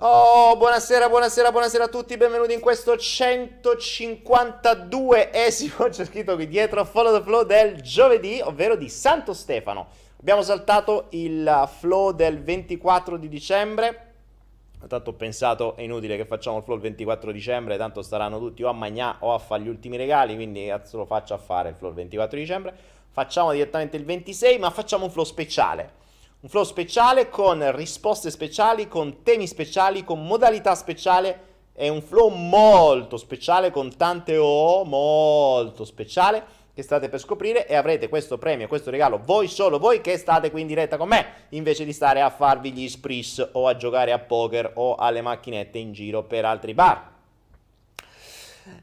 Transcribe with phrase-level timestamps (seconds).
[0.00, 7.18] Oh, buonasera, buonasera, buonasera a tutti, benvenuti in questo 152esimo, c'è scritto qui dietro, Follow
[7.18, 9.88] the Flow del giovedì, ovvero di Santo Stefano.
[10.20, 14.04] Abbiamo saltato il flow del 24 di dicembre,
[14.86, 18.62] Tanto ho pensato è inutile che facciamo il flow il 24 dicembre, tanto staranno tutti
[18.62, 21.70] o a Magnà o a fare gli ultimi regali, quindi cazzo lo faccio a fare
[21.70, 22.72] il flow il 24 dicembre.
[23.10, 26.06] Facciamo direttamente il 26, ma facciamo un flow speciale.
[26.40, 31.46] Un flow speciale con risposte speciali, con temi speciali, con modalità speciale.
[31.72, 37.74] È un flow molto speciale con tante O, molto speciale che state per scoprire e
[37.74, 41.26] avrete questo premio, questo regalo voi solo voi che state qui in diretta con me,
[41.48, 45.78] invece di stare a farvi gli spris o a giocare a poker o alle macchinette
[45.78, 47.17] in giro per altri bar.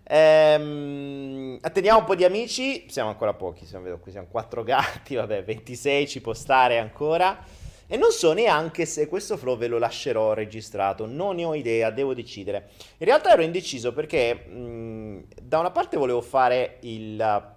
[0.03, 5.15] Ehm, attendiamo un po' di amici, siamo ancora pochi, siamo, vedo, qui siamo quattro gatti,
[5.15, 7.43] vabbè 26 ci può stare ancora.
[7.87, 11.91] E non so neanche se questo flow ve lo lascerò registrato, non ne ho idea,
[11.91, 12.69] devo decidere.
[12.97, 17.53] In realtà ero indeciso perché mh, da una parte volevo fare il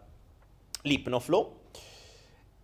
[0.83, 1.57] l'Hypnoflow.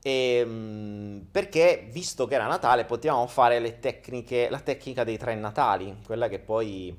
[0.02, 5.34] E, ehm, perché visto che era Natale potevamo fare le tecniche, la tecnica dei tre
[5.34, 6.94] Natali, quella che poi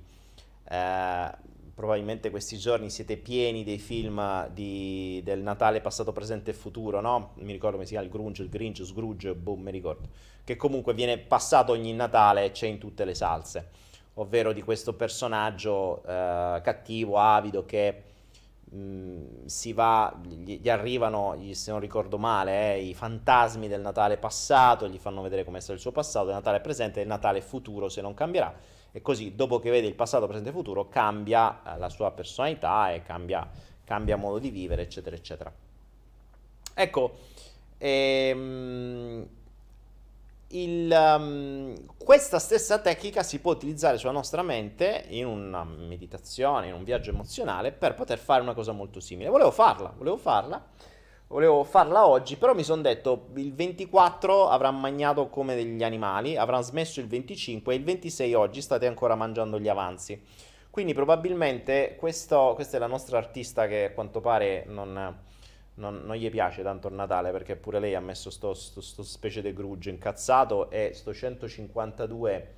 [0.69, 1.31] eh,
[1.75, 7.33] probabilmente questi giorni siete pieni dei film di, del Natale passato, presente e futuro, no?
[7.35, 10.07] Mi ricordo come si chiama il Grunge, il Grinch, Scrooge, boom, mi ricordo.
[10.43, 13.69] Che comunque viene passato ogni Natale c'è in tutte le salse,
[14.15, 18.13] ovvero di questo personaggio eh, cattivo, avido che
[18.73, 23.79] Mm, si va, gli, gli arrivano, gli, se non ricordo male, eh, i fantasmi del
[23.79, 27.03] Natale passato, gli fanno vedere come è stato il suo passato, il Natale presente e
[27.03, 28.53] il Natale futuro se non cambierà.
[28.95, 32.93] E così, dopo che vede il passato, presente e futuro, cambia eh, la sua personalità
[32.93, 33.45] e cambia,
[33.83, 35.53] cambia modo di vivere, eccetera, eccetera.
[36.73, 37.17] Ecco,
[37.77, 39.27] ehm,
[40.47, 46.73] il, um, questa stessa tecnica si può utilizzare sulla nostra mente in una meditazione, in
[46.73, 49.27] un viaggio emozionale per poter fare una cosa molto simile.
[49.27, 50.65] Volevo farla, volevo farla,
[51.27, 56.61] volevo farla oggi, però mi sono detto il 24 avrà mangiato come degli animali, avrà
[56.61, 60.21] smesso il 25 e il 26 oggi state ancora mangiando gli avanzi.
[60.69, 65.15] Quindi probabilmente questo, questa è la nostra artista che a quanto pare non
[65.75, 69.03] non, non, gli piace tanto il Natale perché pure lei ha messo sto, sto, sto
[69.03, 72.53] specie di grugge incazzato e sto 152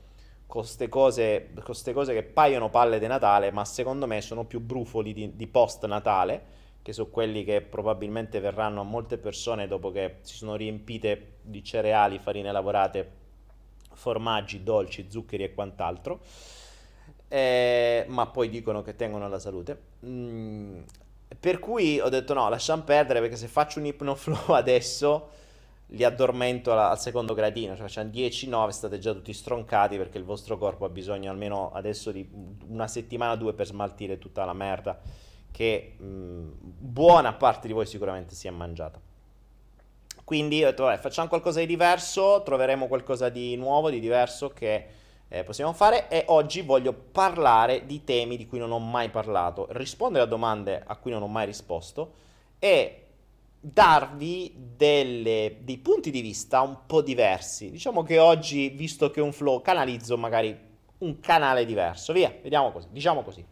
[0.45, 1.49] con queste cose,
[1.93, 5.85] cose, che paiono palle di Natale ma secondo me sono più brufoli di, di post
[5.85, 6.56] Natale
[6.87, 11.61] che sono quelli che probabilmente verranno a molte persone dopo che si sono riempite di
[11.61, 13.11] cereali, farine lavorate,
[13.91, 16.21] formaggi, dolci, zuccheri e quant'altro.
[17.27, 19.77] Eh, ma poi dicono che tengono alla salute.
[20.05, 20.79] Mm,
[21.37, 25.27] per cui ho detto no, lasciamo perdere perché se faccio un ipnoflow adesso
[25.87, 30.57] li addormento al secondo gradino, cioè facciamo 10-9, state già tutti stroncati perché il vostro
[30.57, 32.25] corpo ha bisogno almeno adesso di
[32.69, 35.25] una settimana o due per smaltire tutta la merda
[35.57, 39.01] che mh, buona parte di voi sicuramente si è mangiata.
[40.23, 44.85] Quindi ho detto, vabbè, facciamo qualcosa di diverso, troveremo qualcosa di nuovo, di diverso che
[45.27, 49.65] eh, possiamo fare e oggi voglio parlare di temi di cui non ho mai parlato,
[49.71, 52.13] rispondere a domande a cui non ho mai risposto
[52.59, 53.05] e
[53.59, 57.71] darvi delle, dei punti di vista un po' diversi.
[57.71, 60.55] Diciamo che oggi, visto che è un flow, canalizzo magari
[60.99, 62.13] un canale diverso.
[62.13, 63.43] Via, vediamo così, diciamo così.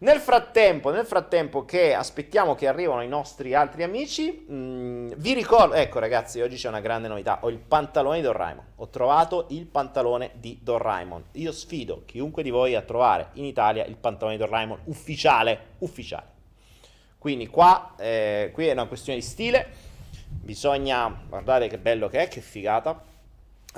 [0.00, 5.34] Nel frattempo, nel frattempo che aspettiamo che arrivino i nostri altri amici, mh, mm, vi
[5.34, 9.46] ricordo, ecco ragazzi, oggi c'è una grande novità, ho il pantalone di Doraemon, ho trovato
[9.48, 11.24] il pantalone di Doraemon.
[11.32, 16.26] Io sfido chiunque di voi a trovare in Italia il pantalone di Doraemon ufficiale, ufficiale.
[17.18, 19.66] Quindi qua, eh, qui è una questione di stile,
[20.28, 23.02] bisogna, guardate che bello che è, che figata,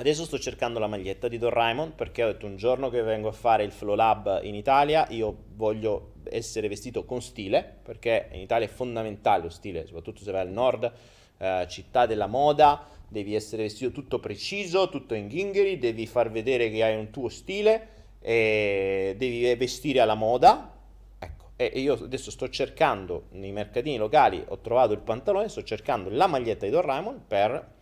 [0.00, 3.33] Adesso sto cercando la maglietta di Doraemon perché ho detto un giorno che vengo a
[3.33, 8.66] fare il Flow Lab in Italia io voglio essere vestito con stile perché in Italia
[8.66, 10.90] è fondamentale lo stile, soprattutto se vai al nord,
[11.37, 16.71] eh, città della moda, devi essere vestito tutto preciso, tutto in ghingheri, devi far vedere
[16.71, 17.88] che hai un tuo stile
[18.23, 20.78] e devi vestire alla moda.
[21.19, 26.09] Ecco, e io adesso sto cercando nei mercatini locali, ho trovato il pantalone, sto cercando
[26.09, 27.78] la maglietta di Doraemon per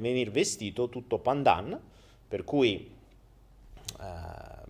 [0.00, 1.78] venire vestito tutto pandan,
[2.26, 2.90] per cui
[3.98, 4.04] uh,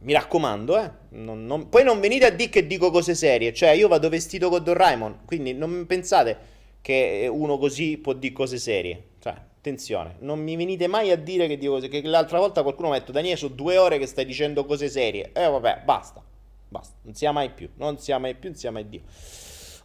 [0.00, 3.70] mi raccomando, eh, non, non, poi non venite a dire che dico cose serie, cioè
[3.70, 9.02] io vado vestito con Doraemon, quindi non pensate che uno così può dire cose serie,
[9.20, 12.90] cioè attenzione, non mi venite mai a dire che dico cose, che l'altra volta qualcuno
[12.90, 15.82] mi ha detto Daniele sono due ore che stai dicendo cose serie, e eh, vabbè,
[15.84, 16.22] basta,
[16.68, 19.00] basta, non sia mai più, non sia mai più, non sia mai Dio.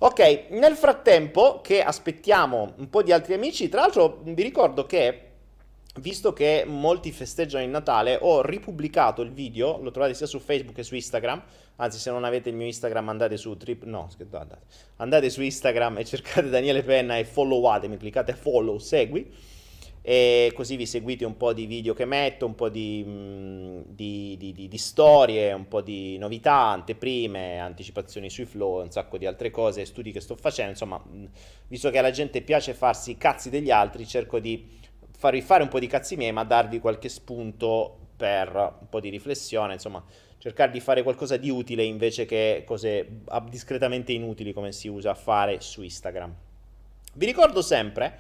[0.02, 5.24] Ok, nel frattempo che aspettiamo un po' di altri amici, tra l'altro vi ricordo che
[5.96, 10.78] visto che molti festeggiano il Natale, ho ripubblicato il video, lo trovate sia su Facebook
[10.78, 11.44] che su Instagram,
[11.76, 14.62] anzi se non avete il mio Instagram andate su trip, no, andate,
[14.96, 19.30] andate su Instagram e cercate Daniele Penna e followatemi, cliccate follow, segui,
[20.02, 24.36] e così vi seguite un po' di video che metto, un po' di, mm, di,
[24.38, 29.52] di, di, storie, un po' di novità, anteprime, anticipazioni sui flow, un sacco di altre
[29.52, 31.26] cose, studi che sto facendo, insomma, mm,
[31.68, 34.66] visto che alla gente piace farsi i cazzi degli altri, cerco di
[35.18, 39.10] farvi fare un po' di cazzi miei, ma darvi qualche spunto per un po' di
[39.10, 40.04] riflessione, insomma,
[40.38, 45.16] cercare di fare qualcosa di utile invece che cose discretamente inutili come si usa a
[45.16, 46.34] fare su Instagram.
[47.14, 48.18] Vi ricordo sempre,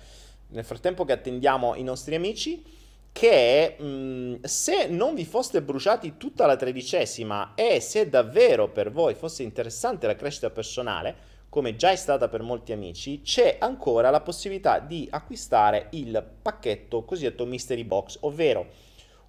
[0.49, 2.63] nel frattempo che attendiamo i nostri amici,
[3.11, 9.15] che mh, se non vi foste bruciati tutta la tredicesima e se davvero per voi
[9.15, 14.21] fosse interessante la crescita personale, come già è stata per molti amici, c'è ancora la
[14.21, 18.67] possibilità di acquistare il pacchetto cosiddetto Mystery Box, ovvero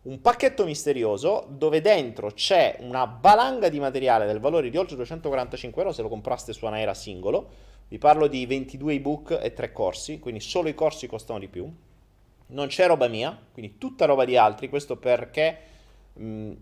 [0.02, 5.82] un pacchetto misterioso dove dentro c'è una valanga di materiale del valore di oltre 245
[5.82, 7.48] euro se lo compraste su Anaera singolo.
[7.90, 11.68] Vi parlo di 22 ebook e 3 corsi, quindi solo i corsi costano di più.
[12.46, 15.58] Non c'è roba mia, quindi tutta roba di altri, questo perché
[16.12, 16.52] mh,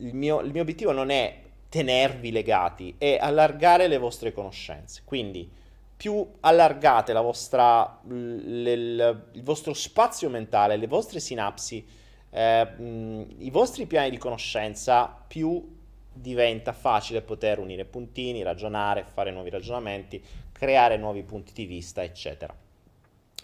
[0.00, 5.02] il, mio, il mio obiettivo non è tenervi legati e allargare le vostre conoscenze.
[5.04, 5.48] Quindi
[5.96, 11.86] più allargate la vostra, l, l, il vostro spazio mentale, le vostre sinapsi,
[12.30, 15.72] eh, mh, i vostri piani di conoscenza, più
[16.14, 20.22] diventa facile poter unire puntini, ragionare, fare nuovi ragionamenti,
[20.64, 22.56] creare nuovi punti di vista, eccetera.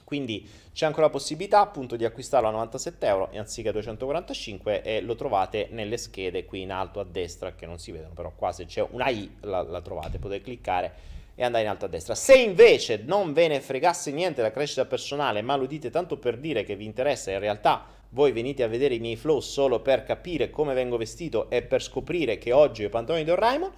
[0.05, 5.15] Quindi c'è ancora la possibilità appunto di acquistarlo a 97 euro anziché 245 e lo
[5.15, 8.65] trovate nelle schede qui in alto a destra che non si vedono però qua se
[8.65, 10.93] c'è una i la, la trovate potete cliccare
[11.37, 14.85] e andare in alto a destra se invece non ve ne fregasse niente la crescita
[14.85, 18.69] personale ma lo dite tanto per dire che vi interessa in realtà voi venite a
[18.69, 22.83] vedere i miei flow solo per capire come vengo vestito e per scoprire che oggi
[22.83, 23.73] ho i pantaloni di Doraemon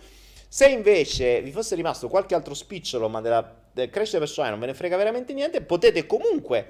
[0.53, 4.67] se invece vi fosse rimasto qualche altro spicciolo ma della del crescita personale non ve
[4.67, 6.67] ne frega veramente niente, potete comunque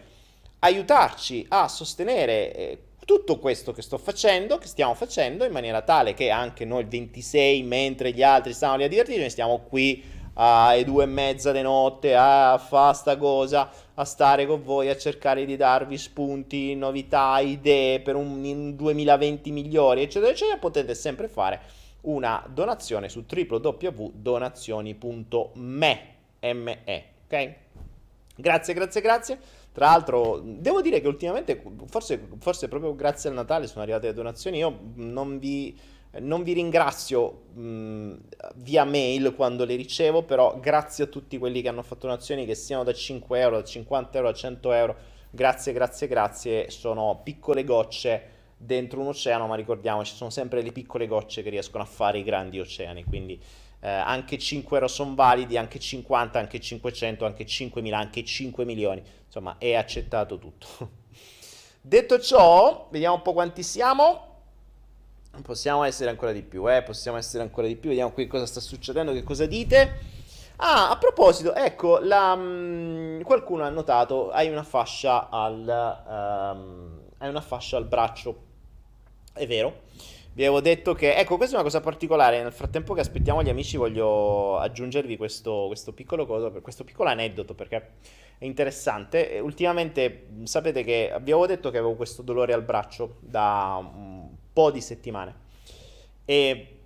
[0.61, 6.15] aiutarci a sostenere eh, tutto questo che sto facendo, che stiamo facendo, in maniera tale
[6.15, 10.21] che anche noi il 26, mentre gli altri stanno lì a divertirci, noi stiamo qui
[10.35, 14.97] alle due e mezza di notte a fare sta cosa, a stare con voi, a
[14.97, 21.61] cercare di darvi spunti, novità, idee per un 2020 migliori, eccetera, eccetera, potete sempre fare
[22.03, 27.55] una donazione su www.donazioni.me ME, ok?
[28.35, 29.39] Grazie, grazie, grazie.
[29.73, 34.15] Tra l'altro, devo dire che ultimamente, forse, forse proprio grazie al Natale sono arrivate le
[34.15, 34.59] donazioni.
[34.59, 35.79] Io non vi,
[36.19, 38.15] non vi ringrazio mh,
[38.57, 42.55] via mail quando le ricevo, però grazie a tutti quelli che hanno fatto donazioni, che
[42.55, 44.97] siano da 5 euro, da 50 euro, a 100 euro.
[45.31, 46.71] Grazie, grazie, grazie.
[46.71, 48.32] Sono piccole gocce
[48.64, 52.23] dentro un oceano, ma ricordiamoci, sono sempre le piccole gocce che riescono a fare i
[52.23, 53.04] grandi oceani.
[53.04, 53.40] Quindi
[53.81, 59.02] eh, anche 5 euro sono validi, anche 50, anche 500, anche 5.000, anche 5 milioni,
[59.26, 60.66] insomma è accettato tutto.
[61.81, 64.28] Detto ciò, vediamo un po' quanti siamo.
[65.42, 66.83] Possiamo essere ancora di più, eh?
[66.83, 70.21] possiamo essere ancora di più, vediamo qui cosa sta succedendo, che cosa dite.
[70.57, 77.28] Ah, a proposito, ecco, la, um, qualcuno ha notato, hai una fascia al, um, hai
[77.28, 78.52] una fascia al braccio,
[79.33, 79.83] è vero?
[80.35, 82.43] Vi avevo detto che, ecco, questa è una cosa particolare.
[82.43, 87.55] Nel frattempo che aspettiamo gli amici, voglio aggiungervi questo, questo piccolo cosa, questo piccolo aneddoto
[87.55, 87.91] perché
[88.39, 89.39] è interessante.
[89.43, 94.71] Ultimamente sapete che vi avevo detto che avevo questo dolore al braccio da un po'
[94.71, 95.35] di settimane.
[96.25, 96.77] E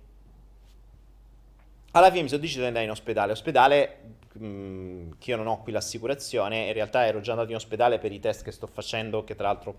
[1.91, 3.31] alla fine mi sono deciso di andare in ospedale.
[3.31, 3.97] Ospedale
[4.37, 8.19] che io non ho qui l'assicurazione, in realtà ero già andato in ospedale per i
[8.19, 9.75] test che sto facendo, che tra l'altro,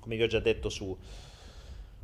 [0.00, 0.94] come vi ho già detto su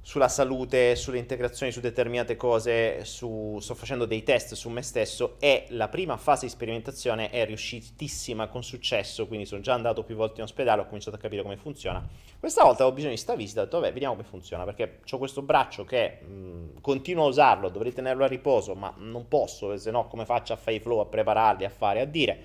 [0.06, 5.36] sulla salute, sulle integrazioni, su determinate cose, su, sto facendo dei test su me stesso
[5.38, 10.14] e la prima fase di sperimentazione è riuscitissima con successo, quindi sono già andato più
[10.14, 12.06] volte in ospedale, ho cominciato a capire come funziona.
[12.38, 15.16] Questa volta ho bisogno di sta visita, ho detto vabbè vediamo come funziona, perché ho
[15.16, 19.90] questo braccio che mh, continuo a usarlo, dovrei tenerlo a riposo, ma non posso, se
[19.90, 22.42] no come faccio a fare i flow, a prepararli, a fare, a dire.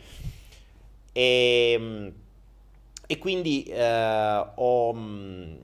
[1.12, 2.14] E,
[3.06, 4.94] e quindi eh, ho...
[4.94, 5.58] Mh,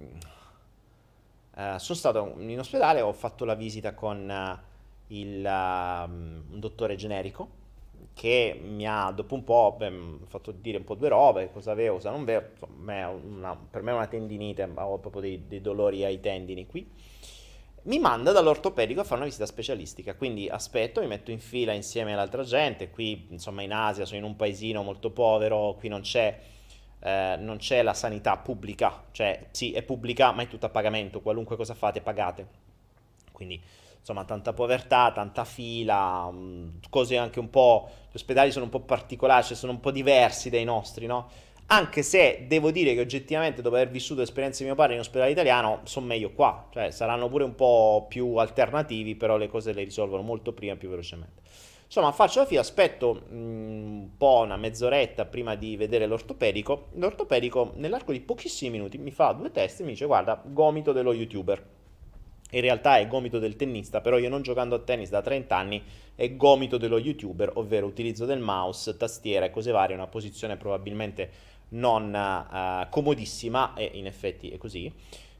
[1.56, 6.96] Uh, sono stato in ospedale, ho fatto la visita con uh, il, uh, un dottore
[6.96, 7.63] generico
[8.13, 9.91] che mi ha dopo un po' beh,
[10.28, 13.91] fatto dire un po' due robe, cosa avevo, cosa non avevo, insomma, una, per me
[13.91, 16.89] è una tendinite, ho proprio dei, dei dolori ai tendini qui.
[17.84, 22.13] Mi manda dall'ortopedico a fare una visita specialistica, quindi aspetto, mi metto in fila insieme
[22.13, 26.38] all'altra gente, qui insomma in Asia sono in un paesino molto povero, qui non c'è
[27.06, 31.22] eh, non c'è la sanità pubblica, cioè sì è pubblica ma è tutta a pagamento,
[31.22, 32.48] qualunque cosa fate pagate.
[33.32, 33.62] Quindi
[34.00, 38.80] insomma tanta povertà, tanta fila, mm, cose anche un po', gli ospedali sono un po'
[38.80, 41.30] particolari, cioè sono un po' diversi dai nostri, no?
[41.68, 45.30] Anche se devo dire che oggettivamente dopo aver vissuto esperienze di mio padre in ospedale
[45.32, 49.84] italiano sono meglio qua, cioè saranno pure un po' più alternativi, però le cose le
[49.84, 51.41] risolvono molto prima e più velocemente.
[51.86, 56.88] Insomma, faccio la fila, aspetto mm, un po' una mezz'oretta prima di vedere l'ortopedico.
[56.93, 61.13] L'ortopedico nell'arco di pochissimi minuti mi fa due test e mi dice guarda, gomito dello
[61.13, 61.74] youtuber
[62.52, 65.84] in realtà è gomito del tennista, però io non giocando a tennis da 30 anni
[66.15, 71.54] è gomito dello youtuber, ovvero utilizzo del mouse, tastiera e cose varie, una posizione probabilmente
[71.69, 74.91] non uh, comodissima, e in effetti è così,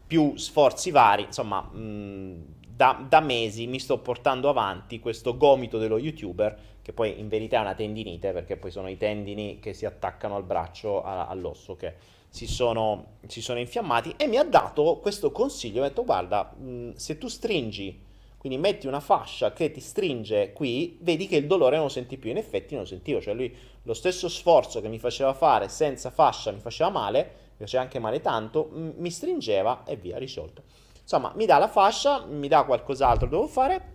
[0.06, 2.44] più sforzi vari, insomma, mh,
[2.76, 7.60] da, da, mesi mi sto portando avanti questo gomito dello youtuber, che poi in verità
[7.60, 11.78] è una tendinite, perché poi sono i tendini che si attaccano al braccio, a, all'osso,
[11.78, 11.94] che
[12.28, 16.54] si sono, si sono, infiammati e mi ha dato questo consiglio, mi ha detto guarda,
[16.54, 18.04] mh, se tu stringi,
[18.38, 22.18] quindi metti una fascia che ti stringe qui, vedi che il dolore non lo senti
[22.18, 25.70] più, in effetti non lo sentivo, cioè lui lo stesso sforzo che mi faceva fare
[25.70, 30.18] senza fascia mi faceva male, mi faceva anche male tanto, mh, mi stringeva e via,
[30.18, 30.84] risolto.
[31.06, 33.94] Insomma, mi dà la fascia, mi dà qualcos'altro devo fare,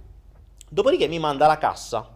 [0.68, 2.08] dopodiché mi manda la cassa.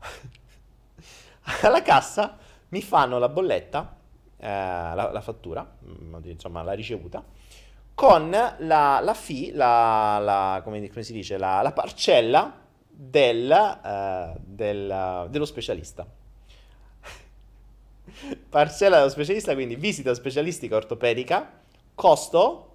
[1.62, 2.36] Alla cassa
[2.70, 3.96] mi fanno la bolletta
[4.36, 7.24] eh, la, la, fattura, mm, insomma la ricevuta,
[7.94, 12.52] con la, la fee, la, la come, come, si dice, la, la parcella
[12.88, 16.04] del, eh, del, dello specialista.
[18.48, 21.60] parcella dello specialista, quindi visita specialistica ortopedica,
[21.94, 22.69] costo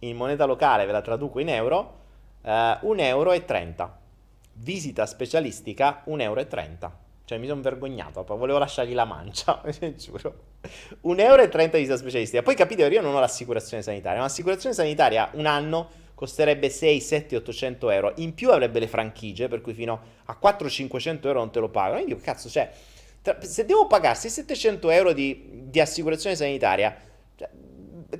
[0.00, 1.98] in moneta locale, ve la traduco in euro,
[2.42, 4.02] eh, 1,30 euro.
[4.56, 7.02] Visita specialistica 1,30 euro.
[7.26, 9.62] Cioè, mi sono vergognato, volevo lasciargli la mancia,
[9.96, 10.52] giuro.
[11.06, 12.42] 1,30 euro di visa specialistica.
[12.42, 17.36] Poi capite, io non ho l'assicurazione sanitaria, ma l'assicurazione sanitaria un anno costerebbe 6, 7,
[17.36, 18.12] 800 euro.
[18.16, 22.04] In più avrebbe le franchigie, per cui fino a 400-500 euro non te lo pagano.
[22.04, 22.70] Dico, cazzo, cioè,
[23.40, 26.94] se devo pagarsi 700 euro di, di assicurazione sanitaria,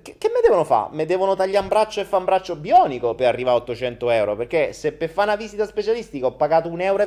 [0.02, 0.94] che, che me devono fare?
[0.94, 4.36] Me devono tagliare un braccio e fare un braccio bionico per arrivare a 800 euro?
[4.36, 7.06] Perché se per fare una visita specialistica ho pagato 1,20 euro,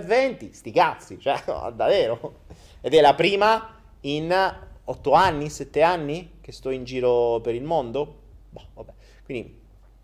[0.51, 2.41] sti cazzi, cioè, no, davvero.
[2.81, 7.63] Ed è la prima in 8 anni, 7 anni che sto in giro per il
[7.63, 8.19] mondo.
[8.49, 8.93] Boh, vabbè.
[9.23, 9.59] Quindi,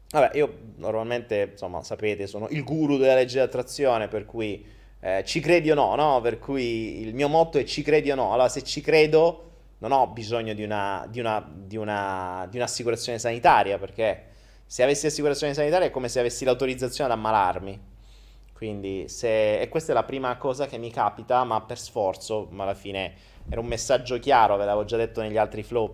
[0.09, 4.65] vabbè, io normalmente, insomma, sapete, sono il guru della legge di attrazione, per cui
[4.99, 6.21] eh, ci credi o no, no?
[6.21, 8.31] Per cui il mio motto è ci credi o no.
[8.33, 9.51] Allora, se ci credo
[9.83, 14.31] non ho bisogno di, una, di, una, di, una, di un'assicurazione sanitaria, perché
[14.65, 17.91] se avessi l'assicurazione sanitaria è come se avessi l'autorizzazione ad ammalarmi.
[18.53, 22.63] Quindi, se, e questa è la prima cosa che mi capita, ma per sforzo, ma
[22.63, 23.13] alla fine
[23.49, 25.93] era un messaggio chiaro, ve l'avevo già detto negli altri flow,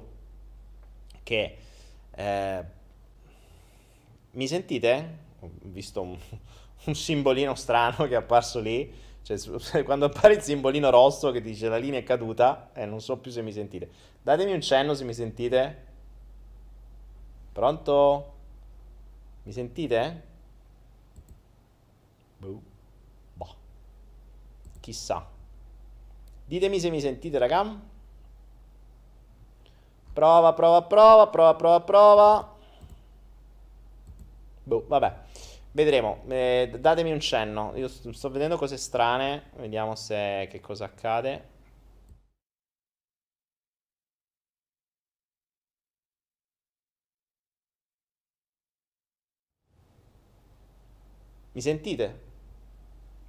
[1.23, 1.57] che
[2.11, 2.63] eh,
[4.31, 5.17] mi sentite?
[5.39, 6.15] Ho visto un,
[6.85, 11.69] un simbolino strano che è apparso lì cioè, quando appare il simbolino rosso che dice
[11.69, 13.89] la linea è caduta, eh, non so più se mi sentite.
[14.21, 15.87] Datemi un cenno se mi sentite.
[17.51, 18.33] Pronto?
[19.43, 20.23] Mi sentite?
[22.37, 22.61] Boh.
[23.33, 23.55] Boh.
[24.79, 25.27] Chissà.
[26.45, 27.79] Ditemi se mi sentite, raga.
[30.13, 32.55] Prova, prova, prova, prova, prova, prova.
[34.63, 35.28] Boh, vabbè.
[35.79, 37.71] Vedremo, eh, datemi un cenno.
[37.75, 39.43] Io sto, vedendo cose strane.
[39.55, 41.47] Vediamo se che cosa accade.
[51.53, 52.19] Mi sentite?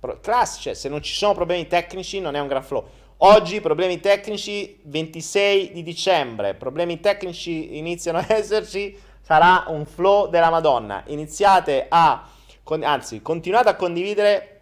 [0.01, 2.87] Pro- class, cioè, se non ci sono problemi tecnici non è un gran flow.
[3.19, 10.49] Oggi problemi tecnici 26 di dicembre, problemi tecnici iniziano a esserci sarà un flow della
[10.49, 11.03] Madonna.
[11.09, 12.27] Iniziate a,
[12.71, 14.61] con, anzi, continuate a condividere,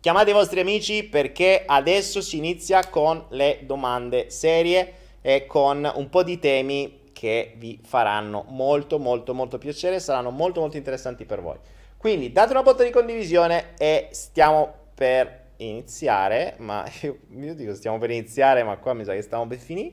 [0.00, 6.08] chiamate i vostri amici perché adesso si inizia con le domande serie e con un
[6.08, 11.40] po' di temi che vi faranno molto molto molto piacere, saranno molto molto interessanti per
[11.42, 11.56] voi.
[11.96, 18.10] Quindi date una botta di condivisione e stiamo per iniziare, ma io, dico stiamo per
[18.10, 19.92] iniziare, ma qua mi sa che stiamo per finire.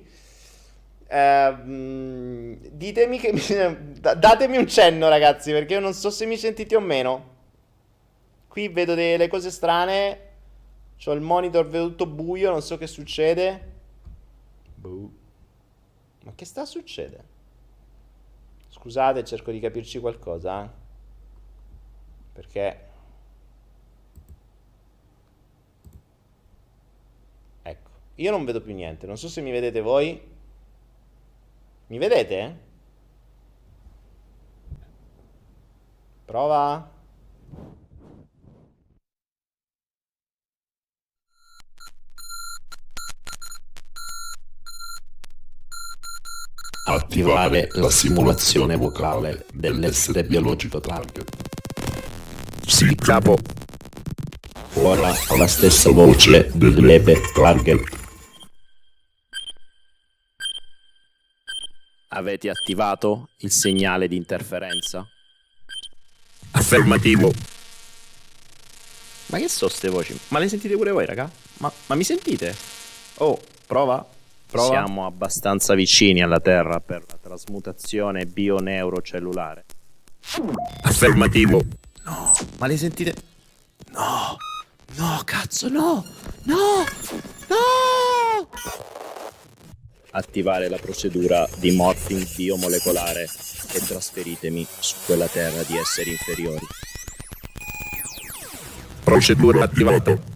[1.12, 3.42] Uh, ditemi che mi,
[4.18, 7.32] datemi un cenno, ragazzi, perché io non so se mi sentite o meno.
[8.52, 10.30] Qui vedo delle cose strane.
[11.06, 13.72] Ho il monitor vedo tutto buio, non so che succede.
[14.76, 15.10] Boh.
[16.26, 17.24] Ma che sta succedendo?
[18.68, 20.66] Scusate, cerco di capirci qualcosa.
[20.66, 20.70] Eh?
[22.34, 22.90] Perché
[27.62, 30.22] Ecco, io non vedo più niente, non so se mi vedete voi.
[31.88, 32.60] Mi vedete?
[36.26, 37.00] Prova.
[46.84, 51.30] Attivare la simulazione vocale dell'essere biologico target.
[52.66, 53.38] Sì, capo.
[54.74, 58.00] Ora ho la stessa voce dell'Epe target.
[62.08, 65.08] Avete attivato il segnale di interferenza?
[66.52, 67.32] Affermativo.
[69.28, 70.20] Ma che so ste voci?
[70.30, 71.30] Ma le sentite pure voi, raga?
[71.60, 72.56] Ma, ma mi sentite?
[73.18, 74.20] Oh, prova.
[74.52, 74.68] Prova.
[74.68, 79.64] Siamo abbastanza vicini alla Terra per la trasmutazione bioneurocellulare.
[80.82, 81.62] Affermativo.
[82.04, 83.16] No, ma le sentite?
[83.94, 84.36] No,
[84.98, 86.06] no, cazzo, no,
[86.44, 86.84] no,
[87.48, 88.50] no!
[90.12, 93.30] Attivare la procedura di morphing biomolecolare
[93.72, 96.66] e trasferitemi su quella terra di esseri inferiori.
[99.06, 100.31] Procedura attivata.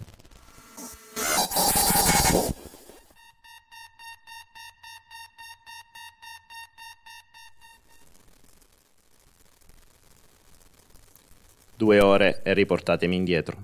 [11.85, 13.63] Due ore e riportatemi indietro.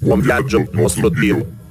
[0.00, 1.69] Buon viaggio, vostro Dio.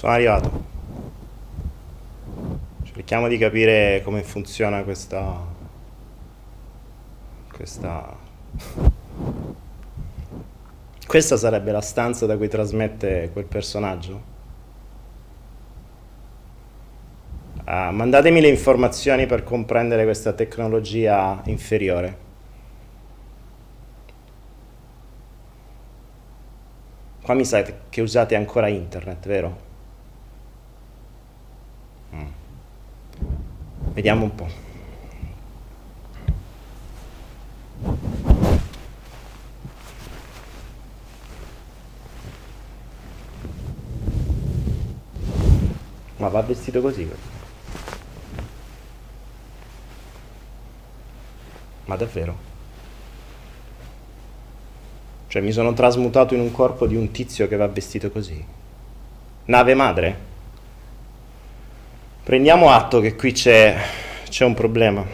[0.00, 0.64] Sono arrivato.
[2.84, 5.44] Cerchiamo di capire come funziona questa...
[7.52, 8.16] Questa...
[11.06, 14.22] Questa sarebbe la stanza da cui trasmette quel personaggio?
[17.64, 22.16] Ah, mandatemi le informazioni per comprendere questa tecnologia inferiore.
[27.20, 29.68] Qua mi sa che usate ancora internet, vero?
[33.92, 34.48] Vediamo un po'.
[46.16, 47.10] Ma va vestito così?
[51.86, 52.48] Ma davvero?
[55.26, 58.44] Cioè mi sono trasmutato in un corpo di un tizio che va vestito così.
[59.46, 60.29] Nave madre?
[62.30, 63.76] Prendiamo atto che qui c'è,
[64.28, 65.04] c'è un problema.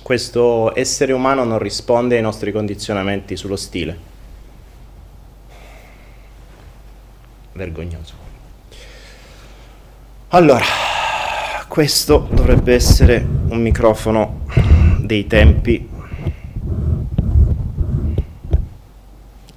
[0.00, 3.98] Questo essere umano non risponde ai nostri condizionamenti sullo stile.
[7.54, 8.14] Vergognoso.
[10.28, 10.64] Allora,
[11.66, 14.42] questo dovrebbe essere un microfono
[15.00, 15.88] dei tempi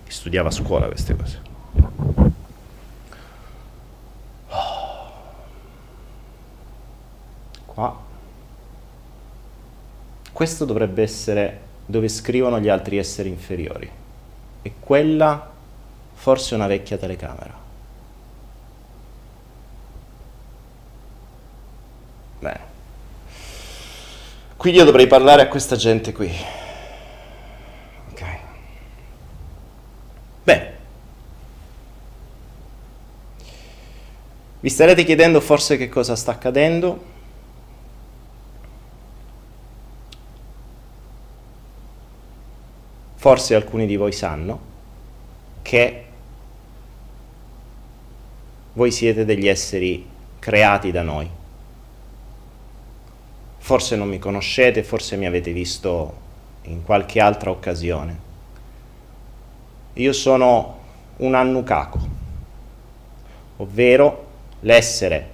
[0.07, 2.32] studiava a scuola queste cose.
[7.73, 8.01] Qua.
[10.31, 13.89] Questo dovrebbe essere dove scrivono gli altri esseri inferiori.
[14.61, 15.51] E quella
[16.13, 17.53] forse una vecchia telecamera.
[22.39, 22.59] Bene.
[24.55, 26.31] Quindi io dovrei parlare a questa gente qui.
[28.11, 28.23] Ok.
[30.43, 30.71] Beh,
[34.59, 37.11] vi starete chiedendo forse che cosa sta accadendo?
[43.23, 44.59] Forse alcuni di voi sanno
[45.61, 46.05] che
[48.73, 50.05] voi siete degli esseri
[50.39, 51.29] creati da noi.
[53.59, 56.13] Forse non mi conoscete, forse mi avete visto
[56.63, 58.19] in qualche altra occasione.
[59.93, 60.79] Io sono
[61.15, 61.99] un Annukako,
[63.55, 64.25] ovvero
[64.59, 65.29] l'essere,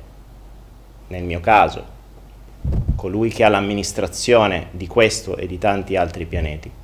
[1.08, 1.84] nel mio caso,
[2.96, 6.78] colui che ha l'amministrazione di questo e di tanti altri pianeti,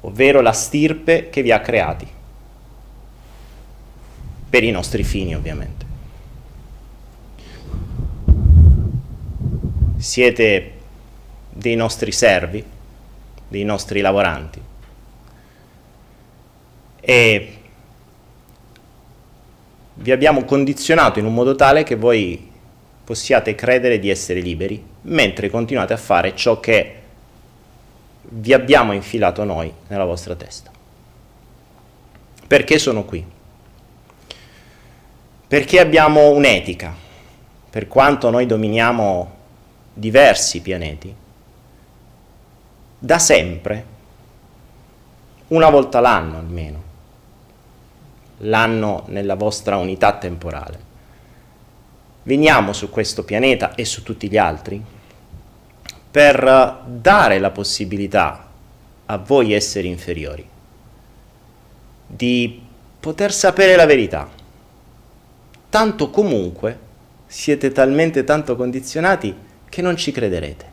[0.00, 2.06] ovvero la stirpe che vi ha creati,
[4.50, 5.86] per i nostri fini ovviamente.
[9.96, 10.72] Siete
[11.50, 12.64] dei nostri servi,
[13.48, 14.60] dei nostri lavoranti
[17.00, 17.52] e
[19.94, 22.50] vi abbiamo condizionato in un modo tale che voi
[23.02, 26.97] possiate credere di essere liberi mentre continuate a fare ciò che
[28.30, 30.70] vi abbiamo infilato noi nella vostra testa.
[32.46, 33.24] Perché sono qui?
[35.46, 36.94] Perché abbiamo un'etica,
[37.70, 39.36] per quanto noi dominiamo
[39.94, 41.14] diversi pianeti,
[42.98, 43.96] da sempre,
[45.48, 46.82] una volta l'anno almeno,
[48.38, 50.86] l'anno nella vostra unità temporale,
[52.24, 54.96] veniamo su questo pianeta e su tutti gli altri
[56.10, 58.48] per dare la possibilità
[59.06, 60.46] a voi esseri inferiori
[62.06, 62.60] di
[62.98, 64.28] poter sapere la verità.
[65.68, 66.78] Tanto comunque
[67.26, 69.34] siete talmente tanto condizionati
[69.68, 70.64] che non ci crederete.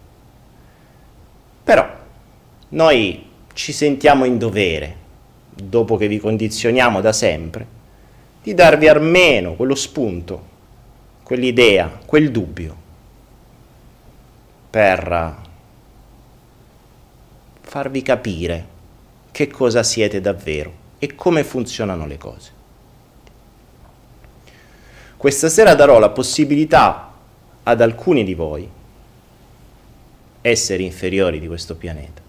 [1.63, 1.85] Però
[2.69, 4.95] noi ci sentiamo in dovere,
[5.49, 7.67] dopo che vi condizioniamo da sempre,
[8.41, 10.53] di darvi almeno quello spunto,
[11.23, 12.83] quell'idea, quel dubbio
[14.75, 15.37] per
[17.61, 18.67] farvi capire
[19.31, 22.51] che cosa siete davvero e come funzionano le cose.
[25.15, 27.13] Questa sera darò la possibilità
[27.63, 28.69] ad alcuni di voi,
[30.41, 32.21] esseri inferiori di questo pianeta,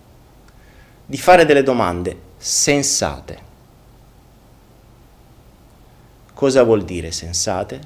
[1.04, 3.38] di fare delle domande sensate.
[6.32, 7.80] Cosa vuol dire sensate?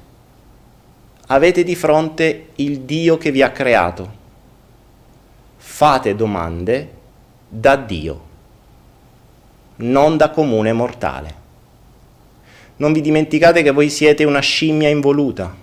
[1.25, 4.19] Avete di fronte il Dio che vi ha creato
[5.63, 6.89] fate domande
[7.47, 8.21] da Dio,
[9.77, 11.35] non da comune mortale.
[12.77, 15.55] Non vi dimenticate che voi siete una scimmia involuta.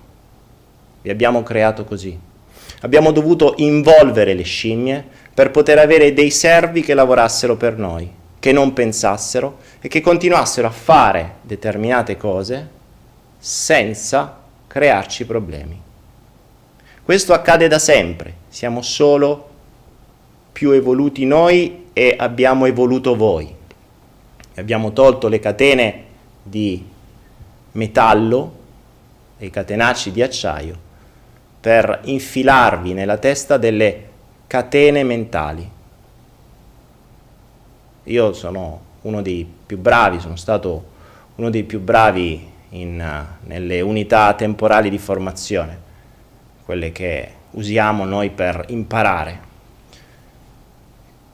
[1.03, 2.17] Vi abbiamo creato così.
[2.83, 8.09] Abbiamo dovuto involvere le scimmie per poter avere dei servi che lavorassero per noi,
[8.39, 12.69] che non pensassero e che continuassero a fare determinate cose
[13.37, 15.81] senza crearci problemi.
[17.03, 19.49] Questo accade da sempre, siamo solo
[20.59, 23.55] più evoluti noi e abbiamo evoluto voi.
[24.57, 26.05] Abbiamo tolto le catene
[26.43, 26.85] di
[27.71, 28.57] metallo
[29.39, 30.77] e i catenacci di acciaio
[31.61, 34.09] per infilarvi nella testa delle
[34.49, 35.71] catene mentali.
[38.03, 40.87] Io sono uno dei più bravi, sono stato
[41.37, 45.79] uno dei più bravi in, nelle unità temporali di formazione,
[46.65, 49.47] quelle che usiamo noi per imparare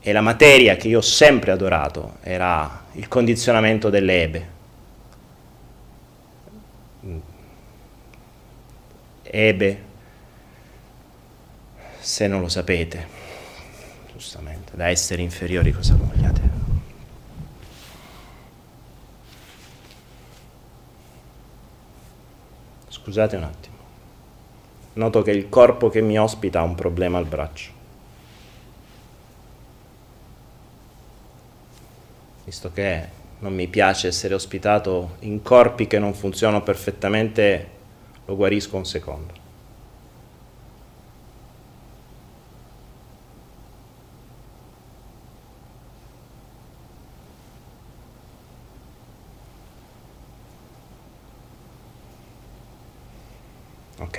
[0.07, 4.49] e la materia che io ho sempre adorato era il condizionamento delle ebe.
[9.23, 9.83] Ebe,
[12.01, 13.07] se non lo sapete,
[14.13, 16.41] giustamente, da esseri inferiori cosa vogliate?
[22.89, 23.77] Scusate un attimo.
[24.93, 27.74] Noto che il corpo che mi ospita ha un problema al braccio.
[32.45, 33.09] Visto che
[33.41, 37.69] non mi piace essere ospitato in corpi che non funzionano perfettamente,
[38.27, 39.43] lo guarisco un secondo.
[53.99, 54.19] Ok.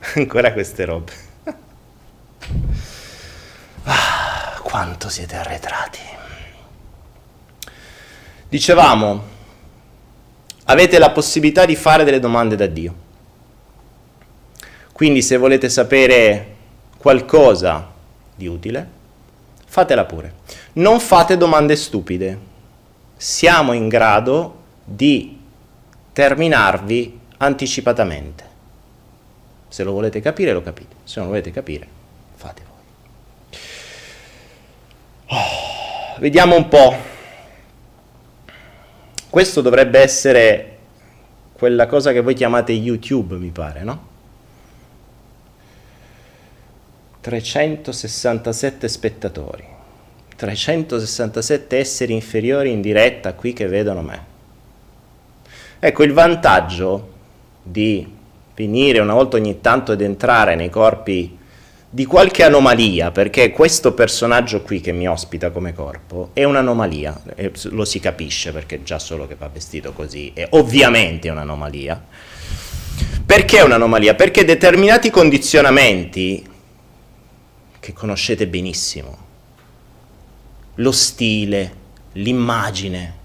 [0.16, 1.12] Ancora queste robe.
[4.70, 5.98] quanto siete arretrati.
[8.48, 9.22] Dicevamo,
[10.66, 12.94] avete la possibilità di fare delle domande da Dio.
[14.92, 16.54] Quindi se volete sapere
[16.98, 17.90] qualcosa
[18.32, 18.88] di utile,
[19.66, 20.34] fatela pure.
[20.74, 22.38] Non fate domande stupide.
[23.16, 25.36] Siamo in grado di
[26.12, 28.44] terminarvi anticipatamente.
[29.66, 30.94] Se lo volete capire, lo capite.
[31.02, 31.88] Se non lo volete capire,
[32.36, 32.70] fate voi.
[36.18, 36.96] Vediamo un po'.
[39.28, 40.78] Questo dovrebbe essere
[41.52, 44.08] quella cosa che voi chiamate YouTube, mi pare, no?
[47.20, 49.64] 367 spettatori,
[50.36, 54.24] 367 esseri inferiori in diretta qui che vedono me.
[55.78, 57.12] Ecco, il vantaggio
[57.62, 58.16] di
[58.54, 61.38] venire una volta ogni tanto ed entrare nei corpi
[61.92, 67.50] di qualche anomalia, perché questo personaggio qui che mi ospita come corpo è un'anomalia, e
[67.64, 72.00] lo si capisce perché già solo che va vestito così è ovviamente un'anomalia.
[73.26, 74.14] Perché è un'anomalia?
[74.14, 76.48] Perché determinati condizionamenti
[77.80, 79.18] che conoscete benissimo,
[80.76, 81.74] lo stile,
[82.12, 83.18] l'immagine,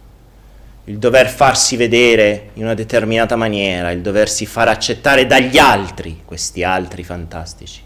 [0.86, 6.64] il dover farsi vedere in una determinata maniera, il doversi far accettare dagli altri, questi
[6.64, 7.85] altri fantastici.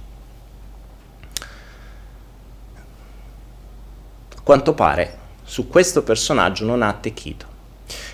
[4.50, 7.46] Quanto pare su questo personaggio non ha attecchito.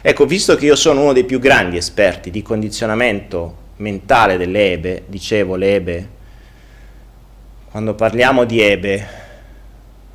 [0.01, 5.03] Ecco, visto che io sono uno dei più grandi esperti di condizionamento mentale delle Ebe,
[5.05, 6.09] dicevo le Ebe
[7.71, 9.07] quando parliamo di Ebe,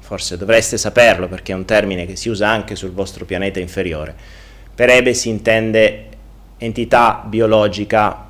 [0.00, 4.14] forse dovreste saperlo perché è un termine che si usa anche sul vostro pianeta inferiore,
[4.74, 6.08] per Ebe si intende
[6.58, 8.28] entità biologica,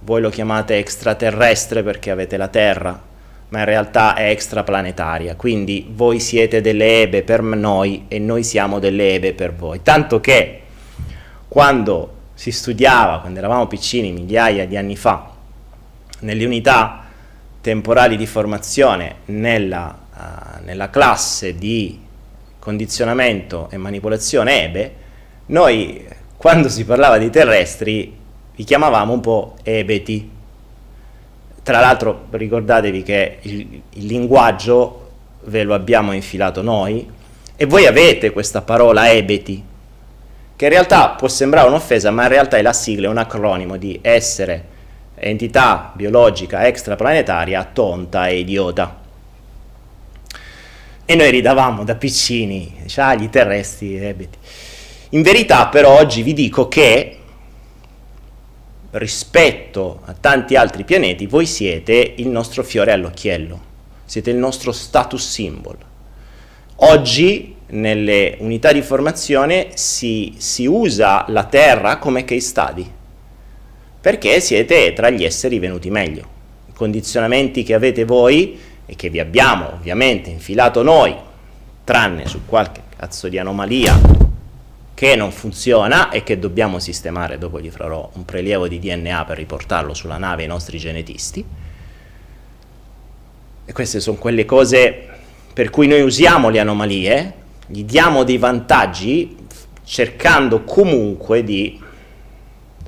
[0.00, 3.10] voi lo chiamate extraterrestre perché avete la Terra,
[3.52, 8.78] ma in realtà è extraplanetaria, quindi voi siete delle Ebe per noi e noi siamo
[8.78, 9.82] delle Ebe per voi.
[9.82, 10.62] Tanto che
[11.48, 15.30] quando si studiava, quando eravamo piccini, migliaia di anni fa,
[16.20, 17.04] nelle unità
[17.60, 22.00] temporali di formazione nella, uh, nella classe di
[22.58, 24.94] condizionamento e manipolazione EBE,
[25.46, 28.16] noi quando si parlava di terrestri
[28.56, 30.31] vi chiamavamo un po' ebeti.
[31.62, 35.10] Tra l'altro ricordatevi che il, il linguaggio
[35.44, 37.08] ve lo abbiamo infilato noi
[37.54, 39.62] e voi avete questa parola ebeti,
[40.56, 43.76] che in realtà può sembrare un'offesa, ma in realtà è la sigla, è un acronimo
[43.76, 44.70] di essere
[45.14, 49.00] entità biologica extraplanetaria tonta e idiota.
[51.04, 54.38] E noi ridavamo da piccini, ah, gli terrestri ebeti.
[55.10, 57.18] In verità però oggi vi dico che
[58.92, 63.60] rispetto a tanti altri pianeti voi siete il nostro fiore all'occhiello,
[64.04, 65.76] siete il nostro status symbol.
[66.76, 72.90] Oggi nelle unità di formazione si, si usa la Terra come case study
[74.00, 76.28] perché siete tra gli esseri venuti meglio.
[76.68, 81.14] I condizionamenti che avete voi e che vi abbiamo ovviamente infilato noi,
[81.84, 84.21] tranne su qualche cazzo di anomalia
[84.94, 89.36] che non funziona e che dobbiamo sistemare, dopo gli farò un prelievo di DNA per
[89.36, 91.44] riportarlo sulla nave ai nostri genetisti.
[93.64, 95.08] E queste sono quelle cose
[95.52, 97.34] per cui noi usiamo le anomalie,
[97.66, 99.36] gli diamo dei vantaggi
[99.84, 101.80] cercando comunque di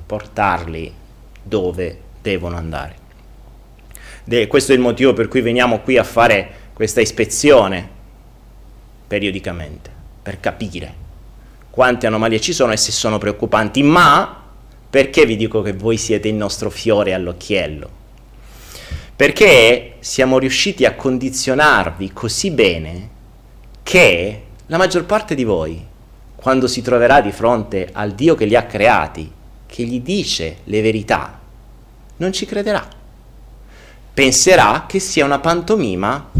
[0.05, 0.93] portarli
[1.41, 3.03] dove devono andare.
[4.23, 7.87] De, questo è il motivo per cui veniamo qui a fare questa ispezione
[9.07, 9.89] periodicamente,
[10.21, 11.03] per capire
[11.75, 14.43] quante anomalie ci sono e se sono preoccupanti, ma
[14.89, 17.89] perché vi dico che voi siete il nostro fiore all'occhiello?
[19.13, 23.09] Perché siamo riusciti a condizionarvi così bene
[23.83, 25.85] che la maggior parte di voi,
[26.33, 29.29] quando si troverà di fronte al Dio che li ha creati,
[29.65, 31.41] che gli dice le verità,
[32.15, 32.87] non ci crederà.
[34.13, 36.31] Penserà che sia una pantomima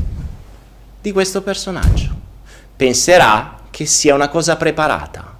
[1.01, 2.09] di questo personaggio.
[2.77, 5.37] Penserà che sia una cosa preparata.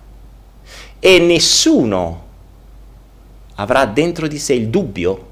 [1.00, 2.24] E nessuno
[3.56, 5.30] avrà dentro di sé il dubbio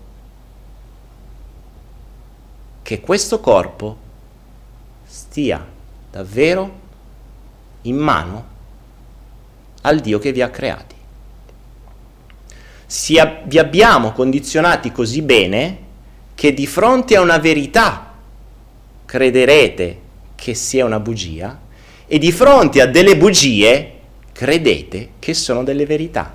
[2.81, 3.97] che questo corpo
[5.03, 5.67] stia
[6.11, 6.79] davvero
[7.81, 8.45] in mano
[9.81, 10.95] al Dio che vi ha creati
[12.85, 15.77] si, vi abbiamo condizionati così bene
[16.35, 18.13] che di fronte a una verità
[19.03, 20.01] crederete
[20.35, 21.62] che sia una bugia
[22.13, 23.91] e di fronte a delle bugie
[24.33, 26.31] credete che sono delle verità.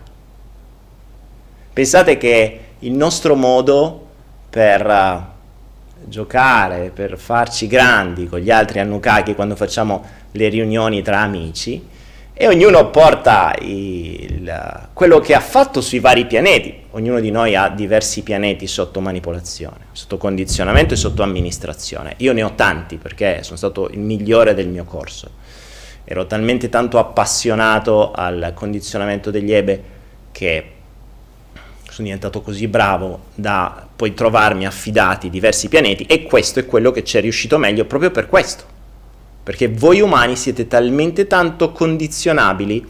[1.73, 4.07] Pensate che il nostro modo
[4.51, 11.21] per uh, giocare, per farci grandi con gli altri Anunnaki quando facciamo le riunioni tra
[11.21, 11.87] amici,
[12.35, 16.75] e ognuno porta il, quello che ha fatto sui vari pianeti.
[16.91, 22.15] Ognuno di noi ha diversi pianeti sotto manipolazione, sotto condizionamento e sotto amministrazione.
[22.17, 25.47] Io ne ho tanti perché sono stato il migliore del mio corso.
[26.11, 29.83] Ero talmente tanto appassionato al condizionamento degli Ebe
[30.33, 30.73] che
[31.91, 37.05] sono diventato così bravo da poi trovarmi affidati diversi pianeti e questo è quello che
[37.05, 38.65] ci è riuscito meglio proprio per questo
[39.43, 42.87] perché voi umani siete talmente tanto condizionabili.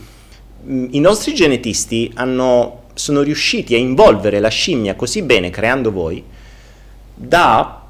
[0.69, 6.23] Mm, I nostri genetisti hanno, sono riusciti a involvere la scimmia così bene creando voi
[7.15, 7.83] da,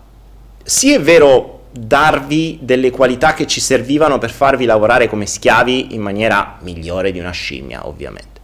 [0.62, 6.00] sì è vero, darvi delle qualità che ci servivano per farvi lavorare come schiavi in
[6.00, 8.40] maniera migliore di una scimmia, ovviamente,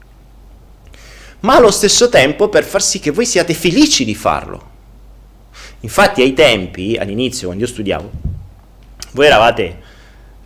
[1.40, 4.72] ma allo stesso tempo per far sì che voi siate felici di farlo.
[5.80, 8.10] Infatti ai tempi, all'inizio, quando io studiavo,
[9.12, 9.62] voi eravate,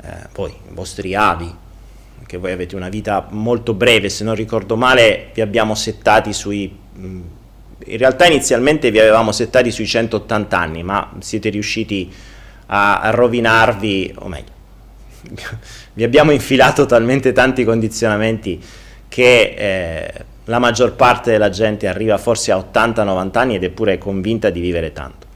[0.02, 1.54] eh, voi, i vostri avi,
[2.26, 6.76] che voi avete una vita molto breve, se non ricordo male, vi abbiamo settati sui...
[6.92, 7.20] mh,
[7.86, 12.12] in realtà inizialmente vi avevamo settati sui 180 anni, ma siete riusciti
[12.68, 14.52] a, rovinarvi, o meglio,
[15.94, 18.62] vi abbiamo infilato talmente tanti condizionamenti
[19.08, 23.98] che eh, la maggior parte della gente arriva forse a 80-90 anni ed è pure
[23.98, 25.26] convinta di vivere tanto.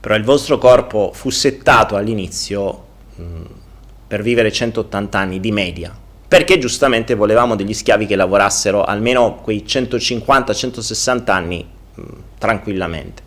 [0.00, 2.84] Però il vostro corpo fu settato all'inizio
[3.16, 3.24] mh,
[4.06, 5.96] per vivere 180 anni di media,
[6.28, 12.02] perché giustamente volevamo degli schiavi che lavorassero almeno quei 150-160 anni mh,
[12.38, 13.22] tranquillamente.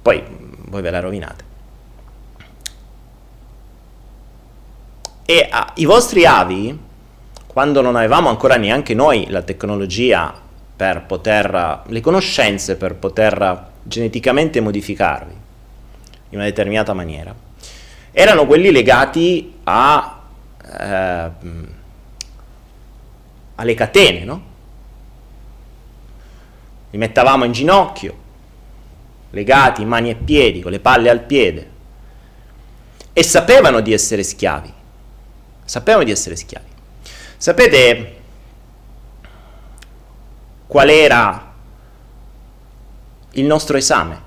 [0.00, 0.22] Poi
[0.68, 1.44] voi ve la rovinate.
[5.24, 6.78] E ah, i vostri avi,
[7.46, 10.34] quando non avevamo ancora neanche noi la tecnologia
[10.74, 15.32] per poter, le conoscenze per poter geneticamente modificarvi
[16.30, 17.34] in una determinata maniera,
[18.12, 20.20] erano quelli legati a,
[20.62, 21.30] eh,
[23.54, 24.42] alle catene, no?
[26.90, 28.16] Li mettavamo in ginocchio,
[29.30, 31.70] legati mani e piedi, con le palle al piede,
[33.12, 34.72] e sapevano di essere schiavi,
[35.64, 36.66] sapevano di essere schiavi.
[37.36, 38.16] Sapete
[40.66, 41.54] qual era
[43.32, 44.26] il nostro esame?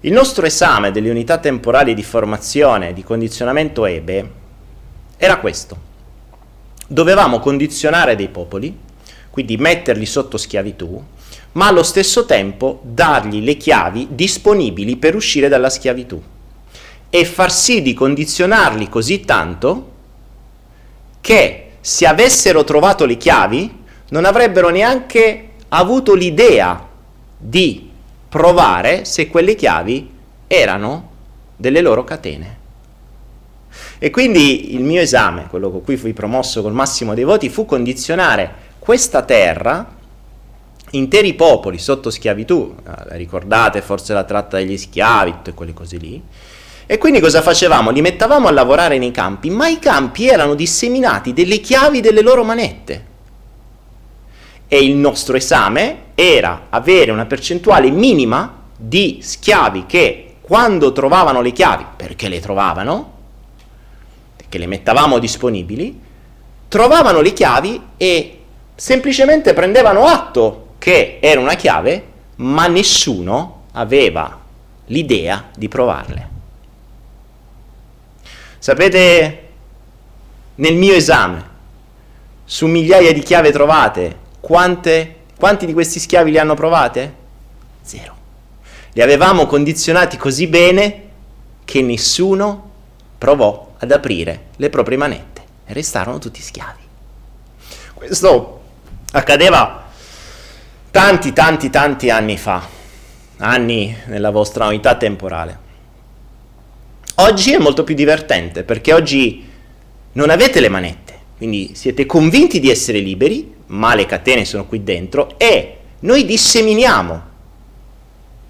[0.00, 4.30] Il nostro esame delle unità temporali di formazione di condizionamento EBE
[5.16, 5.76] era questo.
[6.86, 8.78] Dovevamo condizionare dei popoli,
[9.30, 11.04] quindi metterli sotto schiavitù,
[11.56, 16.22] ma allo stesso tempo dargli le chiavi disponibili per uscire dalla schiavitù
[17.08, 19.92] e far sì di condizionarli così tanto
[21.20, 26.86] che se avessero trovato le chiavi non avrebbero neanche avuto l'idea
[27.36, 27.90] di
[28.28, 30.10] provare se quelle chiavi
[30.46, 31.10] erano
[31.56, 32.58] delle loro catene.
[33.98, 37.64] E quindi il mio esame, quello con cui fui promosso col massimo dei voti, fu
[37.64, 39.94] condizionare questa terra,
[40.96, 46.22] interi popoli sotto schiavitù, eh, ricordate forse la tratta degli schiavi, tutte quelle cose lì,
[46.88, 47.90] e quindi cosa facevamo?
[47.90, 52.44] Li mettavamo a lavorare nei campi, ma i campi erano disseminati delle chiavi delle loro
[52.44, 53.14] manette.
[54.68, 61.50] E il nostro esame era avere una percentuale minima di schiavi che quando trovavano le
[61.50, 63.12] chiavi, perché le trovavano,
[64.36, 66.00] perché le mettavamo disponibili,
[66.68, 68.38] trovavano le chiavi e
[68.76, 72.06] semplicemente prendevano atto che era una chiave,
[72.36, 74.40] ma nessuno aveva
[74.84, 76.28] l'idea di provarle.
[78.60, 79.48] Sapete,
[80.54, 81.44] nel mio esame,
[82.44, 87.14] su migliaia di chiavi trovate, quante, quanti di questi schiavi li hanno provate?
[87.82, 88.14] Zero.
[88.92, 91.08] Li avevamo condizionati così bene
[91.64, 92.70] che nessuno
[93.18, 96.82] provò ad aprire le proprie manette restarono tutti schiavi.
[97.92, 98.60] Questo
[99.10, 99.85] accadeva
[100.96, 102.66] tanti, tanti, tanti anni fa,
[103.36, 105.58] anni nella vostra unità temporale.
[107.16, 109.46] Oggi è molto più divertente perché oggi
[110.12, 114.82] non avete le manette, quindi siete convinti di essere liberi, ma le catene sono qui
[114.84, 117.22] dentro e noi disseminiamo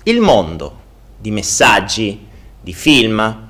[0.05, 0.81] il mondo
[1.19, 2.27] di messaggi,
[2.61, 3.49] di film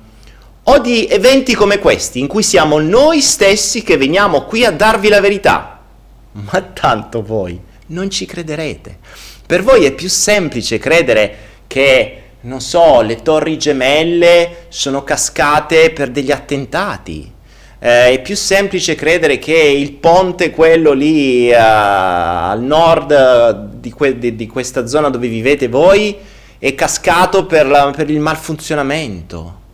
[0.63, 5.07] o di eventi come questi in cui siamo noi stessi che veniamo qui a darvi
[5.07, 5.83] la verità.
[6.31, 8.97] Ma tanto voi non ci crederete.
[9.45, 11.35] Per voi è più semplice credere
[11.67, 17.31] che non so, le torri gemelle sono cascate per degli attentati.
[17.79, 24.17] Eh, è più semplice credere che il ponte, quello lì uh, al nord di, que-
[24.17, 26.15] di, di, questa zona dove vivete voi,
[26.57, 29.65] è cascato per, la, per il malfunzionamento.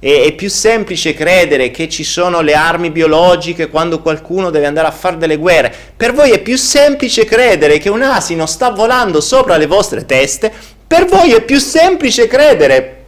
[0.00, 4.88] È, è più semplice credere che ci sono le armi biologiche quando qualcuno deve andare
[4.88, 5.72] a fare delle guerre.
[5.96, 10.78] Per voi è più semplice credere che un asino sta volando sopra le vostre teste
[10.90, 13.04] per voi è più semplice credere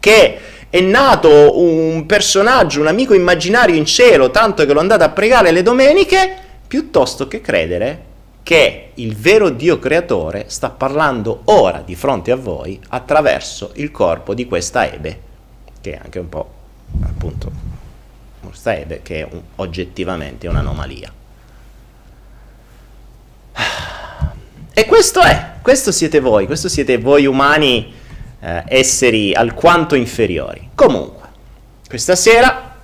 [0.00, 0.36] che
[0.68, 5.52] è nato un personaggio, un amico immaginario in cielo, tanto che lo andate a pregare
[5.52, 6.34] le domeniche,
[6.66, 8.08] piuttosto che credere
[8.42, 14.34] che il vero Dio creatore sta parlando ora di fronte a voi attraverso il corpo
[14.34, 15.20] di questa Ebe,
[15.80, 16.54] che è anche un po'
[17.02, 17.70] appunto
[18.64, 21.12] Ebe che è un, oggettivamente un'anomalia.
[24.72, 27.92] E questo è, questo siete voi, questo siete voi umani
[28.38, 30.70] eh, esseri alquanto inferiori.
[30.74, 31.28] Comunque,
[31.86, 32.76] questa sera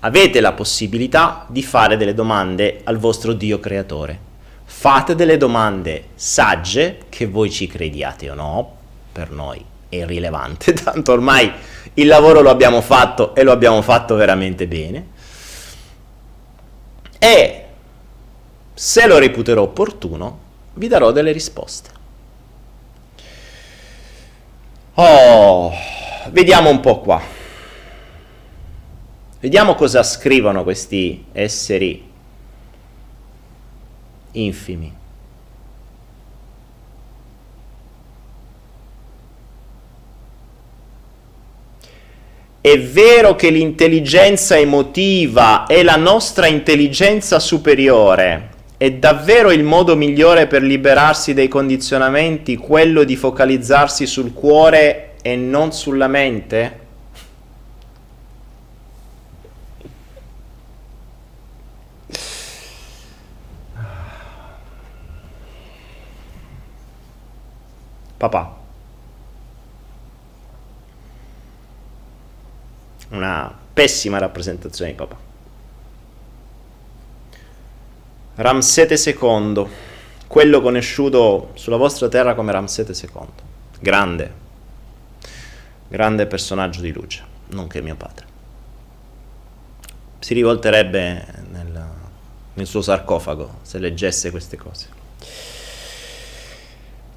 [0.00, 4.18] avete la possibilità di fare delle domande al vostro Dio creatore.
[4.64, 8.76] Fate delle domande sagge, che voi ci crediate o no,
[9.12, 9.64] per noi
[9.98, 11.50] è irrilevante, tanto ormai
[11.94, 15.12] il lavoro lo abbiamo fatto e lo abbiamo fatto veramente bene.
[17.18, 17.64] E
[18.74, 20.38] se lo reputerò opportuno,
[20.74, 21.90] vi darò delle risposte.
[24.94, 25.72] Oh,
[26.30, 27.20] vediamo un po' qua.
[29.40, 32.10] Vediamo cosa scrivono questi esseri
[34.32, 35.02] infimi.
[42.66, 48.48] È vero che l'intelligenza emotiva è la nostra intelligenza superiore,
[48.78, 55.36] è davvero il modo migliore per liberarsi dai condizionamenti quello di focalizzarsi sul cuore e
[55.36, 56.80] non sulla mente?
[68.16, 68.63] Papà.
[73.14, 75.16] Una pessima rappresentazione di papà.
[78.36, 79.66] Ramsete II,
[80.26, 83.26] quello conosciuto sulla vostra terra come Ramsete II,
[83.78, 84.32] grande,
[85.86, 88.26] grande personaggio di luce, nonché mio padre.
[90.18, 91.88] Si rivolterebbe nel,
[92.54, 95.02] nel suo sarcofago se leggesse queste cose.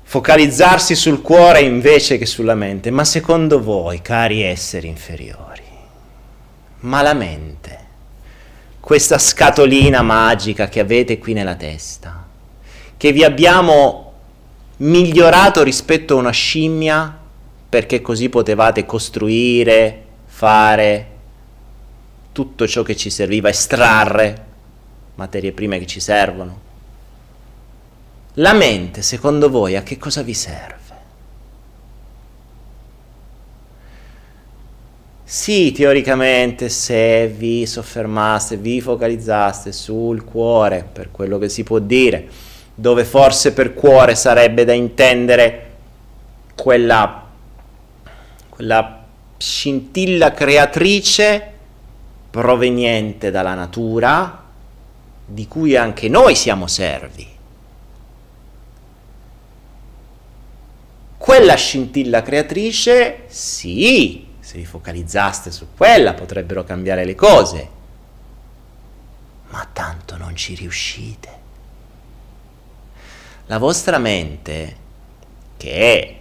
[0.04, 5.64] Focalizzarsi sul cuore invece che sulla mente, ma secondo voi, cari esseri inferiori,
[6.80, 7.86] ma la mente
[8.88, 12.26] questa scatolina magica che avete qui nella testa,
[12.96, 14.14] che vi abbiamo
[14.78, 17.20] migliorato rispetto a una scimmia
[17.68, 21.08] perché così potevate costruire, fare
[22.32, 24.46] tutto ciò che ci serviva, estrarre
[25.16, 26.60] materie prime che ci servono.
[28.36, 30.87] La mente, secondo voi, a che cosa vi serve?
[35.30, 42.30] Sì, teoricamente se vi soffermaste, vi focalizzaste sul cuore, per quello che si può dire,
[42.74, 45.72] dove forse per cuore sarebbe da intendere
[46.56, 47.28] quella,
[48.48, 49.04] quella
[49.36, 51.52] scintilla creatrice
[52.32, 54.46] proveniente dalla natura,
[55.26, 57.28] di cui anche noi siamo servi.
[61.18, 67.70] Quella scintilla creatrice, sì, se vi focalizzaste su quella potrebbero cambiare le cose,
[69.50, 71.30] ma tanto non ci riuscite.
[73.48, 74.76] La vostra mente,
[75.58, 76.20] che è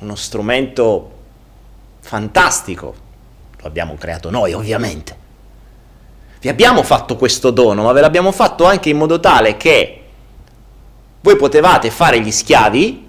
[0.00, 1.18] uno strumento
[2.00, 2.94] fantastico,
[3.56, 5.16] lo abbiamo creato noi ovviamente,
[6.40, 10.02] vi abbiamo fatto questo dono, ma ve l'abbiamo fatto anche in modo tale che
[11.20, 13.05] voi potevate fare gli schiavi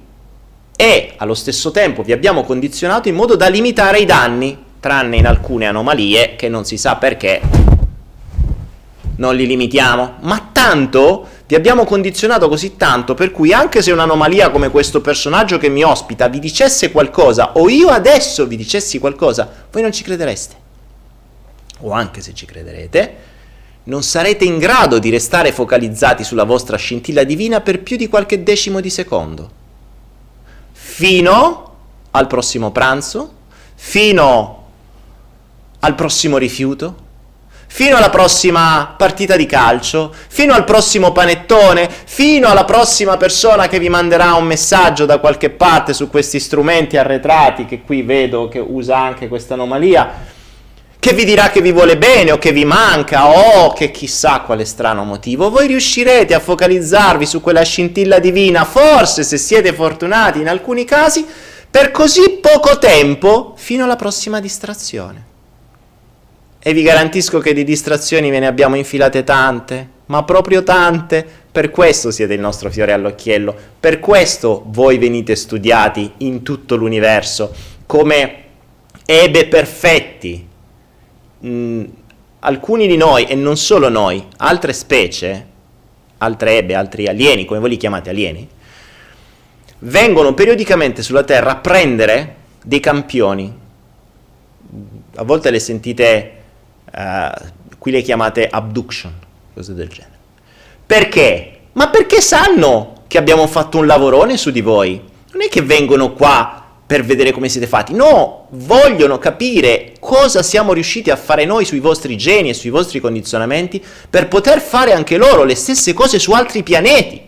[0.80, 5.25] e allo stesso tempo vi abbiamo condizionato in modo da limitare i danni, tranne in
[5.25, 7.41] alcune anomalie che non si sa perché
[9.15, 14.51] non li limitiamo, ma tanto vi abbiamo condizionato così tanto per cui anche se un'anomalia
[14.51, 19.51] come questo personaggio che mi ospita vi dicesse qualcosa o io adesso vi dicessi qualcosa,
[19.71, 20.55] voi non ci credereste.
[21.80, 23.15] O anche se ci crederete,
[23.86, 28.43] non sarete in grado di restare focalizzati sulla vostra scintilla divina per più di qualche
[28.43, 29.65] decimo di secondo
[30.89, 31.73] fino
[32.11, 33.31] al prossimo pranzo,
[33.75, 34.65] fino
[35.81, 36.95] al prossimo rifiuto,
[37.67, 43.77] fino alla prossima partita di calcio, fino al prossimo panettone, fino alla prossima persona che
[43.77, 48.57] vi manderà un messaggio da qualche parte su questi strumenti arretrati che qui vedo che
[48.57, 50.35] usa anche questa anomalia
[50.99, 54.65] che vi dirà che vi vuole bene o che vi manca o che chissà quale
[54.65, 60.49] strano motivo, voi riuscirete a focalizzarvi su quella scintilla divina, forse se siete fortunati in
[60.49, 61.25] alcuni casi,
[61.69, 65.25] per così poco tempo fino alla prossima distrazione.
[66.59, 71.25] E vi garantisco che di distrazioni ve ne abbiamo infilate tante, ma proprio tante.
[71.51, 77.53] Per questo siete il nostro fiore all'occhiello, per questo voi venite studiati in tutto l'universo
[77.85, 78.43] come
[79.05, 80.46] ebe perfetti,
[81.39, 81.83] mh,
[82.39, 85.45] alcuni di noi, e non solo noi, altre specie,
[86.19, 88.47] altre ebbe, altri alieni, come voi li chiamate alieni,
[89.79, 93.65] vengono periodicamente sulla Terra a prendere dei campioni.
[95.15, 96.31] A volte le sentite,
[96.91, 97.31] eh,
[97.77, 99.13] qui le chiamate abduction,
[99.53, 100.15] cose del genere.
[100.85, 101.59] Perché?
[101.73, 105.01] Ma perché sanno che abbiamo fatto un lavorone su di voi?
[105.31, 110.71] Non è che vengono qua per vedere come siete fatti, no, vogliono capire cosa siamo
[110.71, 115.17] riusciti a fare noi sui vostri geni e sui vostri condizionamenti per poter fare anche
[115.17, 117.21] loro le stesse cose su altri pianeti.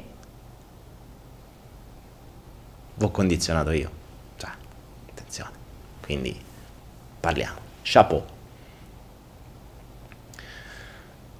[2.95, 3.89] V'ho condizionato io.
[4.37, 4.49] Cioè,
[5.09, 5.51] attenzione.
[6.01, 6.39] Quindi
[7.19, 7.57] parliamo.
[7.83, 8.23] Chapeau.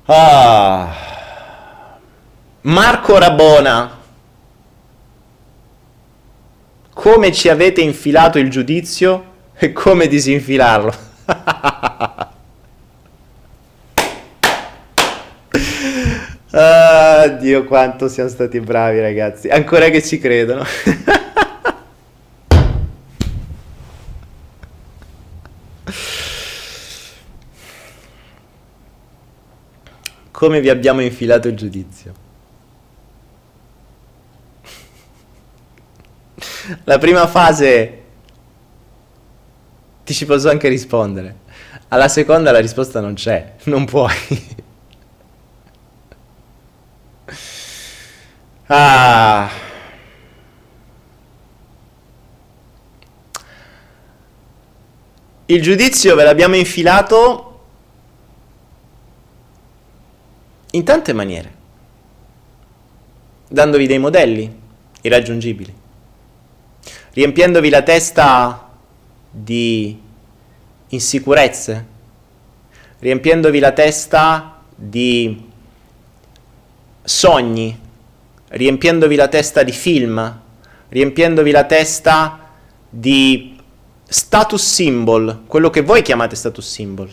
[0.05, 0.93] Ah.
[2.61, 3.99] Marco Rabona.
[7.00, 10.93] Come ci avete infilato il giudizio e come disinfilarlo?
[16.52, 20.66] Ah, Dio quanto siamo stati bravi ragazzi, ancora che ci credono.
[30.32, 32.28] Come vi abbiamo infilato il giudizio?
[36.84, 38.03] La prima fase
[40.03, 41.47] ti ci posso anche rispondere.
[41.89, 44.13] Alla seconda la risposta non c'è, non puoi.
[48.67, 49.49] ah.
[55.45, 57.45] Il giudizio ve l'abbiamo infilato
[60.72, 61.53] in tante maniere,
[63.47, 64.57] dandovi dei modelli
[65.01, 65.74] irraggiungibili,
[67.12, 68.70] riempiendovi la testa
[69.30, 69.99] di
[70.89, 71.86] insicurezze,
[72.99, 75.47] riempiendovi la testa di
[77.03, 77.80] sogni,
[78.49, 80.39] riempiendovi la testa di film,
[80.89, 82.49] riempiendovi la testa
[82.89, 83.57] di
[84.07, 87.10] status symbol, quello che voi chiamate status symbol.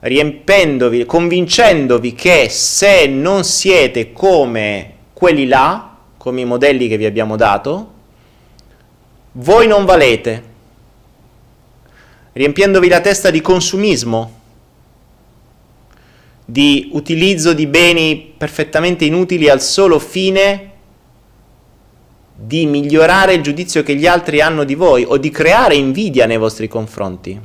[0.00, 7.36] Riempendovi, convincendovi che se non siete come quelli là, come i modelli che vi abbiamo
[7.36, 7.96] dato,
[9.38, 10.42] voi non valete,
[12.32, 14.36] riempiendovi la testa di consumismo,
[16.44, 20.72] di utilizzo di beni perfettamente inutili al solo fine
[22.34, 26.38] di migliorare il giudizio che gli altri hanno di voi o di creare invidia nei
[26.38, 27.38] vostri confronti.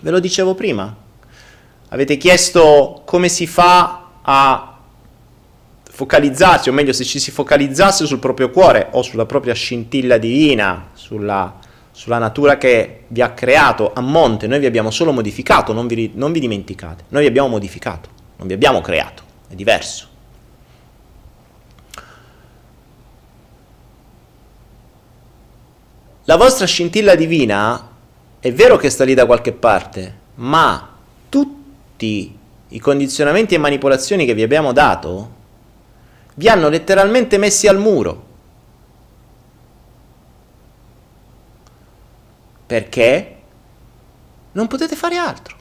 [0.00, 0.94] Ve lo dicevo prima,
[1.88, 4.69] avete chiesto come si fa a
[6.00, 10.88] focalizzarsi, o meglio se ci si focalizzasse sul proprio cuore o sulla propria scintilla divina,
[10.94, 11.58] sulla,
[11.90, 16.12] sulla natura che vi ha creato a monte, noi vi abbiamo solo modificato, non vi,
[16.14, 20.08] non vi dimenticate, noi vi abbiamo modificato, non vi abbiamo creato, è diverso.
[26.24, 27.88] La vostra scintilla divina
[28.40, 30.96] è vero che sta lì da qualche parte, ma
[31.28, 32.38] tutti
[32.68, 35.38] i condizionamenti e manipolazioni che vi abbiamo dato
[36.40, 38.24] vi hanno letteralmente messi al muro.
[42.64, 43.36] Perché
[44.52, 45.56] non potete fare altro.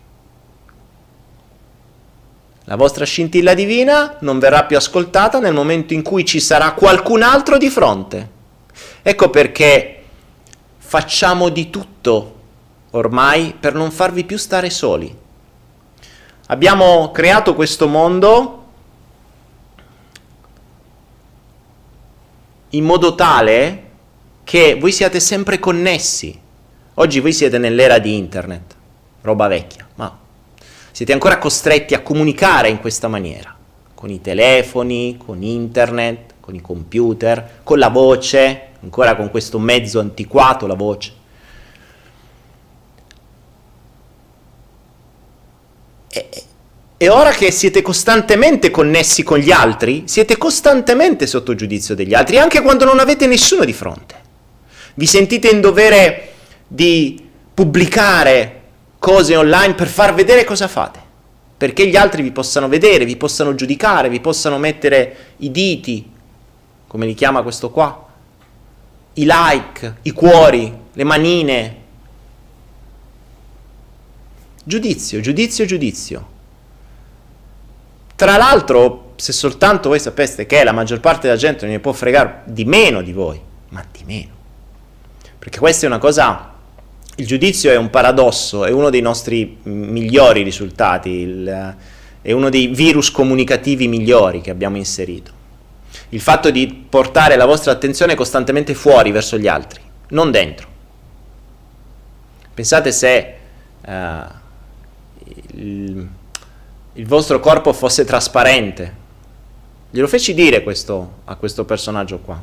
[2.64, 7.24] La vostra scintilla divina non verrà più ascoltata nel momento in cui ci sarà qualcun
[7.24, 8.30] altro di fronte.
[9.02, 10.04] Ecco perché
[10.78, 12.36] facciamo di tutto
[12.92, 15.14] ormai per non farvi più stare soli.
[16.48, 18.59] Abbiamo creato questo mondo
[22.72, 23.84] in modo tale
[24.44, 26.38] che voi siate sempre connessi.
[26.96, 28.76] Oggi voi siete nell'era di internet,
[29.22, 30.18] roba vecchia, ma
[30.92, 33.56] siete ancora costretti a comunicare in questa maniera,
[33.94, 40.00] con i telefoni, con internet, con i computer, con la voce, ancora con questo mezzo
[40.00, 41.14] antiquato, la voce.
[46.10, 46.30] E,
[47.02, 52.38] e ora che siete costantemente connessi con gli altri, siete costantemente sotto giudizio degli altri,
[52.40, 54.16] anche quando non avete nessuno di fronte.
[54.96, 56.34] Vi sentite in dovere
[56.68, 58.64] di pubblicare
[59.00, 61.00] cose online per far vedere cosa fate,
[61.56, 66.12] perché gli altri vi possano vedere, vi possano giudicare, vi possano mettere i diti,
[66.86, 68.08] come li chiama questo qua,
[69.14, 71.78] i like, i cuori, le manine.
[74.66, 76.38] Giudizio, giudizio, giudizio.
[78.20, 81.94] Tra l'altro, se soltanto voi sapeste che la maggior parte della gente non ne può
[81.94, 83.40] fregare di meno di voi,
[83.70, 84.32] ma di meno.
[85.40, 86.54] Perché questa è una cosa,
[87.16, 91.10] il giudizio è un paradosso, è uno dei nostri migliori risultati.
[91.10, 91.76] Il,
[92.22, 95.32] è uno dei virus comunicativi migliori che abbiamo inserito.
[96.10, 100.68] Il fatto di portare la vostra attenzione costantemente fuori verso gli altri, non dentro.
[102.54, 103.36] Pensate se
[103.86, 103.92] uh,
[105.54, 106.10] il,
[106.94, 108.96] il vostro corpo fosse trasparente.
[109.92, 112.42] Glielo feci dire questo a questo personaggio qua.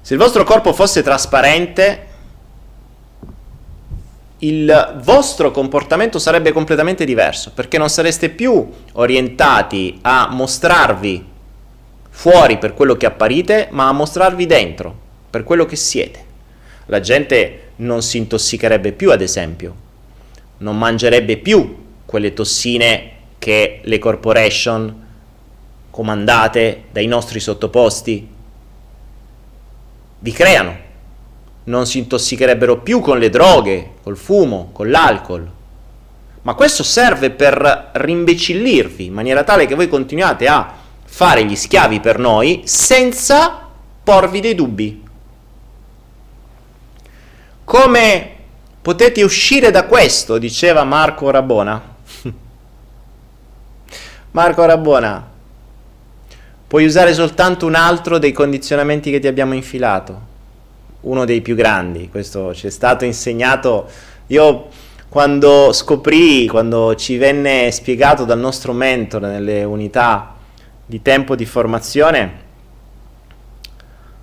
[0.00, 2.06] Se il vostro corpo fosse trasparente,
[4.38, 11.26] il vostro comportamento sarebbe completamente diverso, perché non sareste più orientati a mostrarvi
[12.08, 14.94] fuori per quello che apparite, ma a mostrarvi dentro
[15.30, 16.24] per quello che siete.
[16.86, 19.74] La gente non si intossicherebbe più, ad esempio,
[20.58, 25.06] non mangerebbe più quelle tossine che le corporation
[25.90, 28.28] comandate dai nostri sottoposti
[30.18, 30.76] vi creano
[31.64, 35.48] non si intossicherebbero più con le droghe, col fumo, con l'alcol.
[36.42, 40.68] Ma questo serve per rimbecillirvi in maniera tale che voi continuate a
[41.04, 43.68] fare gli schiavi per noi senza
[44.02, 45.04] porvi dei dubbi.
[47.62, 48.30] Come
[48.82, 50.38] potete uscire da questo?
[50.38, 51.89] diceva Marco Rabona.
[54.32, 55.28] Marco Rabona,
[56.66, 60.28] puoi usare soltanto un altro dei condizionamenti che ti abbiamo infilato
[61.02, 63.88] uno dei più grandi, questo ci è stato insegnato.
[64.28, 64.68] Io
[65.08, 70.36] quando scoprì, quando ci venne spiegato dal nostro mentore nelle unità
[70.86, 72.48] di tempo di formazione,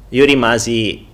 [0.10, 1.06] io rimasi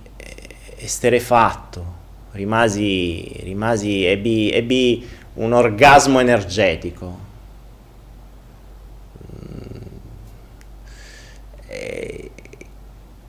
[0.76, 1.84] esterefatto,
[2.32, 7.32] rimasi, rimasi ebbi, ebbi un orgasmo energetico.
[9.44, 9.74] Mm.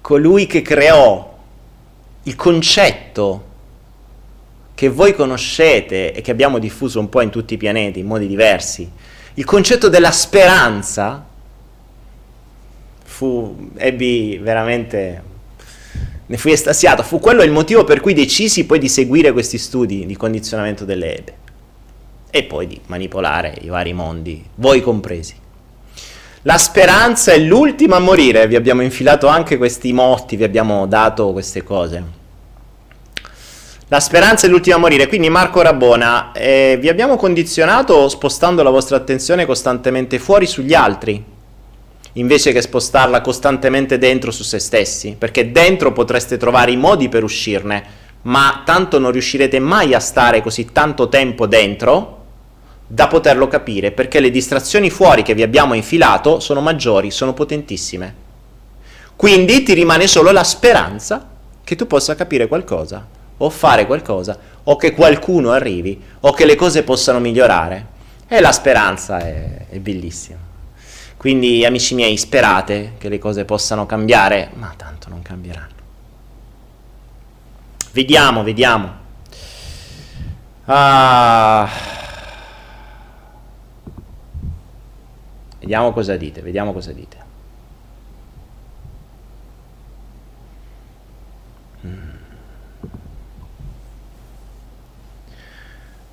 [0.06, 1.36] colui che creò
[2.22, 3.44] il concetto
[4.76, 8.28] che voi conoscete e che abbiamo diffuso un po' in tutti i pianeti in modi
[8.28, 8.88] diversi,
[9.34, 11.26] il concetto della speranza,
[13.04, 15.24] fu, ebbi veramente,
[16.24, 20.06] ne fui estasiato, fu quello il motivo per cui decisi poi di seguire questi studi
[20.06, 21.34] di condizionamento delle ebe
[22.30, 25.44] e poi di manipolare i vari mondi, voi compresi.
[26.44, 31.32] La speranza è l'ultima a morire, vi abbiamo infilato anche questi motti, vi abbiamo dato
[31.32, 32.04] queste cose.
[33.88, 38.70] La speranza è l'ultima a morire, quindi Marco Rabona, eh, vi abbiamo condizionato spostando la
[38.70, 41.24] vostra attenzione costantemente fuori sugli altri,
[42.14, 47.24] invece che spostarla costantemente dentro su se stessi, perché dentro potreste trovare i modi per
[47.24, 47.84] uscirne,
[48.26, 52.24] ma tanto non riuscirete mai a stare così tanto tempo dentro
[52.88, 58.24] da poterlo capire, perché le distrazioni fuori che vi abbiamo infilato sono maggiori, sono potentissime.
[59.16, 61.28] Quindi ti rimane solo la speranza
[61.64, 63.06] che tu possa capire qualcosa,
[63.38, 67.94] o fare qualcosa, o che qualcuno arrivi, o che le cose possano migliorare.
[68.28, 70.40] E la speranza è, è bellissima.
[71.18, 75.75] Quindi, amici miei, sperate che le cose possano cambiare, ma tanto non cambieranno.
[77.96, 78.94] Vediamo, vediamo.
[80.66, 81.70] Ah.
[85.62, 87.18] Vediamo cosa dite, vediamo cosa dite.
[91.86, 92.10] Mm.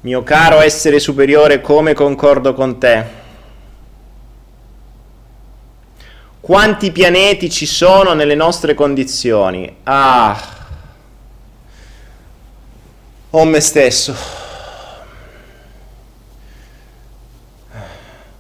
[0.03, 3.05] Mio caro essere superiore, come concordo con te?
[6.41, 9.79] Quanti pianeti ci sono nelle nostre condizioni?
[9.83, 10.62] Ah,
[13.35, 14.15] o me stesso.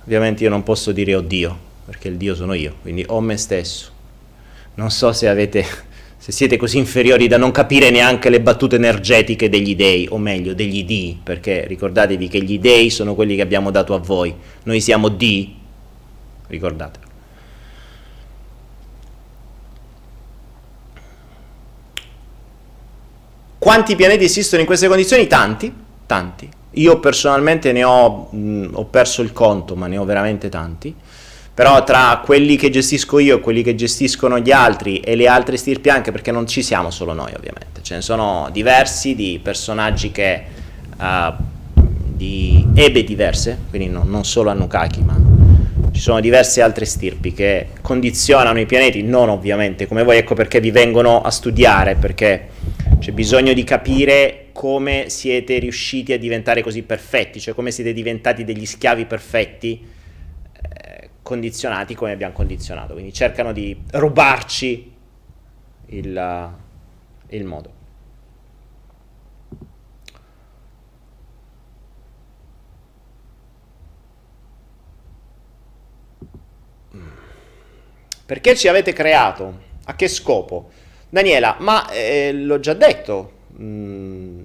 [0.05, 3.36] Ovviamente io non posso dire oh Dio, perché il Dio sono io, quindi ho me
[3.36, 3.90] stesso.
[4.74, 5.64] Non so se avete
[6.22, 10.55] se siete così inferiori da non capire neanche le battute energetiche degli dei, o meglio
[10.55, 14.32] degli dii, perché ricordatevi che gli dei sono quelli che abbiamo dato a voi,
[14.62, 15.53] noi siamo di,
[16.47, 17.12] ricordatelo.
[23.63, 25.29] Quanti pianeti esistono in queste condizioni?
[25.29, 25.73] Tanti,
[26.05, 26.49] tanti.
[26.73, 30.93] Io personalmente ne ho, mh, ho perso il conto, ma ne ho veramente tanti.
[31.55, 35.57] Però tra quelli che gestisco io e quelli che gestiscono gli altri e le altre
[35.57, 40.11] stirpi anche, perché non ci siamo solo noi ovviamente, ce ne sono diversi di personaggi
[40.11, 40.43] che...
[40.99, 45.17] Uh, di ebe diverse, quindi no, non solo Anukaki, ma
[45.93, 50.61] ci sono diverse altre stirpi che condizionano i pianeti, non ovviamente come voi, ecco perché
[50.61, 52.49] vi vengono a studiare, perché
[53.03, 58.44] c'è bisogno di capire come siete riusciti a diventare così perfetti, cioè come siete diventati
[58.44, 59.84] degli schiavi perfetti
[60.62, 64.92] eh, condizionati come abbiamo condizionato, quindi cercano di rubarci
[65.86, 67.72] il, eh, il modo.
[76.94, 77.09] Mm.
[78.26, 79.70] Perché ci avete creato?
[79.86, 80.70] A che scopo?
[81.13, 84.41] Daniela, ma eh, l'ho già detto, mm,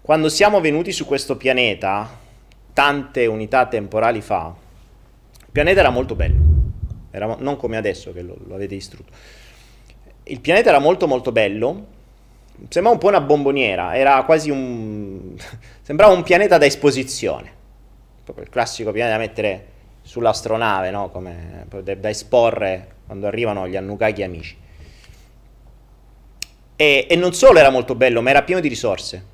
[0.00, 2.08] quando siamo venuti su questo pianeta,
[2.72, 4.54] tante unità temporali fa,
[5.40, 6.36] il pianeta era molto bello,
[7.10, 9.12] era, non come adesso che lo, lo avete distrutto.
[10.22, 11.86] Il pianeta era molto molto bello,
[12.68, 15.34] sembrava un po' una bomboniera, era quasi un...
[15.82, 17.50] sembrava un pianeta da esposizione,
[18.22, 19.66] proprio il classico pianeta da mettere
[20.02, 21.10] sull'astronave, no?
[21.10, 24.66] Come, da, esporre quando arrivano gli Annukaki amici.
[26.80, 29.24] E, e non solo era molto bello, ma era pieno di risorse,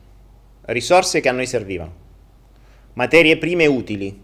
[0.63, 1.93] risorse che a noi servivano,
[2.95, 4.19] materie prime utili,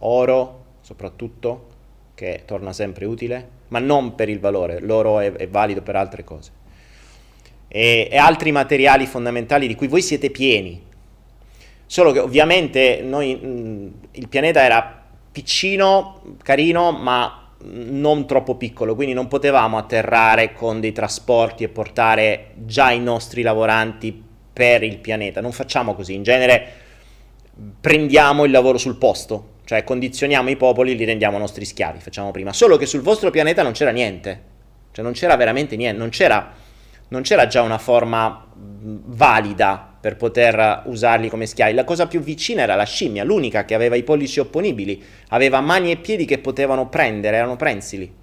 [0.00, 1.68] oro soprattutto,
[2.14, 6.22] che torna sempre utile, ma non per il valore, l'oro è, è valido per altre
[6.22, 6.50] cose.
[7.66, 10.82] E, e, altri materiali fondamentali di cui voi siete pieni.
[11.86, 19.14] Solo che ovviamente noi, mh, il pianeta era piccino, carino, ma non troppo piccolo, quindi
[19.14, 25.40] non potevamo atterrare con dei trasporti e portare già i nostri lavoranti per il pianeta.
[25.40, 26.72] Non facciamo così, in genere
[27.80, 32.52] prendiamo il lavoro sul posto, cioè condizioniamo i popoli, li rendiamo nostri schiavi, facciamo prima.
[32.52, 34.42] Solo che sul vostro pianeta non c'era niente,
[34.92, 36.52] cioè non c'era veramente niente, non c'era,
[37.08, 41.74] non c'era già una forma valida per poter usarli come schiavi.
[41.74, 45.90] La cosa più vicina era la scimmia, l'unica che aveva i pollici opponibili, aveva mani
[45.90, 48.14] e piedi che potevano prendere, erano prensili.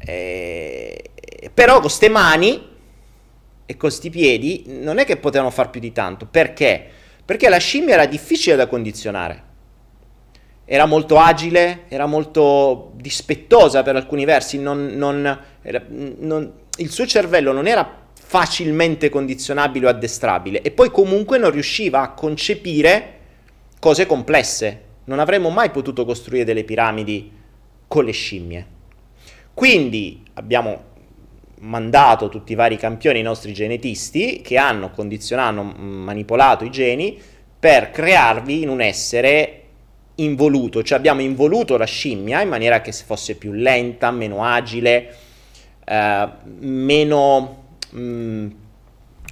[0.00, 1.10] E...
[1.54, 2.54] Però con queste mani
[3.66, 6.26] e con questi piedi non è che potevano far più di tanto.
[6.26, 6.84] Perché?
[7.24, 9.42] Perché la scimmia era difficile da condizionare.
[10.64, 17.06] Era molto agile, era molto dispettosa per alcuni versi, non, non, era, non, il suo
[17.06, 18.02] cervello non era
[18.34, 23.18] facilmente condizionabile o addestrabile e poi comunque non riusciva a concepire
[23.78, 24.80] cose complesse.
[25.04, 27.30] Non avremmo mai potuto costruire delle piramidi
[27.86, 28.66] con le scimmie.
[29.54, 30.82] Quindi abbiamo
[31.60, 37.16] mandato tutti i vari campioni, i nostri genetisti, che hanno condizionato, manipolato i geni
[37.56, 39.62] per crearvi in un essere
[40.16, 45.14] involuto, cioè abbiamo involuto la scimmia in maniera che fosse più lenta, meno agile,
[45.84, 46.28] eh,
[46.58, 47.63] meno,
[47.96, 48.50] mm,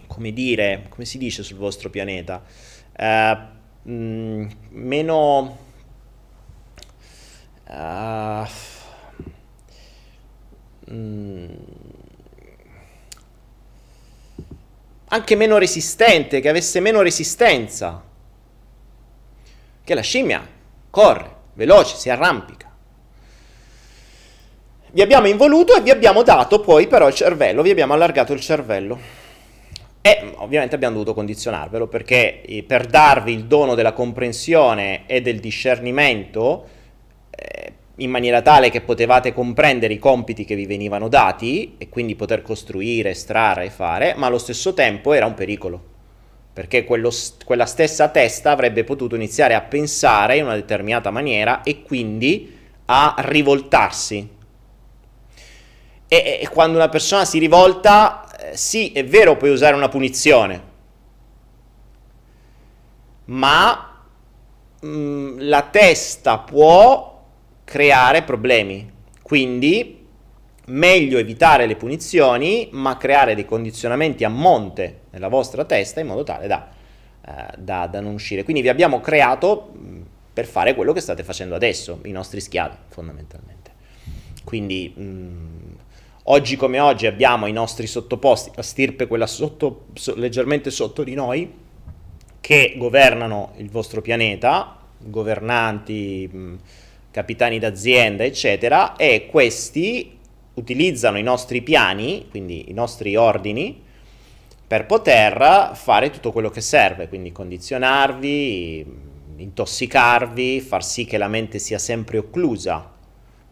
[0.06, 2.42] come dire, come si dice sul vostro pianeta,
[2.96, 3.38] eh,
[3.82, 5.58] mh, mm, meno...
[7.68, 8.46] Uh,
[10.92, 11.46] mh,
[15.08, 18.02] anche meno resistente, che avesse meno resistenza.
[19.84, 20.46] Che la scimmia
[20.88, 22.71] corre, veloce, si arrampica.
[24.95, 28.40] Vi abbiamo involuto e vi abbiamo dato poi però il cervello, vi abbiamo allargato il
[28.40, 28.99] cervello.
[30.03, 35.40] E ovviamente abbiamo dovuto condizionarvelo perché eh, per darvi il dono della comprensione e del
[35.40, 36.68] discernimento,
[37.30, 42.14] eh, in maniera tale che potevate comprendere i compiti che vi venivano dati e quindi
[42.14, 45.82] poter costruire, estrarre e fare, ma allo stesso tempo era un pericolo,
[46.53, 47.11] perché quello,
[47.47, 53.14] quella stessa testa avrebbe potuto iniziare a pensare in una determinata maniera e quindi a
[53.20, 54.40] rivoltarsi.
[56.12, 60.62] E, e quando una persona si rivolta, eh, sì, è vero, puoi usare una punizione,
[63.24, 64.04] ma
[64.78, 67.24] mh, mm, la testa può
[67.64, 68.92] creare problemi.
[69.22, 70.06] Quindi
[70.66, 76.24] meglio evitare le punizioni, ma creare dei condizionamenti a monte nella vostra testa in modo
[76.24, 76.68] tale da,
[77.26, 78.44] eh, da, da non uscire.
[78.44, 79.72] Quindi vi abbiamo creato
[80.30, 83.70] per fare quello che state facendo adesso, i nostri schiavi fondamentalmente.
[84.44, 85.61] Quindi mh,
[86.24, 91.14] oggi come oggi abbiamo i nostri sottoposti, la stirpe quella sotto, so, leggermente sotto di
[91.14, 91.52] noi,
[92.40, 96.58] che governano il vostro pianeta, governanti...
[97.12, 100.16] Capitani d'azienda, eccetera, e questi
[100.54, 103.82] utilizzano i nostri piani, quindi i nostri ordini,
[104.66, 108.86] per poter fare tutto quello che serve, quindi condizionarvi,
[109.36, 112.90] intossicarvi, far sì che la mente sia sempre occlusa,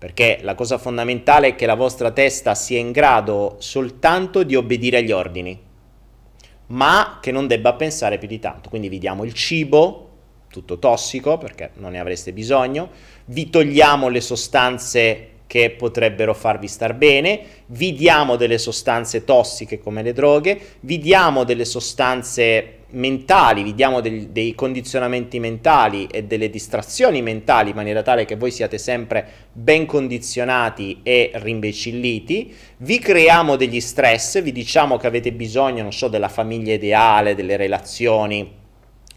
[0.01, 4.97] perché la cosa fondamentale è che la vostra testa sia in grado soltanto di obbedire
[4.97, 5.61] agli ordini,
[6.69, 8.71] ma che non debba pensare più di tanto.
[8.71, 10.09] Quindi vi diamo il cibo,
[10.49, 12.89] tutto tossico perché non ne avreste bisogno,
[13.27, 20.03] vi togliamo le sostanze che potrebbero farvi star bene, vi diamo delle sostanze tossiche come
[20.03, 26.51] le droghe, vi diamo delle sostanze mentali, vi diamo dei, dei condizionamenti mentali e delle
[26.51, 33.57] distrazioni mentali in maniera tale che voi siate sempre ben condizionati e rimbecilliti, vi creiamo
[33.57, 38.59] degli stress, vi diciamo che avete bisogno, non so, della famiglia ideale, delle relazioni,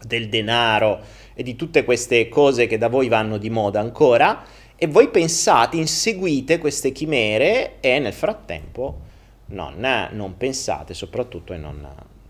[0.00, 1.00] del denaro,
[1.34, 4.44] e di tutte queste cose che da voi vanno di moda ancora
[4.76, 9.00] E voi pensate, inseguite queste chimere e nel frattempo
[9.46, 11.86] non, non pensate soprattutto e non,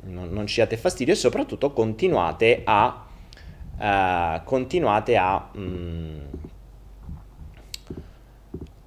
[0.06, 3.06] non, non ci date fastidio e soprattutto continuate a,
[3.78, 6.18] uh, continuate a, mm,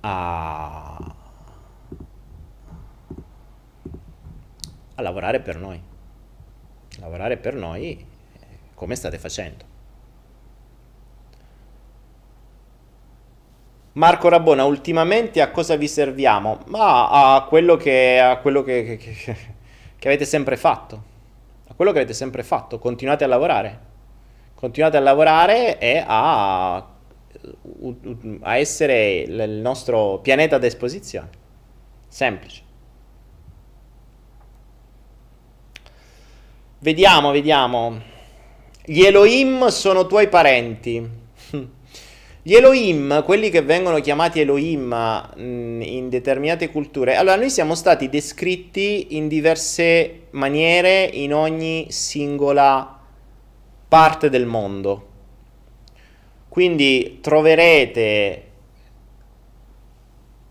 [0.02, 1.16] a,
[4.96, 5.82] a lavorare per noi.
[7.00, 9.76] Lavorare per noi eh, come state facendo.
[13.98, 16.60] Marco Rabona, ultimamente a cosa vi serviamo?
[16.68, 19.38] Ma a quello che, a quello che, che, che,
[20.08, 21.16] avete sempre fatto.
[21.68, 22.80] A quello che avete sempre fatto.
[22.80, 23.80] Continuate a lavorare.
[24.56, 31.30] Continuate a lavorare e a, a essere il nostro pianeta a disposizione.
[32.08, 32.64] Semplice.
[36.80, 38.02] Vediamo, vediamo.
[38.84, 41.27] Gli Elohim sono tuoi parenti.
[42.48, 44.96] Gli Elohim, quelli che vengono chiamati Elohim
[45.38, 53.02] mm, in determinate culture, allora noi siamo stati descritti in diverse maniere in ogni singola
[53.90, 55.08] parte del mondo.
[56.48, 58.44] Quindi troverete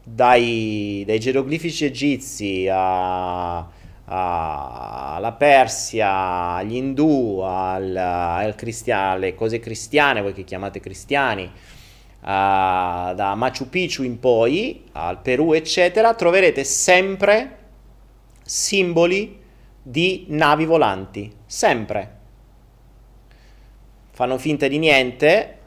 [0.04, 3.66] dai, dai geroglifici egizi a,
[4.04, 11.50] alla Persia, agli indù, al, al cristia- alle cose cristiane, voi che chiamate cristiani,
[12.26, 17.58] uh, da Machu Picchu in poi, al Perù, eccetera, troverete sempre
[18.42, 19.40] simboli
[19.80, 22.14] di navi volanti, sempre.
[24.10, 25.58] Fanno finta di niente,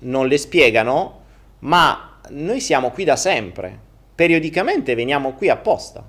[0.00, 1.20] non le spiegano,
[1.60, 3.78] ma noi siamo qui da sempre.
[4.14, 6.04] Periodicamente veniamo qui apposta.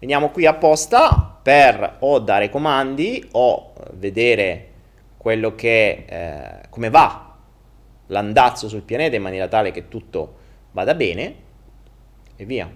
[0.00, 4.70] Veniamo qui apposta per o dare comandi o vedere
[5.16, 7.21] quello che eh, come va
[8.12, 10.36] l'andazzo sul pianeta in maniera tale che tutto
[10.72, 11.34] vada bene
[12.36, 12.70] e via.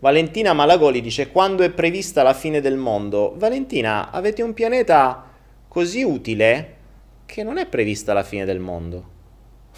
[0.00, 3.34] Valentina Malagoli dice quando è prevista la fine del mondo?
[3.36, 5.30] Valentina, avete un pianeta
[5.68, 6.76] così utile
[7.24, 9.10] che non è prevista la fine del mondo.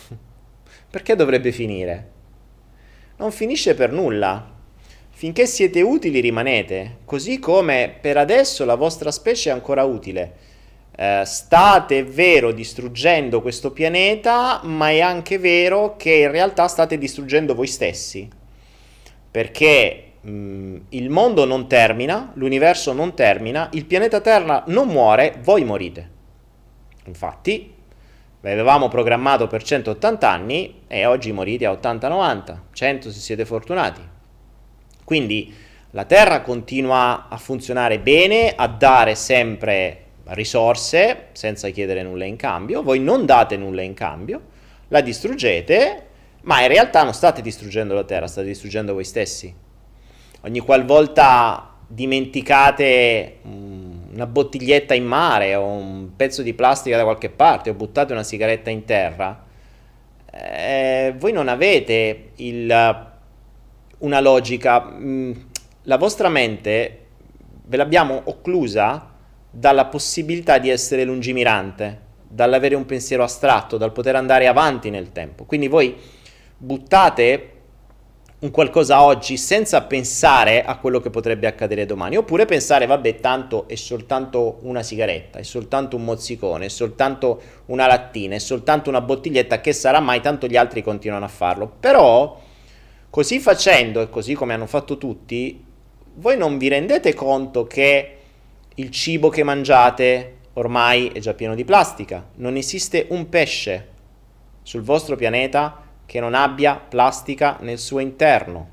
[0.90, 2.10] Perché dovrebbe finire?
[3.16, 4.52] Non finisce per nulla.
[5.10, 10.53] Finché siete utili rimanete, così come per adesso la vostra specie è ancora utile
[10.96, 16.98] eh, state, è vero, distruggendo questo pianeta, ma è anche vero che in realtà state
[16.98, 18.28] distruggendo voi stessi.
[19.30, 25.38] Perché mh, mm, il mondo non termina, l'universo non termina, il pianeta Terra non muore,
[25.42, 26.10] voi morite.
[27.06, 27.72] Infatti,
[28.40, 34.00] avevamo programmato per 180 anni e oggi morite a 80-90, 100 se siete fortunati.
[35.02, 35.52] Quindi
[35.90, 42.82] la Terra continua a funzionare bene, a dare sempre risorse senza chiedere nulla in cambio,
[42.82, 44.40] voi non date nulla in cambio,
[44.88, 46.06] la distruggete,
[46.42, 49.54] ma in realtà non state distruggendo la terra, state distruggendo voi stessi.
[50.42, 57.70] Ogni qualvolta dimenticate una bottiglietta in mare o un pezzo di plastica da qualche parte
[57.70, 59.44] o buttate una sigaretta in terra,
[60.30, 63.06] eh, voi non avete il,
[63.98, 64.96] una logica,
[65.82, 66.98] la vostra mente
[67.66, 69.13] ve l'abbiamo occlusa
[69.56, 75.44] dalla possibilità di essere lungimirante, dall'avere un pensiero astratto, dal poter andare avanti nel tempo.
[75.44, 75.96] Quindi voi
[76.56, 77.50] buttate
[78.40, 83.68] un qualcosa oggi senza pensare a quello che potrebbe accadere domani, oppure pensare, vabbè, tanto
[83.68, 89.00] è soltanto una sigaretta, è soltanto un mozzicone, è soltanto una lattina, è soltanto una
[89.00, 91.72] bottiglietta, che sarà mai, tanto gli altri continuano a farlo.
[91.80, 92.38] Però,
[93.08, 95.64] così facendo e così come hanno fatto tutti,
[96.16, 98.18] voi non vi rendete conto che
[98.76, 102.30] il cibo che mangiate ormai è già pieno di plastica.
[102.36, 103.88] Non esiste un pesce
[104.62, 108.70] sul vostro pianeta che non abbia plastica nel suo interno.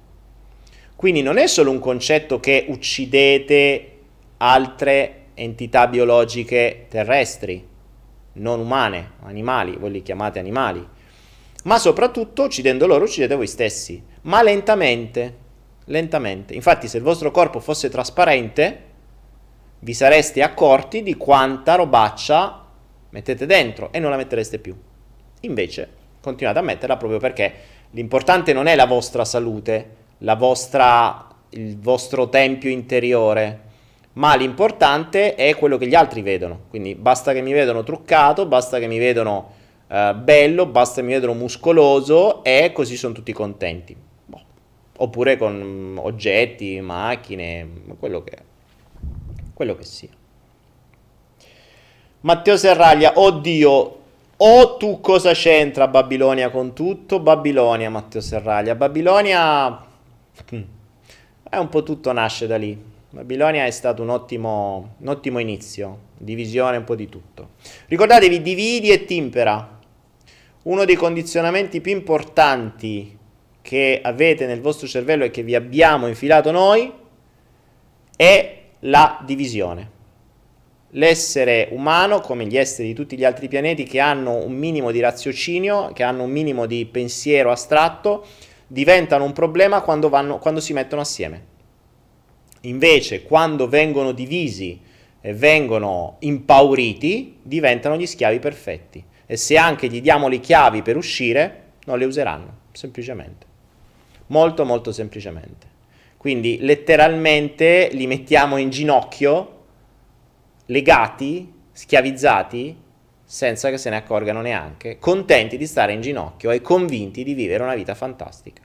[0.96, 3.98] Quindi non è solo un concetto che uccidete
[4.38, 7.68] altre entità biologiche terrestri,
[8.34, 10.86] non umane, animali, voi li chiamate animali,
[11.64, 15.38] ma soprattutto uccidendo loro uccidete voi stessi, ma lentamente,
[15.86, 16.54] lentamente.
[16.54, 18.90] Infatti se il vostro corpo fosse trasparente,
[19.84, 22.66] vi sareste accorti di quanta robaccia
[23.10, 24.76] mettete dentro e non la mettereste più.
[25.42, 25.90] Invece
[26.22, 27.54] continuate a metterla proprio perché
[27.92, 33.70] l'importante non è la vostra salute, la vostra, il vostro tempio interiore,
[34.14, 36.66] ma l'importante è quello che gli altri vedono.
[36.70, 39.54] Quindi basta che mi vedono truccato, basta che mi vedono
[39.88, 43.96] eh, bello, basta che mi vedono muscoloso e così sono tutti contenti.
[44.26, 44.42] Boh.
[44.98, 47.68] Oppure con oggetti, macchine,
[47.98, 48.50] quello che è
[49.54, 50.10] quello che sia.
[52.22, 54.02] Matteo Serraglia, oddio,
[54.44, 57.20] O tu cosa c'entra Babilonia con tutto?
[57.20, 58.74] Babilonia, Matteo Serraglia.
[58.74, 59.70] Babilonia
[60.56, 60.62] mm,
[61.48, 62.76] è un po' tutto nasce da lì.
[63.12, 67.50] Babilonia è stato un ottimo, un ottimo inizio, divisione un po' di tutto.
[67.86, 69.80] Ricordatevi, dividi e timpera.
[70.64, 73.16] Uno dei condizionamenti più importanti
[73.62, 76.92] che avete nel vostro cervello e che vi abbiamo infilato noi
[78.16, 80.00] è la divisione.
[80.92, 85.00] L'essere umano, come gli esseri di tutti gli altri pianeti che hanno un minimo di
[85.00, 88.26] raziocinio, che hanno un minimo di pensiero astratto,
[88.68, 91.50] diventano un problema quando, vanno, quando si mettono assieme.
[92.62, 94.80] Invece, quando vengono divisi
[95.22, 99.04] e vengono impauriti, diventano gli schiavi perfetti.
[99.26, 103.46] E se anche gli diamo le chiavi per uscire, non le useranno, semplicemente.
[104.28, 105.71] Molto, molto semplicemente.
[106.22, 109.64] Quindi letteralmente li mettiamo in ginocchio,
[110.68, 112.78] legati, schiavizzati,
[113.24, 117.64] senza che se ne accorgano neanche, contenti di stare in ginocchio e convinti di vivere
[117.64, 118.62] una vita fantastica.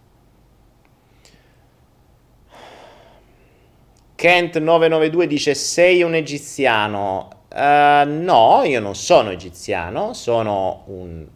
[4.18, 7.30] Kent992 dice sei un egiziano.
[7.50, 11.26] Uh, no, io non sono egiziano, sono un,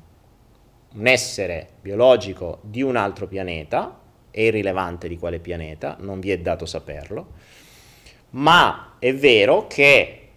[0.96, 3.99] un essere biologico di un altro pianeta
[4.30, 7.32] è irrilevante di quale pianeta, non vi è dato saperlo,
[8.30, 10.28] ma è vero che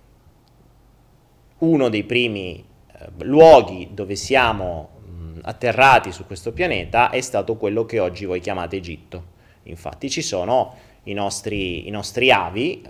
[1.59, 7.85] uno dei primi eh, luoghi dove siamo mh, atterrati su questo pianeta è stato quello
[7.85, 9.31] che oggi voi chiamate Egitto.
[9.63, 12.89] Infatti ci sono i nostri, i nostri avi eh,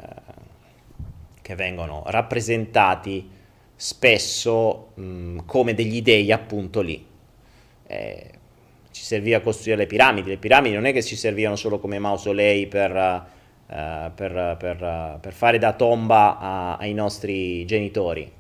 [1.42, 3.30] che vengono rappresentati
[3.76, 7.06] spesso mh, come degli dei appunto lì.
[7.86, 8.33] Eh,
[9.04, 10.30] ci serviva costruire le piramidi.
[10.30, 15.34] Le piramidi non è che ci servivano solo come mausolei per, uh, per, per, per
[15.34, 18.32] fare da tomba a, ai nostri genitori,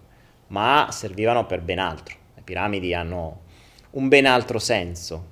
[0.47, 2.15] ma servivano per ben altro.
[2.33, 3.41] Le piramidi hanno
[3.91, 5.31] un ben altro senso,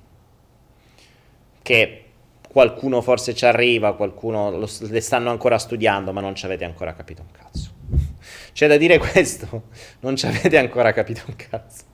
[1.62, 2.04] che
[2.46, 6.92] qualcuno forse ci arriva, qualcuno lo, le stanno ancora studiando, ma non ci avete ancora
[6.92, 7.70] capito un cazzo.
[8.52, 9.68] C'è da dire questo,
[10.00, 11.84] non ci avete ancora capito un cazzo.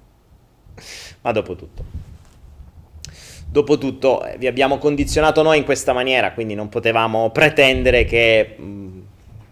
[1.20, 2.07] Ma dopo tutto.
[3.50, 8.62] Dopotutto eh, vi abbiamo condizionato noi in questa maniera, quindi non potevamo pretendere che mh,
[8.62, 9.00] mm,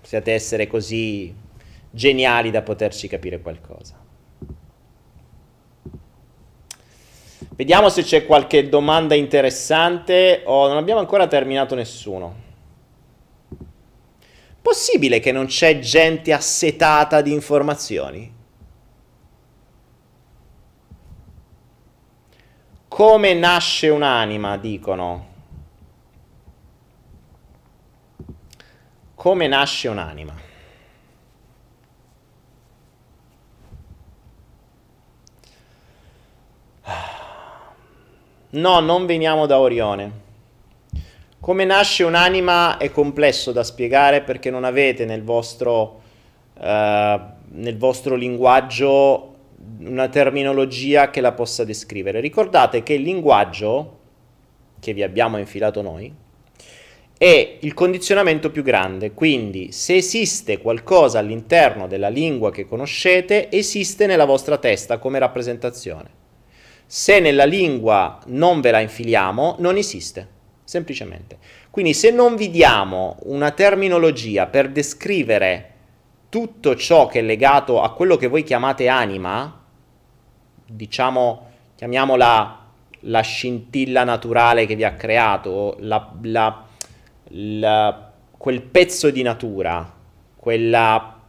[0.03, 1.35] siate essere così
[1.91, 4.05] geniali da poterci capire qualcosa.
[7.57, 12.45] Vediamo se c'è qualche domanda interessante o oh, non abbiamo ancora terminato nessuno.
[14.61, 18.36] Possibile che non c'è gente assetata di informazioni?
[22.97, 25.27] Come nasce un'anima, dicono.
[29.15, 30.35] Come nasce un'anima?
[38.49, 40.13] No, non veniamo da Orione.
[41.39, 46.01] Come nasce un'anima è complesso da spiegare perché non avete nel vostro,
[46.55, 49.36] uh, nel vostro linguaggio
[49.81, 52.21] una terminologia che la possa descrivere.
[52.21, 53.99] Ricordate che il linguaggio
[54.81, 56.13] che vi abbiamo infilato noi
[57.19, 64.07] è il condizionamento più grande, quindi se esiste qualcosa all'interno della lingua che conoscete, esiste
[64.07, 66.25] nella vostra testa come rappresentazione.
[66.85, 70.29] Se nella lingua non ve la infiliamo, non esiste,
[70.63, 71.39] semplicemente.
[71.71, 75.76] Quindi se non vi diamo una terminologia per descrivere
[76.37, 79.59] tutto ciò che è legato a quello che voi chiamate anima,
[80.67, 81.47] diciamo,
[81.77, 82.67] chiamiamola
[83.01, 86.67] la scintilla naturale che vi ha creato, la, la,
[87.29, 89.91] la, quel pezzo di natura,
[90.37, 91.23] quella...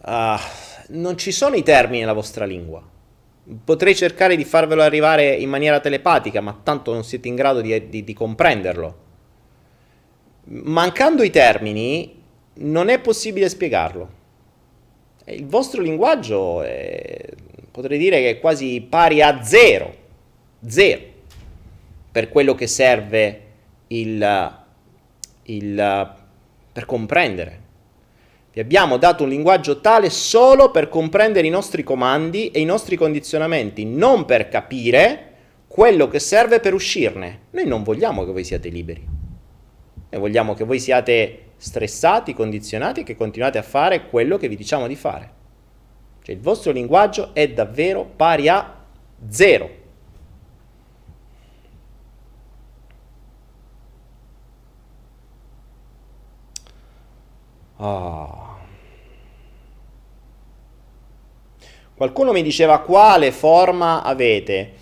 [0.00, 0.38] Uh,
[0.90, 2.80] non ci sono i termini nella vostra lingua.
[3.64, 7.88] Potrei cercare di farvelo arrivare in maniera telepatica, ma tanto non siete in grado di,
[7.88, 8.98] di, di comprenderlo.
[10.44, 12.18] Mancando i termini,
[12.60, 14.18] non è possibile spiegarlo.
[15.26, 17.20] Il vostro linguaggio è,
[17.70, 19.94] potrei dire che è quasi pari a zero,
[20.66, 21.00] zero,
[22.10, 23.42] per quello che serve
[23.88, 24.52] il,
[25.44, 26.14] il,
[26.72, 27.58] per comprendere.
[28.52, 32.96] Vi abbiamo dato un linguaggio tale solo per comprendere i nostri comandi e i nostri
[32.96, 35.26] condizionamenti, non per capire
[35.68, 37.42] quello che serve per uscirne.
[37.50, 39.06] Noi non vogliamo che voi siate liberi.
[40.10, 44.56] Noi vogliamo che voi siate stressati, condizionati e che continuate a fare quello che vi
[44.56, 45.30] diciamo di fare.
[46.22, 48.76] Cioè il vostro linguaggio è davvero pari a
[49.28, 49.78] zero.
[57.76, 58.58] Oh.
[61.94, 64.72] Qualcuno mi diceva quale forma avete.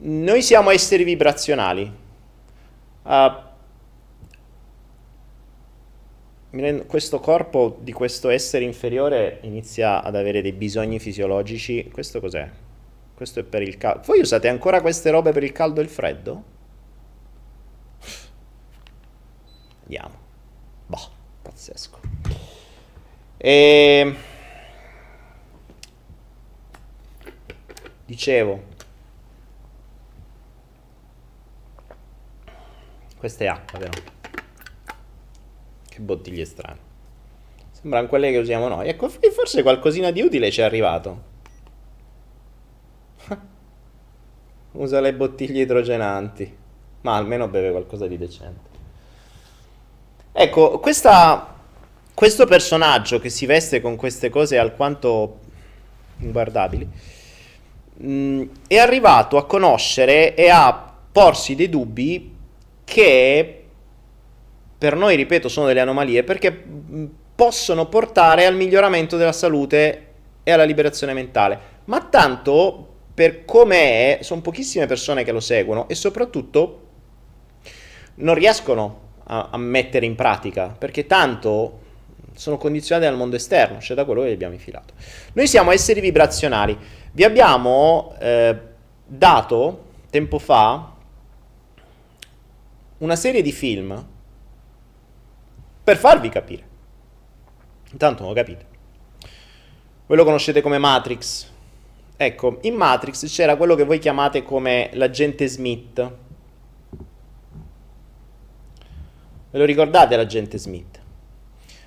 [0.00, 1.90] Noi siamo esseri vibrazionali.
[3.04, 3.46] Uh,
[6.86, 11.90] questo corpo di questo essere inferiore inizia ad avere dei bisogni fisiologici.
[11.92, 12.48] Questo cos'è?
[13.14, 14.02] Questo è per il caldo.
[14.06, 16.44] Voi usate ancora queste robe per il caldo e il freddo?
[19.82, 20.14] Andiamo.
[20.86, 21.10] Boh,
[21.42, 22.00] pazzesco.
[23.36, 24.14] E...
[28.06, 28.62] Dicevo,
[33.18, 34.17] questa è acqua, vero?
[35.98, 36.78] Che bottiglie strane.
[37.72, 38.86] Sembrano quelle che usiamo noi.
[38.86, 41.22] Ecco, forse qualcosina di utile ci è arrivato.
[44.72, 46.56] Usa le bottiglie idrogenanti.
[47.00, 48.68] Ma almeno beve qualcosa di decente.
[50.30, 51.56] Ecco, questa,
[52.14, 55.40] questo personaggio che si veste con queste cose alquanto
[56.18, 56.88] inguardabili
[57.96, 62.36] mh, mm, è arrivato a conoscere e a porsi dei dubbi
[62.84, 63.57] che
[64.78, 70.06] per noi, ripeto, sono delle anomalie perché mm, possono portare al miglioramento della salute
[70.44, 71.58] e alla liberazione mentale.
[71.86, 76.86] Ma tanto per come è, sono pochissime persone che lo seguono e soprattutto
[78.16, 81.86] non riescono a, a mettere in pratica perché tanto
[82.34, 84.94] sono condizionati dal mondo esterno, cioè da quello che abbiamo infilato.
[85.32, 86.78] Noi siamo esseri vibrazionali.
[87.10, 88.56] Vi abbiamo eh,
[89.04, 90.92] dato tempo fa
[92.98, 94.06] una serie di film
[95.88, 96.62] per farvi capire.
[97.92, 98.66] Intanto non lo capite.
[100.06, 101.50] Voi lo conoscete come Matrix.
[102.14, 106.12] Ecco, in Matrix c'era quello che voi chiamate come l'agente Smith.
[109.50, 111.00] Ve lo ricordate l'agente Smith?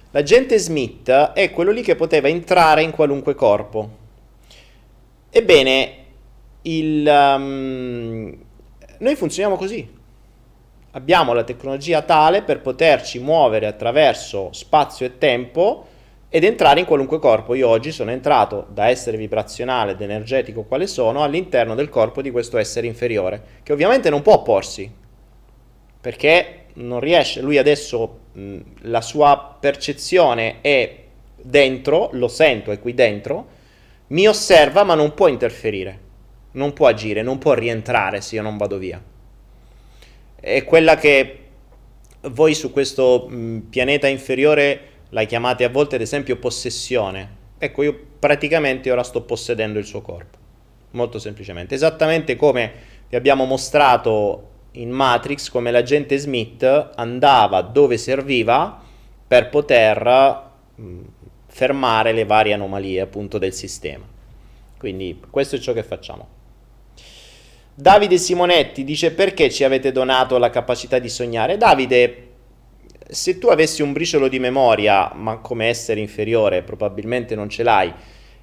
[0.09, 3.97] L'agente Smith è quello lì che poteva entrare in qualunque corpo.
[5.29, 6.05] Ebbene,
[6.63, 8.35] il, um,
[8.97, 9.99] noi funzioniamo così.
[10.93, 15.85] Abbiamo la tecnologia tale per poterci muovere attraverso spazio e tempo
[16.27, 17.53] ed entrare in qualunque corpo.
[17.55, 22.29] Io oggi sono entrato da essere vibrazionale ed energetico quale sono all'interno del corpo di
[22.29, 24.91] questo essere inferiore, che ovviamente non può opporsi,
[26.01, 31.03] perché non riesce, lui adesso mh, la sua percezione è
[31.41, 33.47] dentro, lo sento, è qui dentro,
[34.07, 35.99] mi osserva ma non può interferire,
[36.51, 39.01] non può agire, non può rientrare se io non vado via.
[40.41, 41.37] È quella che
[42.21, 43.29] voi su questo
[43.69, 47.37] pianeta inferiore la chiamate a volte ad esempio possessione.
[47.59, 50.39] Ecco, io praticamente ora sto possedendo il suo corpo,
[50.91, 52.71] molto semplicemente, esattamente come
[53.07, 56.63] vi abbiamo mostrato in Matrix come l'agente Smith
[56.95, 58.81] andava dove serviva
[59.27, 60.49] per poter
[61.45, 64.05] fermare le varie anomalie appunto del sistema.
[64.75, 66.39] Quindi questo è ciò che facciamo.
[67.81, 71.57] Davide Simonetti dice perché ci avete donato la capacità di sognare?
[71.57, 72.27] Davide,
[73.09, 77.91] se tu avessi un briciolo di memoria, ma come essere inferiore probabilmente non ce l'hai,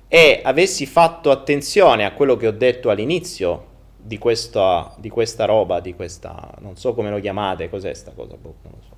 [0.09, 3.67] e avessi fatto attenzione a quello che ho detto all'inizio
[3.97, 8.35] di questa, di questa roba, di questa, non so come lo chiamate, cos'è sta cosa?
[8.35, 8.97] Boh, so.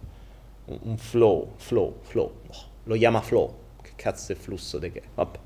[0.64, 3.58] Un, un flow, flow, flow, oh, lo chiama flow
[3.94, 5.02] cazzo è flusso di che?
[5.14, 5.38] Vabbè.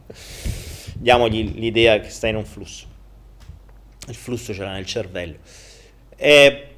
[0.95, 2.94] Diamogli l'idea che sta in un flusso.
[4.09, 5.37] Il flusso ce l'ha nel cervello.
[6.17, 6.69] E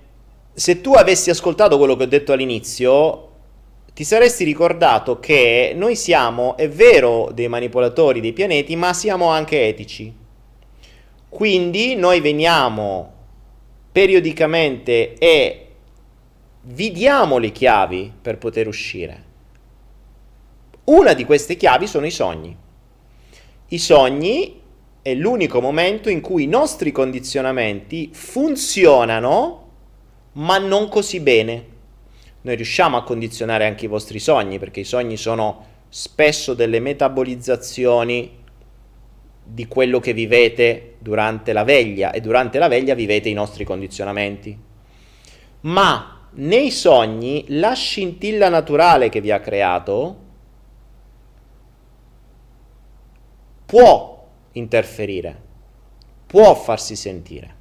[0.53, 3.31] se tu avessi ascoltato quello che ho detto all'inizio,
[3.93, 9.66] ti saresti ricordato che noi siamo, è vero, dei manipolatori dei pianeti, ma siamo anche
[9.66, 10.15] etici.
[11.28, 13.12] Quindi noi veniamo
[13.90, 15.66] periodicamente e
[16.62, 19.24] vi diamo le chiavi per poter uscire.
[20.85, 22.57] Una di queste chiavi sono i sogni.
[23.69, 24.61] I sogni
[25.07, 29.69] è l'unico momento in cui i nostri condizionamenti funzionano,
[30.33, 31.65] ma non così bene.
[32.41, 38.37] Noi riusciamo a condizionare anche i vostri sogni, perché i sogni sono spesso delle metabolizzazioni
[39.45, 44.59] di quello che vivete durante la veglia e durante la veglia vivete i nostri condizionamenti.
[45.61, 50.16] Ma nei sogni la scintilla naturale che vi ha creato
[53.66, 54.15] può
[54.57, 55.35] interferire,
[56.27, 57.55] può farsi sentire,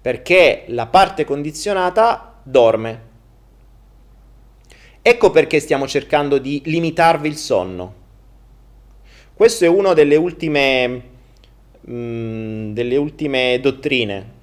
[0.00, 3.14] perché la parte condizionata dorme.
[5.02, 7.94] Ecco perché stiamo cercando di limitarvi il sonno.
[9.34, 10.88] Questo è una delle ultime,
[11.80, 14.34] mh, mm, delle ultime dottrine,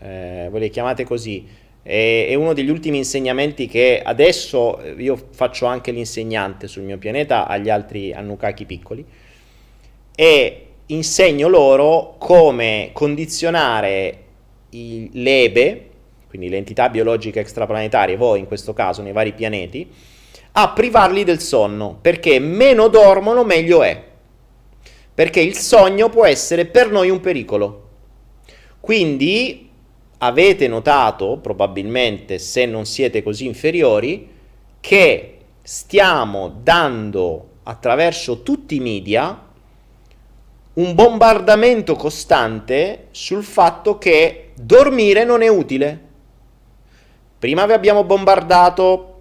[0.00, 1.46] eh, voi le chiamate così,
[1.82, 7.46] è, è, uno degli ultimi insegnamenti che adesso io faccio anche l'insegnante sul mio pianeta
[7.46, 9.04] agli altri Anunnaki piccoli
[10.14, 14.24] e insegno loro come condizionare
[14.70, 15.86] i, l'EBE,
[16.28, 19.90] quindi le entità biologiche extraplanetarie, voi in questo caso nei vari pianeti,
[20.52, 24.02] a privarli del sonno, perché meno dormono meglio è.
[25.14, 27.88] Perché il sogno può essere per noi un pericolo.
[28.80, 29.68] Quindi
[30.18, 34.28] avete notato, probabilmente se non siete così inferiori,
[34.80, 39.47] che stiamo dando attraverso tutti i media
[40.78, 46.06] un bombardamento costante sul fatto che dormire non è utile.
[47.38, 49.14] Prima vi abbiamo bombardato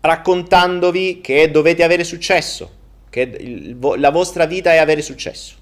[0.00, 2.70] raccontandovi che dovete avere successo,
[3.10, 5.56] che il, la vostra vita è avere successo.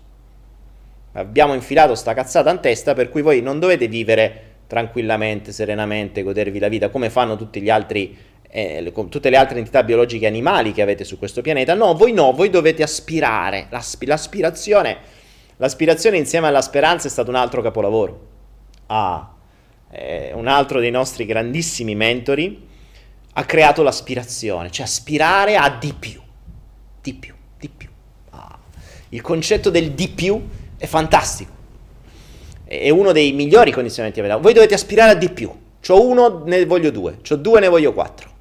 [1.12, 6.58] Abbiamo infilato sta cazzata in testa per cui voi non dovete vivere tranquillamente, serenamente, godervi
[6.58, 8.16] la vita come fanno tutti gli altri
[8.54, 11.72] eh, tutte le altre entità biologiche animali che avete su questo pianeta.
[11.72, 13.66] No, voi no, voi dovete aspirare.
[13.70, 14.98] L'asp- l'aspirazione,
[15.56, 18.28] l'aspirazione insieme alla speranza è stato un altro capolavoro.
[18.86, 19.34] Ah,
[19.90, 22.68] eh, un altro dei nostri grandissimi mentori
[23.32, 26.20] ha creato l'aspirazione, cioè aspirare a di più,
[27.00, 27.88] di più, di più.
[28.30, 28.58] Ah,
[29.08, 30.46] il concetto del di più
[30.76, 31.60] è fantastico.
[32.64, 34.42] È uno dei migliori condizionamenti che avete.
[34.42, 35.50] Voi dovete aspirare a di più.
[35.80, 37.18] C'ho uno, ne voglio due.
[37.26, 38.31] C'ho due, ne voglio quattro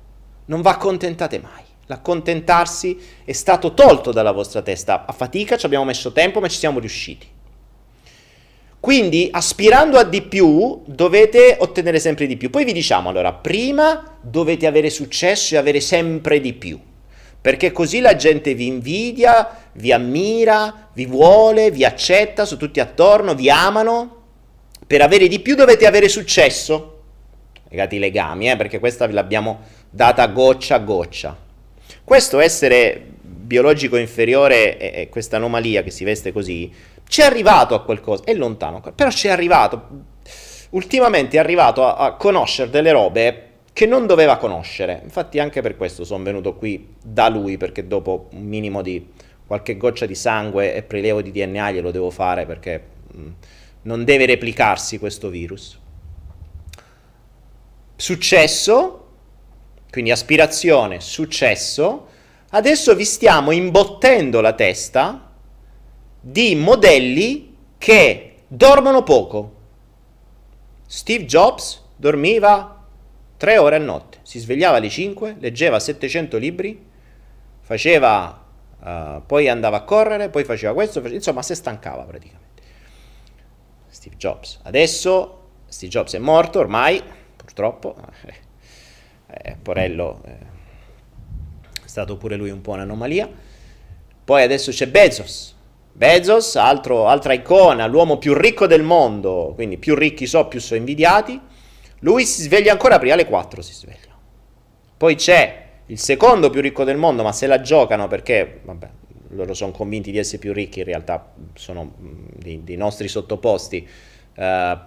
[0.52, 1.64] non vi accontentate mai.
[1.86, 5.06] L'accontentarsi è stato tolto dalla vostra testa.
[5.06, 7.26] A fatica ci abbiamo messo tempo, ma ci siamo riusciti.
[8.80, 12.50] Quindi, aspirando a di più, dovete ottenere sempre di più.
[12.50, 16.80] Poi vi diciamo, allora, prima dovete avere successo e avere sempre di più.
[17.40, 23.36] Perché così la gente vi invidia, vi ammira, vi vuole, vi accetta, sono tutti attorno,
[23.36, 24.24] vi amano.
[24.86, 27.00] Per avere di più dovete avere successo.
[27.70, 29.60] Legati i legami, eh, perché questa ve l'abbiamo
[29.92, 31.38] data goccia a goccia.
[32.04, 36.74] Questo essere biologico inferiore e, questa anomalia che si veste così,
[37.08, 40.10] ci è arrivato a qualcosa, è lontano, però ci è arrivato.
[40.70, 45.02] Ultimamente è arrivato a, a conoscere delle robe che non doveva conoscere.
[45.04, 49.06] Infatti anche per questo sono venuto qui da lui, perché dopo un minimo di
[49.46, 52.82] qualche goccia di sangue e prelievo di DNA glielo devo fare perché
[53.12, 53.28] mh,
[53.82, 55.78] non deve replicarsi questo virus.
[57.98, 59.01] Successo
[59.92, 62.08] quindi aspirazione, successo,
[62.52, 65.32] adesso vi stiamo imbottendo la testa
[66.22, 69.56] di modelli che dormono poco.
[70.86, 72.86] Steve Jobs dormiva
[73.36, 76.86] tre ore a notte, si svegliava alle 5, leggeva 700 libri,
[77.60, 78.46] faceva,
[78.80, 82.62] uh, poi andava a correre, poi faceva questo, faceva, insomma si stancava praticamente.
[83.90, 84.60] Steve Jobs.
[84.64, 87.04] Adesso Steve Jobs è morto ormai,
[87.36, 87.96] purtroppo.
[89.32, 90.30] eh, Porello eh,
[91.84, 93.30] è stato pure lui un po' un'anomalia.
[94.24, 95.56] Poi adesso c'è Bezos.
[95.94, 100.80] Bezos, altro, altra icona, l'uomo più ricco del mondo, quindi più ricchi so, più sono
[100.80, 101.40] invidiati.
[102.00, 104.18] Lui si sveglia ancora prima, alle 4 si sveglia.
[104.98, 108.90] Poi c'è il secondo più ricco del mondo, ma se la giocano perché, vabbè,
[109.30, 113.88] loro sono convinti di essere più ricchi, in realtà sono dei nostri sottoposti.
[114.36, 114.78] Uh,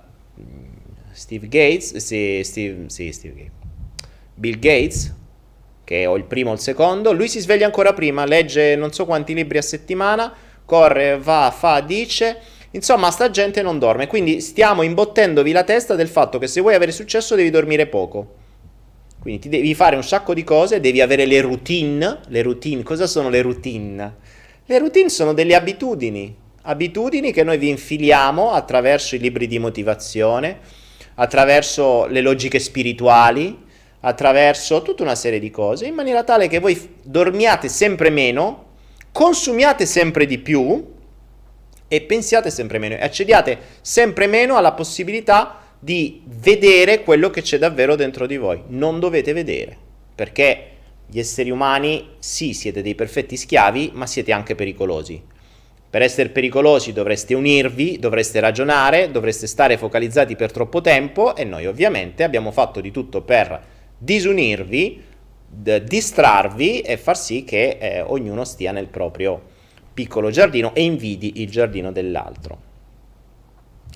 [1.12, 3.63] Steve Gates, sì, Steve, sì, Steve Gates.
[4.34, 5.14] Bill Gates,
[5.84, 9.04] che ho il primo o il secondo, lui si sveglia ancora prima, legge non so
[9.04, 10.32] quanti libri a settimana,
[10.64, 12.38] corre, va, fa, dice,
[12.70, 16.74] insomma sta gente non dorme, quindi stiamo imbottendovi la testa del fatto che se vuoi
[16.74, 18.42] avere successo devi dormire poco.
[19.20, 23.06] Quindi ti devi fare un sacco di cose, devi avere le routine, le routine, cosa
[23.06, 24.16] sono le routine?
[24.66, 30.58] Le routine sono delle abitudini, abitudini che noi vi infiliamo attraverso i libri di motivazione,
[31.14, 33.63] attraverso le logiche spirituali,
[34.04, 38.72] attraverso tutta una serie di cose, in maniera tale che voi dormiate sempre meno,
[39.10, 40.92] consumiate sempre di più
[41.88, 47.56] e pensiate sempre meno e accediate sempre meno alla possibilità di vedere quello che c'è
[47.58, 48.62] davvero dentro di voi.
[48.68, 49.76] Non dovete vedere,
[50.14, 50.68] perché
[51.06, 55.22] gli esseri umani sì, siete dei perfetti schiavi, ma siete anche pericolosi.
[55.88, 61.66] Per essere pericolosi dovreste unirvi, dovreste ragionare, dovreste stare focalizzati per troppo tempo e noi
[61.66, 63.72] ovviamente abbiamo fatto di tutto per
[64.04, 65.02] disunirvi,
[65.48, 69.52] d- distrarvi e far sì che eh, ognuno stia nel proprio
[69.94, 72.72] piccolo giardino e invidi il giardino dell'altro.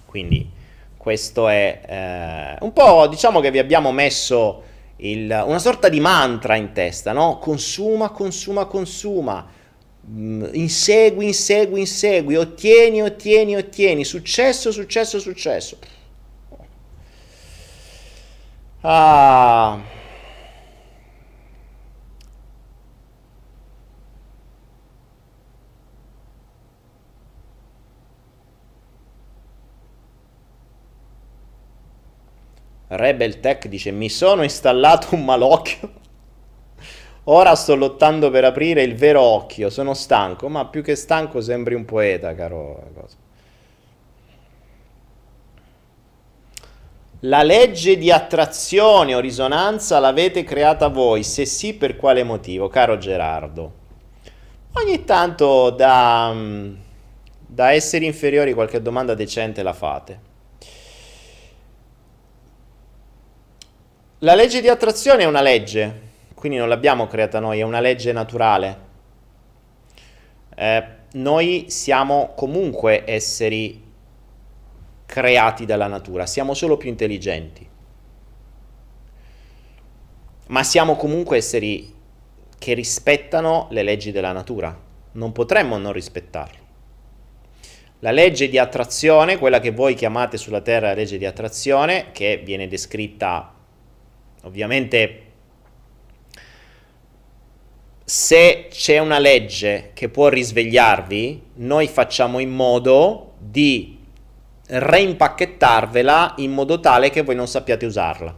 [0.07, 0.49] Quindi
[0.97, 4.63] questo è eh, un po', diciamo che vi abbiamo messo
[4.97, 7.39] il, una sorta di mantra in testa, no?
[7.39, 9.47] Consuma, consuma, consuma.
[10.11, 15.79] Mm, insegui, insegui, insegui, ottieni, ottieni, ottieni, successo, successo, successo.
[18.81, 19.98] Ah.
[32.89, 35.93] Rebel Tech dice mi sono installato un malocchio.
[37.25, 41.75] Ora sto lottando per aprire il vero occhio, sono stanco, ma più che stanco sembri
[41.75, 42.91] un poeta, caro.
[47.23, 51.23] La legge di attrazione o risonanza l'avete creata voi?
[51.23, 53.73] Se sì, per quale motivo, caro Gerardo?
[54.75, 56.35] Ogni tanto da,
[57.47, 60.28] da esseri inferiori qualche domanda decente la fate.
[64.23, 66.01] La legge di attrazione è una legge,
[66.35, 68.79] quindi non l'abbiamo creata noi, è una legge naturale.
[70.57, 73.81] Eh, noi siamo comunque esseri
[75.07, 77.65] creati dalla natura, siamo solo più intelligenti.
[80.49, 81.95] Ma siamo comunque esseri
[82.59, 84.77] che rispettano le leggi della natura,
[85.13, 86.59] non potremmo non rispettarle.
[88.01, 92.67] La legge di attrazione, quella che voi chiamate sulla Terra legge di attrazione, che viene
[92.67, 93.53] descritta
[94.43, 95.23] Ovviamente
[98.09, 103.99] se c'è una legge che può risvegliarvi, noi facciamo in modo di
[104.67, 108.35] reimpacchettarvela in modo tale che voi non sappiate usarla.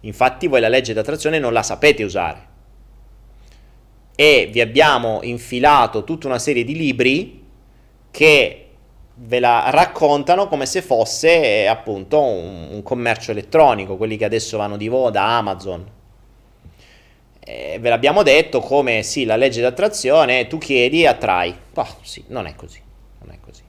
[0.00, 2.48] Infatti voi la legge d'attrazione non la sapete usare.
[4.14, 7.44] E vi abbiamo infilato tutta una serie di libri
[8.10, 8.69] che
[9.22, 14.76] ve la raccontano come se fosse appunto un, un commercio elettronico, quelli che adesso vanno
[14.76, 15.90] di voda da Amazon.
[17.40, 21.54] E ve l'abbiamo detto come sì, la legge d'attrazione, tu chiedi e attrai.
[21.74, 22.80] Oh, sì, non è così,
[23.20, 23.62] non è così.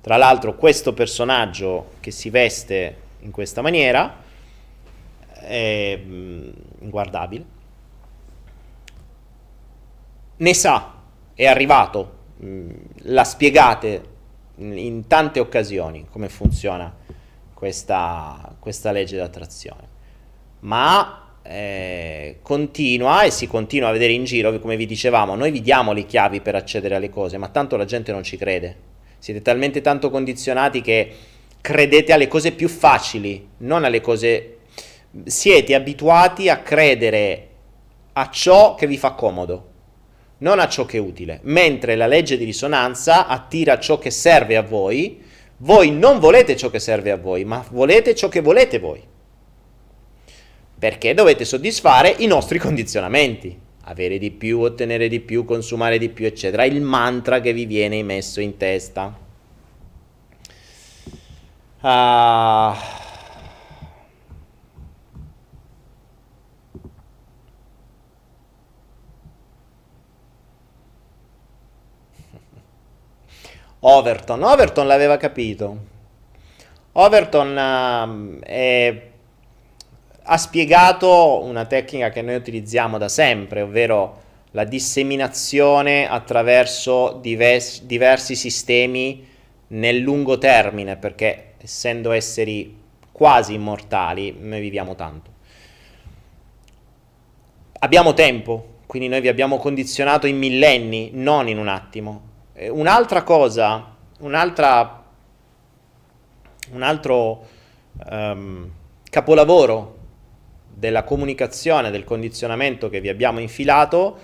[0.00, 4.22] Tra l'altro questo personaggio che si veste in questa maniera
[5.40, 6.48] è mm,
[6.80, 7.44] inguardabile.
[10.38, 10.94] Ne sa,
[11.34, 12.70] è arrivato, mm,
[13.02, 14.14] la spiegate
[14.58, 16.94] in tante occasioni come funziona
[17.52, 19.94] questa, questa legge d'attrazione.
[20.60, 25.60] Ma eh, continua e si continua a vedere in giro, come vi dicevamo, noi vi
[25.60, 28.94] diamo le chiavi per accedere alle cose, ma tanto la gente non ci crede.
[29.18, 31.12] Siete talmente tanto condizionati che
[31.60, 34.52] credete alle cose più facili, non alle cose...
[35.24, 37.48] Siete abituati a credere
[38.12, 39.74] a ciò che vi fa comodo
[40.38, 44.56] non a ciò che è utile, mentre la legge di risonanza attira ciò che serve
[44.56, 45.22] a voi,
[45.58, 49.02] voi non volete ciò che serve a voi, ma volete ciò che volete voi.
[50.78, 53.64] Perché dovete soddisfare i nostri condizionamenti.
[53.88, 56.64] Avere di più, ottenere di più, consumare di più, eccetera.
[56.64, 59.16] Il mantra che vi viene messo in testa.
[61.80, 63.05] Ah.
[73.88, 74.42] Overton.
[74.42, 75.76] Overton l'aveva capito.
[76.92, 79.02] Overton uh, è,
[80.24, 88.34] ha spiegato una tecnica che noi utilizziamo da sempre, ovvero la disseminazione attraverso divers- diversi
[88.34, 89.24] sistemi
[89.68, 92.76] nel lungo termine, perché essendo esseri
[93.12, 95.30] quasi immortali, noi viviamo tanto.
[97.78, 102.25] Abbiamo tempo, quindi noi vi abbiamo condizionato in millenni, non in un attimo.
[102.58, 105.04] Eh, un'altra cosa, un'altra,
[106.70, 107.46] un altro
[108.08, 108.70] um,
[109.10, 109.98] capolavoro
[110.72, 114.16] della comunicazione, del condizionamento che vi abbiamo infilato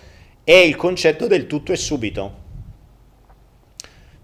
[0.45, 2.41] è il concetto del tutto e subito.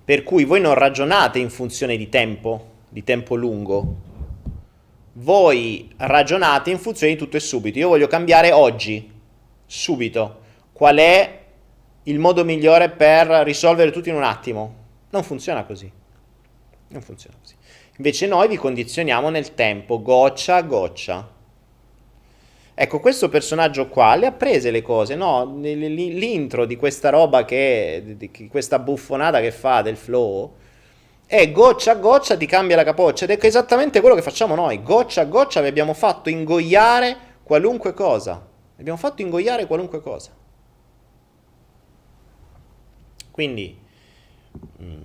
[0.06, 3.96] Per cui voi non ragionate in funzione di tempo, di tempo lungo,
[5.12, 7.78] voi ragionate in funzione di tutto e subito.
[7.78, 9.10] Io voglio cambiare oggi,
[9.66, 10.40] subito.
[10.72, 11.37] Qual è
[12.08, 14.74] il modo migliore per risolvere tutto in un attimo.
[15.10, 15.90] Non funziona così.
[16.88, 17.54] Non funziona così.
[17.96, 21.36] Invece noi vi condizioniamo nel tempo, goccia a goccia.
[22.74, 25.58] Ecco, questo personaggio qua le ha prese le cose, no?
[25.60, 30.54] L'intro di questa roba che, di questa buffonata che fa del flow,
[31.26, 34.82] è goccia a goccia ti cambia la capoccia ed è esattamente quello che facciamo noi.
[34.82, 38.46] Goccia a goccia vi abbiamo fatto ingoiare qualunque cosa.
[38.78, 40.30] Abbiamo fatto ingoiare qualunque cosa.
[43.38, 43.78] Quindi
[44.82, 45.02] mm,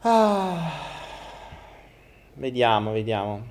[0.00, 0.72] ah,
[2.32, 3.46] vediamo, vediamo.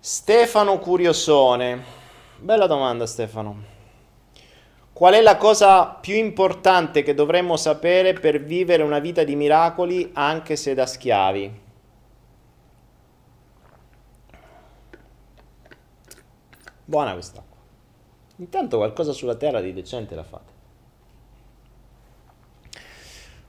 [0.00, 1.84] Stefano Curiosone.
[2.38, 3.73] Bella domanda Stefano.
[4.94, 10.10] Qual è la cosa più importante che dovremmo sapere per vivere una vita di miracoli
[10.12, 11.60] anche se da schiavi?
[16.84, 17.42] Buona questa.
[18.36, 20.52] Intanto qualcosa sulla terra di decente la fate.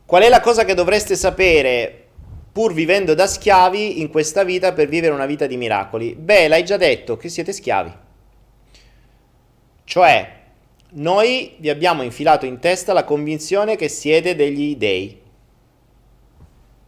[0.04, 2.08] Qual è la cosa che dovreste sapere
[2.52, 6.16] pur vivendo da schiavi in questa vita per vivere una vita di miracoli?
[6.16, 7.94] Beh, l'hai già detto che siete schiavi.
[9.84, 10.44] Cioè,
[10.92, 15.20] noi vi abbiamo infilato in testa la convinzione che siete degli dei.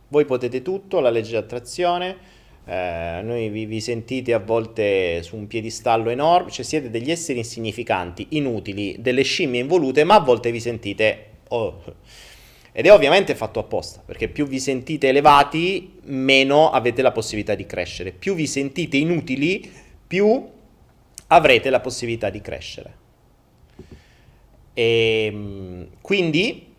[0.10, 2.36] Voi potete tutto, la legge di attrazione,
[2.69, 7.40] eh, noi vi, vi, sentite a volte su un piedistallo enorme, cioè siete degli esseri
[7.40, 11.26] insignificanti, inutili, delle scimmie involute, ma a volte vi sentite...
[11.49, 11.82] Oh.
[12.74, 17.65] Ed è ovviamente fatto apposta, perché più vi sentite elevati, meno avete la possibilità di
[17.65, 18.11] crescere.
[18.11, 19.72] Più vi sentite inutili,
[20.06, 20.48] più
[21.28, 23.06] avrete la possibilità di crescere.
[24.77, 26.75] E, ehm, quindi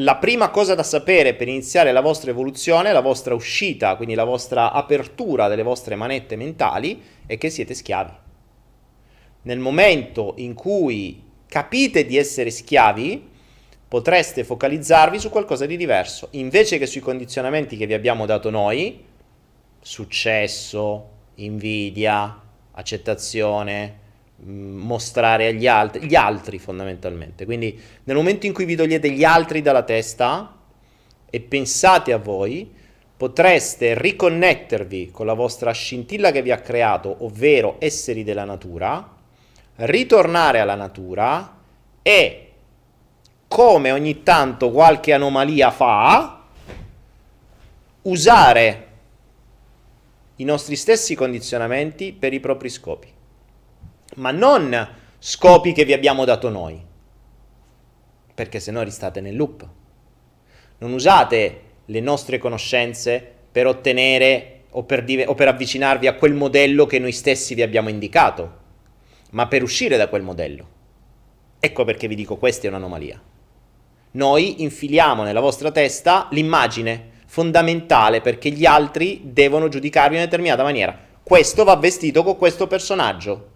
[0.00, 4.24] la prima cosa da sapere per iniziare la vostra evoluzione, la vostra uscita, quindi la
[4.24, 8.12] vostra apertura delle vostre manette mentali, è che siete schiavi.
[9.42, 13.26] Nel momento in cui capite di essere schiavi,
[13.88, 19.02] potreste focalizzarvi su qualcosa di diverso, invece che sui condizionamenti che vi abbiamo dato noi,
[19.80, 22.38] successo, invidia,
[22.72, 24.04] accettazione,
[24.44, 27.44] mostrare agli altri, gli altri fondamentalmente.
[27.44, 30.54] Quindi nel momento in cui vi togliete gli altri dalla testa
[31.28, 32.70] e pensate a voi,
[33.16, 39.14] potreste riconnettervi con la vostra scintilla che vi ha creato, ovvero esseri della natura,
[39.76, 41.56] ritornare alla natura
[42.02, 42.42] e
[43.48, 46.44] come ogni tanto qualche anomalia fa,
[48.02, 48.84] usare
[50.36, 53.14] i nostri stessi condizionamenti per i propri scopi
[54.16, 54.88] ma non
[55.18, 56.80] scopi che vi abbiamo dato noi,
[58.34, 59.66] perché se no ristate nel loop.
[60.78, 66.34] Non usate le nostre conoscenze per ottenere o per, div- o per avvicinarvi a quel
[66.34, 68.64] modello che noi stessi vi abbiamo indicato,
[69.30, 70.74] ma per uscire da quel modello.
[71.58, 73.20] Ecco perché vi dico questa è un'anomalia.
[74.12, 80.62] Noi infiliamo nella vostra testa l'immagine fondamentale perché gli altri devono giudicarvi in una determinata
[80.62, 80.98] maniera.
[81.22, 83.54] Questo va vestito con questo personaggio.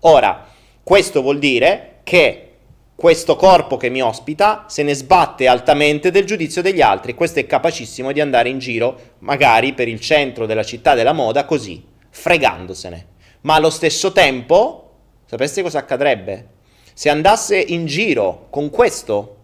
[0.00, 0.46] Ora,
[0.82, 2.46] questo vuol dire che
[2.94, 7.14] questo corpo che mi ospita se ne sbatte altamente del giudizio degli altri.
[7.14, 11.46] Questo è capacissimo di andare in giro, magari per il centro della città della moda,
[11.46, 13.06] così, fregandosene.
[13.42, 14.90] Ma allo stesso tempo,
[15.24, 16.48] sapeste cosa accadrebbe?
[16.92, 19.36] Se andasse in giro con questo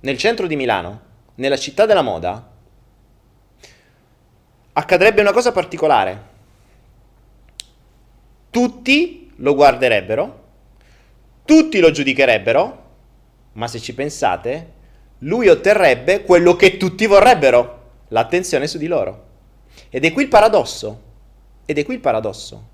[0.00, 1.00] nel centro di Milano,
[1.36, 2.50] nella città della moda,
[4.72, 6.34] accadrebbe una cosa particolare
[8.56, 10.44] tutti lo guarderebbero,
[11.44, 12.84] tutti lo giudicherebbero,
[13.52, 14.72] ma se ci pensate,
[15.18, 19.24] lui otterrebbe quello che tutti vorrebbero, l'attenzione su di loro.
[19.90, 21.02] Ed è qui il paradosso.
[21.66, 22.68] Ed è qui il paradosso.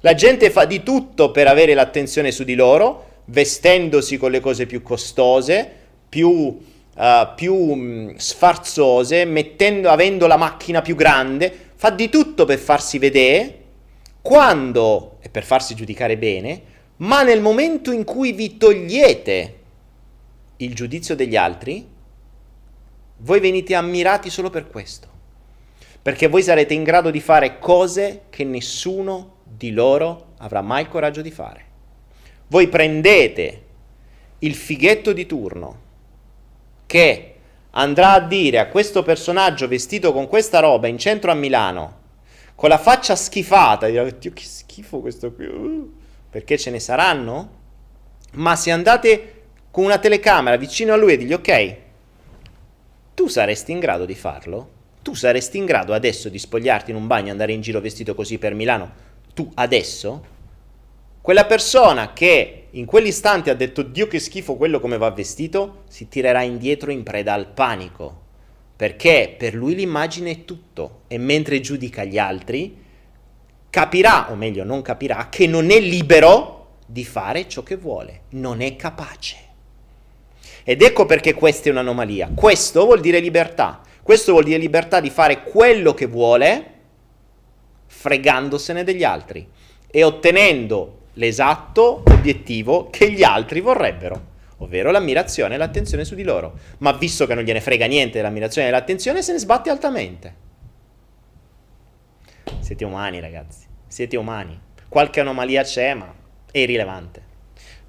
[0.00, 4.64] La gente fa di tutto per avere l'attenzione su di loro, vestendosi con le cose
[4.64, 5.70] più costose,
[6.08, 12.58] più, uh, più um, sfarzose, mettendo, avendo la macchina più grande, fa di tutto per
[12.58, 13.66] farsi vedere,
[14.28, 16.60] quando, e per farsi giudicare bene,
[16.96, 19.58] ma nel momento in cui vi togliete
[20.58, 21.88] il giudizio degli altri,
[23.16, 25.08] voi venite ammirati solo per questo.
[26.02, 30.88] Perché voi sarete in grado di fare cose che nessuno di loro avrà mai il
[30.88, 31.64] coraggio di fare.
[32.48, 33.62] Voi prendete
[34.40, 35.80] il fighetto di turno
[36.84, 37.34] che
[37.70, 41.97] andrà a dire a questo personaggio vestito con questa roba in centro a Milano
[42.58, 45.94] con la faccia schifata, dirà, Dio che schifo questo qui, uh,
[46.28, 47.50] perché ce ne saranno?
[48.32, 51.76] Ma se andate con una telecamera vicino a lui e digli, ok,
[53.14, 54.70] tu saresti in grado di farlo?
[55.02, 58.16] Tu saresti in grado adesso di spogliarti in un bagno e andare in giro vestito
[58.16, 58.90] così per Milano?
[59.34, 60.24] Tu adesso?
[61.20, 66.08] Quella persona che in quell'istante ha detto Dio che schifo quello come va vestito, si
[66.08, 68.26] tirerà indietro in preda al panico
[68.78, 72.76] perché per lui l'immagine è tutto e mentre giudica gli altri
[73.68, 78.60] capirà, o meglio non capirà, che non è libero di fare ciò che vuole, non
[78.60, 79.36] è capace.
[80.62, 82.30] Ed ecco perché questa è un'anomalia.
[82.32, 83.80] Questo vuol dire libertà.
[84.00, 86.74] Questo vuol dire libertà di fare quello che vuole
[87.84, 89.44] fregandosene degli altri
[89.90, 96.58] e ottenendo l'esatto obiettivo che gli altri vorrebbero ovvero l'ammirazione e l'attenzione su di loro.
[96.78, 100.46] Ma visto che non gliene frega niente dell'ammirazione e dell'attenzione, se ne sbatte altamente.
[102.60, 103.66] Siete umani, ragazzi.
[103.86, 104.58] Siete umani.
[104.88, 106.12] Qualche anomalia c'è, ma
[106.50, 107.22] è irrilevante.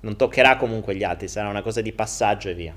[0.02, 2.76] Non toccherà comunque gli altri, sarà una cosa di passaggio e via.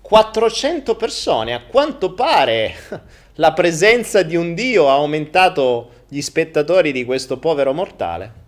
[0.00, 2.74] 400 persone, a quanto pare
[3.36, 8.46] la presenza di un Dio ha aumentato gli spettatori di questo povero mortale.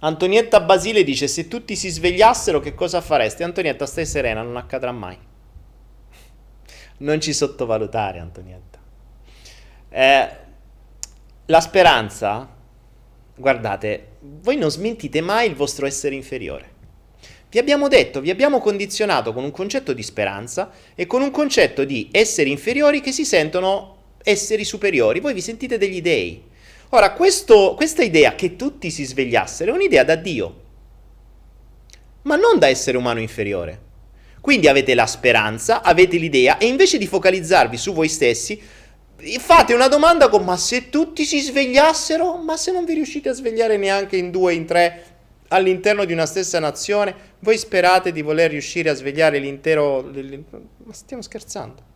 [0.00, 3.42] Antonietta Basile dice: Se tutti si svegliassero, che cosa faresti?
[3.42, 5.16] Antonietta, stai serena, non accadrà mai.
[6.98, 8.78] Non ci sottovalutare, Antonietta.
[9.88, 10.28] Eh,
[11.46, 12.48] la speranza,
[13.34, 16.78] guardate, voi non smentite mai il vostro essere inferiore.
[17.50, 21.84] Vi abbiamo detto, vi abbiamo condizionato con un concetto di speranza e con un concetto
[21.84, 25.18] di esseri inferiori che si sentono esseri superiori.
[25.18, 26.48] Voi vi sentite degli dei.
[26.92, 30.54] Ora, questo, questa idea che tutti si svegliassero è un'idea da Dio,
[32.22, 33.88] ma non da essere umano inferiore.
[34.40, 38.60] Quindi avete la speranza, avete l'idea e invece di focalizzarvi su voi stessi,
[39.38, 43.34] fate una domanda con ma se tutti si svegliassero, ma se non vi riuscite a
[43.34, 45.04] svegliare neanche in due, in tre,
[45.48, 50.02] all'interno di una stessa nazione, voi sperate di voler riuscire a svegliare l'intero...
[50.02, 51.89] Ma stiamo scherzando.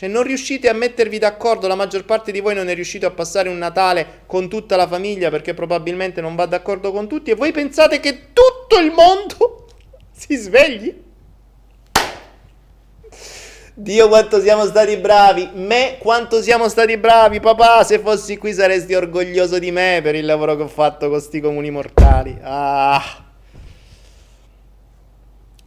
[0.00, 3.10] Cioè non riuscite a mettervi d'accordo, la maggior parte di voi non è riuscito a
[3.10, 7.34] passare un Natale con tutta la famiglia perché probabilmente non va d'accordo con tutti e
[7.34, 9.66] voi pensate che tutto il mondo
[10.10, 11.02] si svegli?
[13.74, 18.94] Dio quanto siamo stati bravi, me quanto siamo stati bravi, papà, se fossi qui saresti
[18.94, 22.38] orgoglioso di me per il lavoro che ho fatto con sti comuni mortali.
[22.40, 23.29] Ah.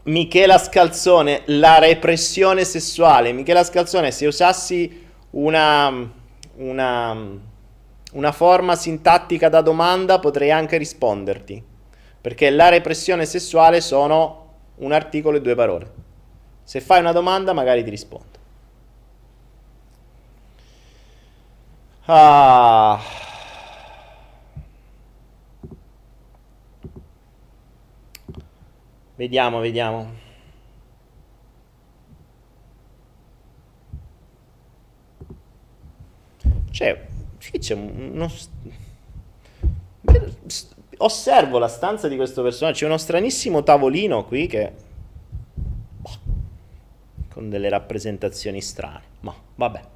[0.03, 3.31] Michela Scalzone, la repressione sessuale.
[3.31, 6.11] Michela Scalzone, se usassi una,
[6.55, 7.17] una,
[8.11, 11.63] una forma sintattica da domanda potrei anche risponderti.
[12.19, 14.41] Perché la repressione sessuale sono
[14.75, 15.91] un articolo e due parole.
[16.63, 18.31] Se fai una domanda magari ti rispondo.
[22.05, 22.99] Ah.
[29.23, 30.13] Vediamo, vediamo.
[36.69, 38.29] C'è, sì, c'è uno...
[40.97, 44.73] Osservo la stanza di questo personaggio, c'è uno stranissimo tavolino qui che...
[45.99, 46.17] Boh,
[47.29, 49.92] con delle rappresentazioni strane, ma vabbè.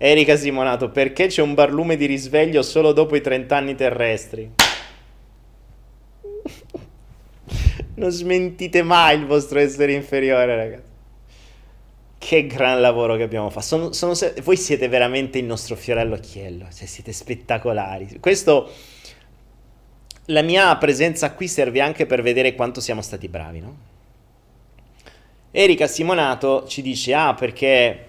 [0.00, 4.48] Erika Simonato, perché c'è un barlume di risveglio solo dopo i 30 anni terrestri?
[7.98, 10.86] non smentite mai il vostro essere inferiore, ragazzi.
[12.16, 13.66] Che gran lavoro che abbiamo fatto.
[13.66, 18.18] Sono, sono, voi siete veramente il nostro fiorello occhiello, cioè siete spettacolari.
[18.20, 18.70] Questo,
[20.26, 23.76] la mia presenza qui serve anche per vedere quanto siamo stati bravi, no?
[25.50, 28.07] Erika Simonato ci dice, ah, perché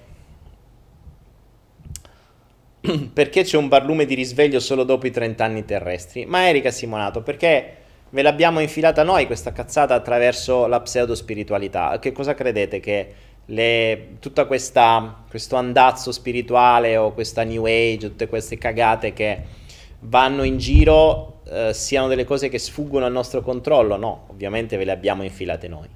[3.14, 6.26] perché c'è un barlume di risveglio solo dopo i 30 anni terrestri?
[6.26, 7.76] Ma Erika Simonato, perché
[8.10, 12.00] ve l'abbiamo infilata noi questa cazzata attraverso la pseudo-spiritualità?
[12.00, 12.80] Che cosa credete?
[12.80, 13.14] Che
[13.46, 19.44] le, tutto questo andazzo spirituale o questa new age, tutte queste cagate che
[20.02, 23.98] vanno in giro eh, siano delle cose che sfuggono al nostro controllo?
[23.98, 25.88] No, ovviamente ve le abbiamo infilate noi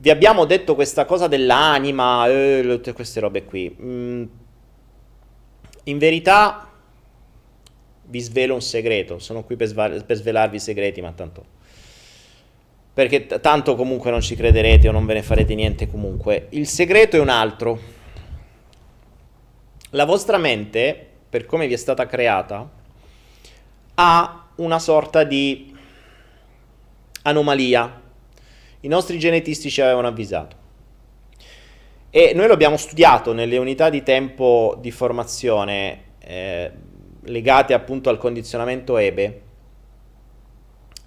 [0.00, 3.76] vi abbiamo detto questa cosa dell'anima, eh, tutte queste robe qui.
[3.80, 4.24] Mm,
[5.88, 6.70] in verità
[8.10, 11.56] vi svelo un segreto, sono qui per, sval- per svelarvi i segreti, ma tanto...
[12.94, 16.48] Perché t- tanto comunque non ci crederete o non ve ne farete niente comunque.
[16.50, 17.80] Il segreto è un altro.
[19.90, 22.68] La vostra mente, per come vi è stata creata,
[23.94, 25.72] ha una sorta di
[27.22, 28.02] anomalia.
[28.80, 30.67] I nostri genetisti ci avevano avvisato.
[32.10, 36.70] E noi lo abbiamo studiato nelle unità di tempo di formazione eh,
[37.24, 39.42] legate appunto al condizionamento EBE.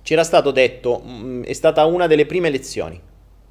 [0.04, 3.02] Ci era stato detto, mh, mm, è stata una delle prime lezioni,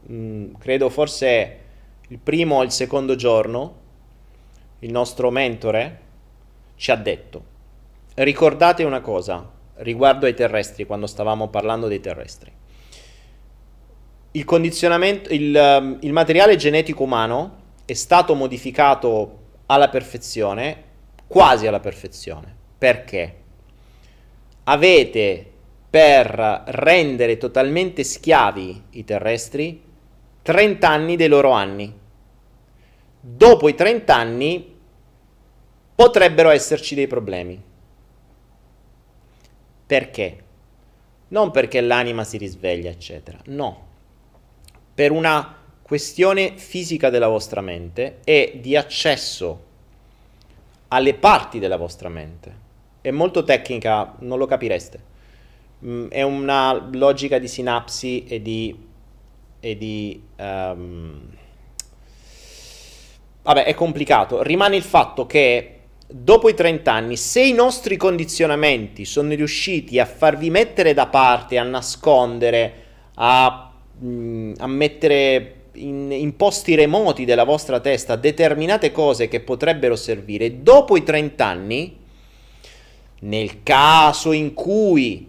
[0.06, 1.58] mh, mm, credo forse
[2.06, 3.78] il primo o il secondo giorno,
[4.80, 6.00] il nostro mentore
[6.76, 7.42] ci ha detto,
[8.14, 12.58] ricordate una cosa riguardo ai terrestri, quando stavamo parlando dei terrestri
[14.32, 20.84] il condizionamento, il, um, il materiale genetico umano è stato modificato alla perfezione,
[21.26, 22.54] quasi alla perfezione.
[22.78, 23.36] Perché?
[24.64, 25.50] Avete
[25.90, 29.82] per rendere totalmente schiavi i terrestri
[30.42, 31.92] 30 anni dei loro anni.
[33.20, 34.78] Dopo i 30 anni
[35.94, 37.60] potrebbero esserci dei problemi.
[39.86, 40.44] Perché?
[41.28, 43.38] Non perché l'anima si risveglia, eccetera.
[43.46, 43.88] No,
[45.00, 49.64] per una questione fisica della vostra mente e di accesso
[50.88, 52.54] alle parti della vostra mente.
[53.00, 55.00] È molto tecnica, non lo capireste.
[55.82, 58.76] mm, è una logica di sinapsi e di...
[59.60, 61.30] E di ehm,
[63.40, 64.42] Vabbè, è complicato.
[64.42, 70.04] Rimane il fatto che dopo i 30 anni, se i nostri condizionamenti sono riusciti a
[70.04, 72.74] farvi mettere da parte, a nascondere,
[73.14, 73.69] a,
[74.02, 80.62] mm, a mettere in, in posti remoti della vostra testa determinate cose che potrebbero servire,
[80.62, 81.98] dopo i 30 anni,
[83.20, 85.28] nel caso in cui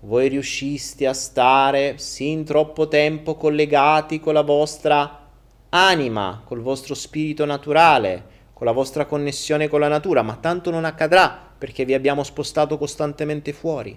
[0.00, 5.28] voi riusciste a stare sin troppo tempo collegati con la vostra
[5.70, 10.84] anima, col vostro spirito naturale, con la vostra connessione con la natura, ma tanto non
[10.84, 13.96] accadrà perché vi abbiamo spostato costantemente fuori.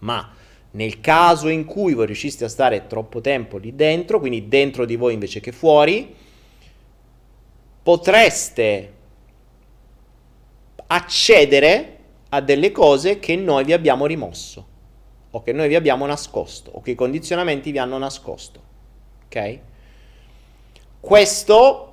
[0.00, 0.30] Ma
[0.74, 4.96] nel caso in cui voi riusciste a stare troppo tempo lì dentro, quindi dentro di
[4.96, 6.14] voi invece che fuori,
[7.82, 8.92] potreste
[10.86, 11.98] accedere
[12.30, 14.66] a delle cose che noi vi abbiamo rimosso
[15.30, 18.60] o che noi vi abbiamo nascosto o che i condizionamenti vi hanno nascosto.
[19.26, 19.58] Ok?
[20.98, 21.92] Questo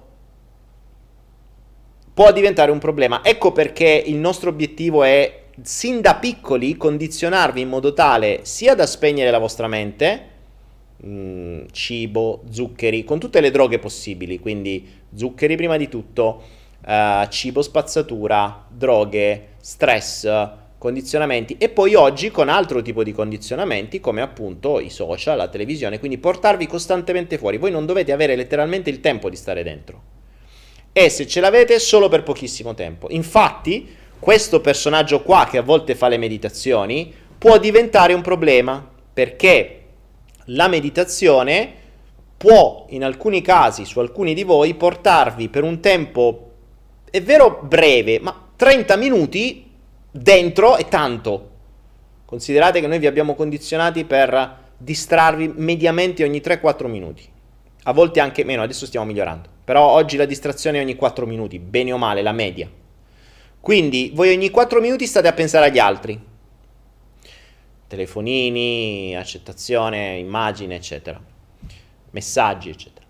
[2.14, 3.24] può diventare un problema.
[3.24, 8.86] Ecco perché il nostro obiettivo è sin da piccoli condizionarvi in modo tale sia da
[8.86, 10.26] spegnere la vostra mente,
[10.98, 16.42] mh, mm, cibo, zuccheri, con tutte le droghe possibili, quindi zuccheri prima di tutto,
[16.86, 24.22] uh, cibo spazzatura, droghe, stress, condizionamenti e poi oggi con altro tipo di condizionamenti come
[24.22, 27.58] appunto i social, la televisione, quindi portarvi costantemente fuori.
[27.58, 30.02] Voi non dovete avere letteralmente il tempo di stare dentro.
[30.92, 33.08] E se ce l'avete solo per pochissimo tempo.
[33.12, 33.88] Infatti,
[34.22, 39.86] questo personaggio qua che a volte fa le meditazioni può diventare un problema perché
[40.46, 41.74] la meditazione
[42.38, 46.52] può in alcuni casi su alcuni di voi portarvi per un tempo
[47.10, 49.68] è vero breve ma 30 minuti
[50.12, 51.50] dentro è tanto.
[52.26, 57.28] Considerate che noi vi abbiamo condizionati per distrarvi mediamente ogni 3-4 minuti
[57.84, 61.58] a volte anche meno adesso stiamo migliorando però oggi la distrazione è ogni 4 minuti
[61.58, 62.70] bene o male la media
[63.62, 66.20] quindi voi ogni 4 minuti state a pensare agli altri.
[67.88, 71.22] Telefonini, accettazione, immagine, eccetera.
[72.10, 73.06] Messaggi, eccetera.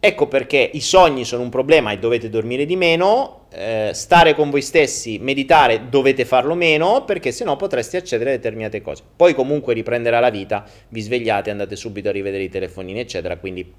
[0.00, 4.50] Ecco perché i sogni sono un problema e dovete dormire di meno, eh, stare con
[4.50, 9.02] voi stessi, meditare dovete farlo meno perché sennò potreste accedere a determinate cose.
[9.16, 13.74] Poi comunque riprenderà la vita, vi svegliate, andate subito a rivedere i telefonini, eccetera, quindi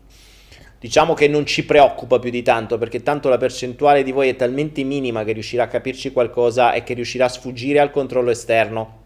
[0.80, 4.36] diciamo che non ci preoccupa più di tanto perché tanto la percentuale di voi è
[4.36, 9.06] talmente minima che riuscirà a capirci qualcosa e che riuscirà a sfuggire al controllo esterno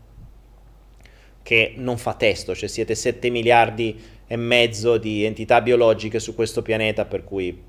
[1.43, 6.61] che non fa testo, cioè siete 7 miliardi e mezzo di entità biologiche su questo
[6.61, 7.61] pianeta per cui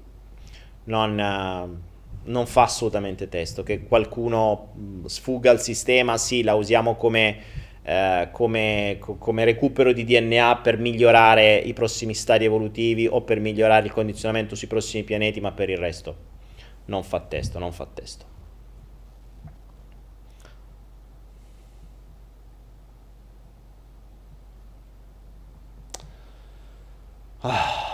[0.84, 4.72] non, uh, non fa assolutamente testo, che qualcuno
[5.06, 11.56] sfugga al sistema, sì, la usiamo come eh, come, come, recupero di DNA per migliorare
[11.56, 15.78] i prossimi stadi evolutivi o per migliorare il condizionamento sui prossimi pianeti, ma per il
[15.78, 16.30] resto
[16.86, 18.30] non fa testo, non fa testo.
[27.44, 27.91] Ah.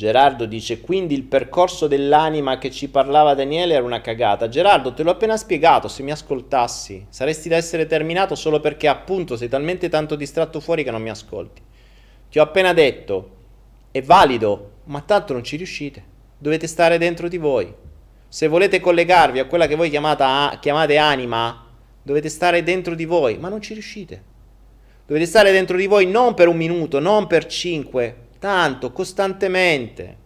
[0.00, 4.48] Gerardo dice quindi il percorso dell'anima che ci parlava Daniele era una cagata.
[4.48, 9.36] Gerardo, te l'ho appena spiegato, se mi ascoltassi, saresti da essere terminato solo perché appunto
[9.36, 11.60] sei talmente tanto distratto fuori che non mi ascolti.
[12.30, 13.30] Ti ho appena detto,
[13.90, 16.02] è valido, ma tanto non ci riuscite.
[16.38, 17.70] Dovete stare dentro di voi.
[18.26, 21.66] Se volete collegarvi a quella che voi chiamata, chiamate anima,
[22.02, 24.22] dovete stare dentro di voi, ma non ci riuscite.
[25.06, 30.16] Dovete stare dentro di voi non per un minuto, non per cinque, tanto, costantemente,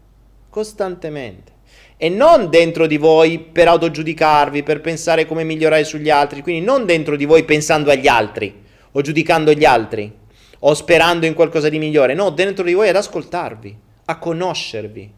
[0.49, 1.53] costantemente.
[1.97, 6.86] E non dentro di voi per autogiudicarvi, per pensare come migliorare sugli altri, quindi non
[6.86, 8.62] dentro di voi pensando agli altri
[8.93, 10.12] o giudicando gli altri
[10.61, 13.77] o sperando in qualcosa di migliore, no, dentro di voi ad ascoltarvi,
[14.07, 15.12] a conoscervi.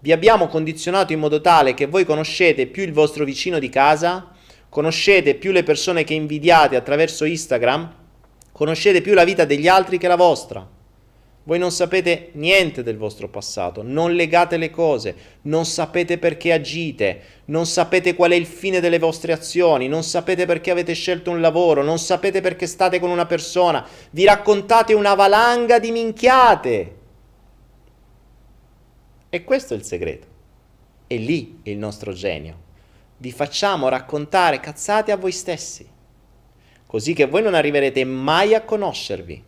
[0.00, 4.30] Vi abbiamo condizionato in modo tale che voi conoscete più il vostro vicino di casa,
[4.68, 7.94] conoscete più le persone che invidiate attraverso Instagram,
[8.52, 10.77] conoscete più la vita degli altri che la vostra.
[11.48, 17.22] Voi non sapete niente del vostro passato, non legate le cose, non sapete perché agite,
[17.46, 21.40] non sapete qual è il fine delle vostre azioni, non sapete perché avete scelto un
[21.40, 26.96] lavoro, non sapete perché state con una persona, vi raccontate una valanga di minchiate.
[29.30, 30.26] E questo è il segreto.
[31.06, 32.58] E lì è il nostro genio.
[33.16, 35.88] Vi facciamo raccontare cazzate a voi stessi,
[36.84, 39.42] così che voi non arriverete mai a conoscervi.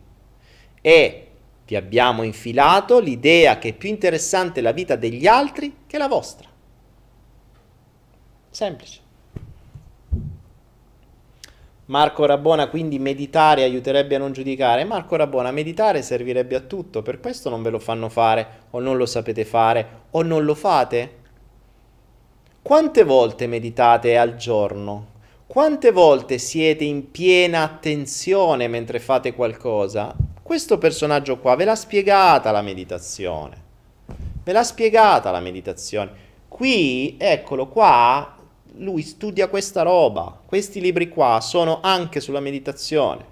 [0.81, 1.25] E
[1.71, 6.49] ti abbiamo infilato l'idea che è più interessante la vita degli altri che la vostra.
[8.49, 8.99] Semplice.
[11.85, 14.83] Marco Rabona, quindi meditare aiuterebbe a non giudicare.
[14.83, 18.97] Marco Rabona, meditare servirebbe a tutto, per questo non ve lo fanno fare, o non
[18.97, 21.19] lo sapete fare, o non lo fate.
[22.61, 25.07] Quante volte meditate al giorno?
[25.47, 30.30] Quante volte siete in piena attenzione mentre fate qualcosa?
[30.51, 33.55] Questo personaggio qua ve l'ha spiegata la meditazione.
[34.43, 36.11] Ve l'ha spiegata la meditazione.
[36.49, 38.35] Qui, eccolo qua,
[38.75, 40.41] lui studia questa roba.
[40.45, 43.23] Questi libri qua sono anche sulla meditazione.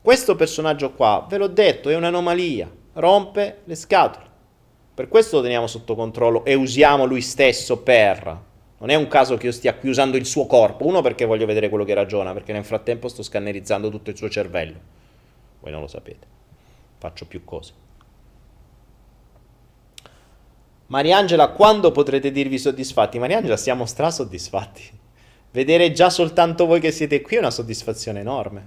[0.00, 4.26] Questo personaggio qua, ve l'ho detto, è un'anomalia, rompe le scatole.
[4.94, 8.44] Per questo lo teniamo sotto controllo e usiamo lui stesso per...
[8.78, 11.46] Non è un caso che io stia qui usando il suo corpo, uno perché voglio
[11.46, 15.05] vedere quello che ragiona, perché nel frattempo sto scannerizzando tutto il suo cervello.
[15.66, 16.26] Voi non lo sapete.
[16.98, 17.72] Faccio più cose.
[20.86, 23.18] Mariangela, quando potrete dirvi soddisfatti?
[23.18, 24.88] Mariangela, siamo strasoddisfatti.
[25.50, 28.64] Vedere già soltanto voi che siete qui è una soddisfazione enorme.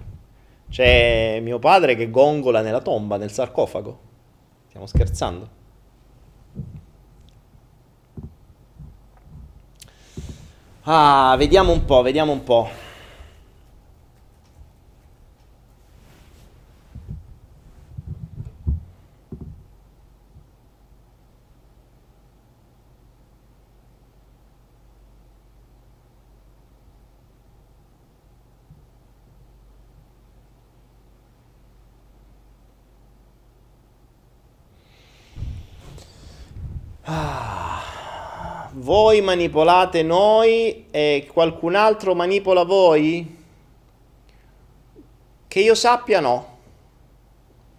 [0.69, 3.99] C'è mio padre che gongola nella tomba, nel sarcofago.
[4.67, 5.49] Stiamo scherzando.
[10.81, 12.89] Ah, vediamo un po', vediamo un po'.
[37.11, 43.38] Ah, voi manipolate noi e qualcun altro manipola voi?
[45.48, 46.57] Che io sappia no.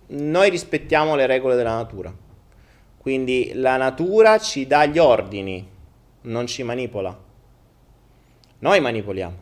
[0.09, 2.13] Noi rispettiamo le regole della natura.
[2.99, 5.65] Quindi la natura ci dà gli ordini,
[6.23, 7.17] non ci manipola.
[8.59, 9.37] Noi manipoliamo.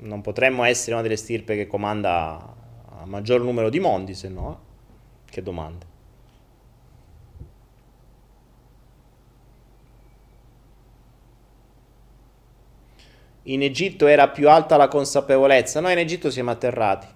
[0.00, 2.54] Non potremmo essere una delle stirpe che comanda
[3.00, 4.52] a maggior numero di mondi, se no.
[4.52, 5.30] eh.
[5.30, 5.92] Che domande.
[13.44, 15.80] In Egitto era più alta la consapevolezza.
[15.80, 17.06] Noi in Egitto siamo atterrati.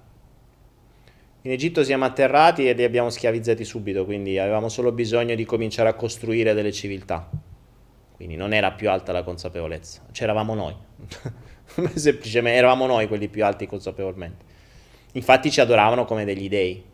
[1.43, 5.89] In Egitto siamo atterrati e li abbiamo schiavizzati subito, quindi avevamo solo bisogno di cominciare
[5.89, 7.31] a costruire delle civiltà.
[8.17, 10.75] Quindi non era più alta la consapevolezza, c'eravamo noi.
[11.95, 14.45] Semplicemente eravamo noi quelli più alti consapevolmente.
[15.13, 16.85] Infatti ci adoravano come degli dei.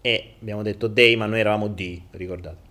[0.00, 2.69] E abbiamo detto dei, ma noi eravamo di, ricordate.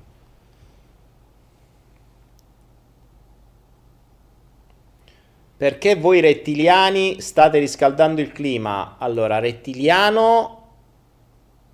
[5.60, 8.96] Perché voi rettiliani state riscaldando il clima?
[8.98, 10.68] Allora, rettiliano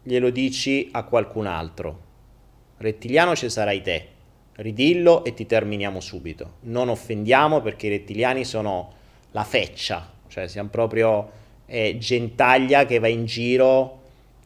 [0.01, 1.99] glielo dici a qualcun altro.
[2.77, 4.07] Rettiliano ci sarai te.
[4.53, 6.53] Ridillo e ti terminiamo subito.
[6.61, 8.91] Non offendiamo perché i rettiliani sono
[9.29, 11.29] la feccia, cioè siamo proprio
[11.67, 13.99] eh, gentaglia che va in giro,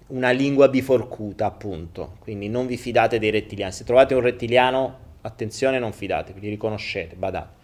[0.07, 2.17] una lingua biforcuta, appunto.
[2.19, 3.71] Quindi non vi fidate dei rettiliani.
[3.71, 7.58] Se trovate un rettiliano, attenzione, non fidatevi, li riconoscete, badate.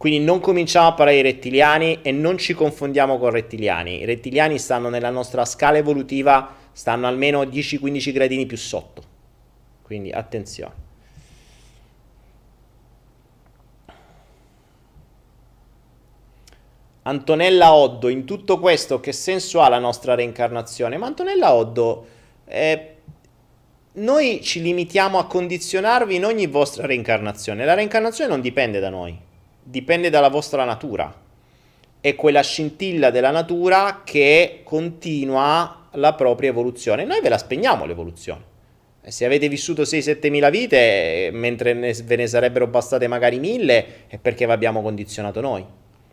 [0.00, 4.00] Quindi non cominciamo a parlare di rettiliani e non ci confondiamo con rettiliani.
[4.00, 9.02] I rettiliani stanno nella nostra scala evolutiva, stanno almeno 10-15 gradini più sotto.
[9.82, 10.72] Quindi attenzione.
[17.02, 20.96] Antonella Oddo, in tutto questo che senso ha la nostra reincarnazione?
[20.96, 22.06] Ma Antonella Oddo,
[22.46, 22.94] eh,
[23.92, 27.66] noi ci limitiamo a condizionarvi in ogni vostra reincarnazione.
[27.66, 29.28] La reincarnazione non dipende da noi,
[29.70, 31.14] dipende dalla vostra natura.
[32.00, 37.04] È quella scintilla della natura che continua la propria evoluzione.
[37.04, 38.48] Noi ve la spegniamo l'evoluzione.
[39.06, 44.18] Se avete vissuto 6-7 mila vite, mentre ne- ve ne sarebbero bastate magari mille, è
[44.18, 45.64] perché vi abbiamo condizionato noi.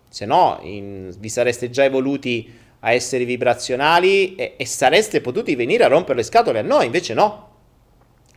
[0.10, 5.84] Se no, in- vi sareste già evoluti a esseri vibrazionali e, e sareste potuti venire
[5.84, 7.46] a rompere le scatole a noi, invece no.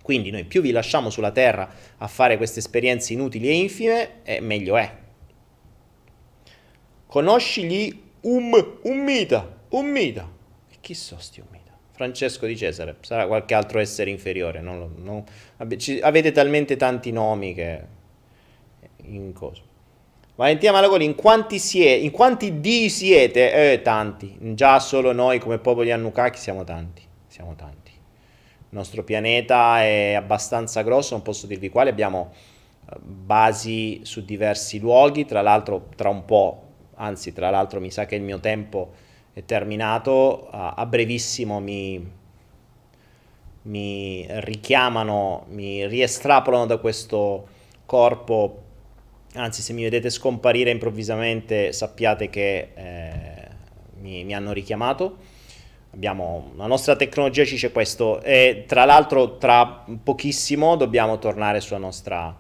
[0.02, 4.40] Quindi noi più vi lasciamo sulla Terra a fare queste esperienze inutili e infime, eh,
[4.40, 4.99] meglio è.
[7.10, 10.30] Conosci gli um, Ummita, Ummita.
[10.70, 11.72] E chi sono sti Ummita?
[11.90, 14.60] Francesco di Cesare, sarà qualche altro essere inferiore.
[14.60, 15.24] non non-
[15.56, 17.82] avete talmente tanti nomi che...
[19.06, 19.60] In cosa?
[20.36, 23.72] Valentina Malagoli, in quanti, siete, in quanti di siete?
[23.72, 24.36] Eh, tanti.
[24.54, 27.02] Già solo noi come popolo di Anunnaki siamo tanti.
[27.26, 27.90] Siamo tanti.
[27.90, 31.88] Il nostro pianeta è abbastanza grosso, non posso dirvi quali.
[31.88, 32.32] Abbiamo
[32.88, 35.24] eh, basi su diversi luoghi.
[35.24, 36.68] Tra l'altro, tra un po',
[37.00, 38.92] anzi, tra l'altro, mi sa che il mio tempo
[39.32, 40.48] è terminato.
[40.50, 42.10] A, a brevissimo mi,
[43.62, 47.48] mi richiamano, mi riestrapolano da questo
[47.86, 48.68] corpo
[49.34, 53.48] Anzi, se mi vedete scomparire improvvisamente, sappiate che eh,
[54.00, 55.18] mi, mi hanno richiamato.
[55.92, 61.78] Abbiamo, la nostra tecnologia ci dice questo e tra l'altro tra pochissimo dobbiamo tornare sulla
[61.78, 62.36] nostra,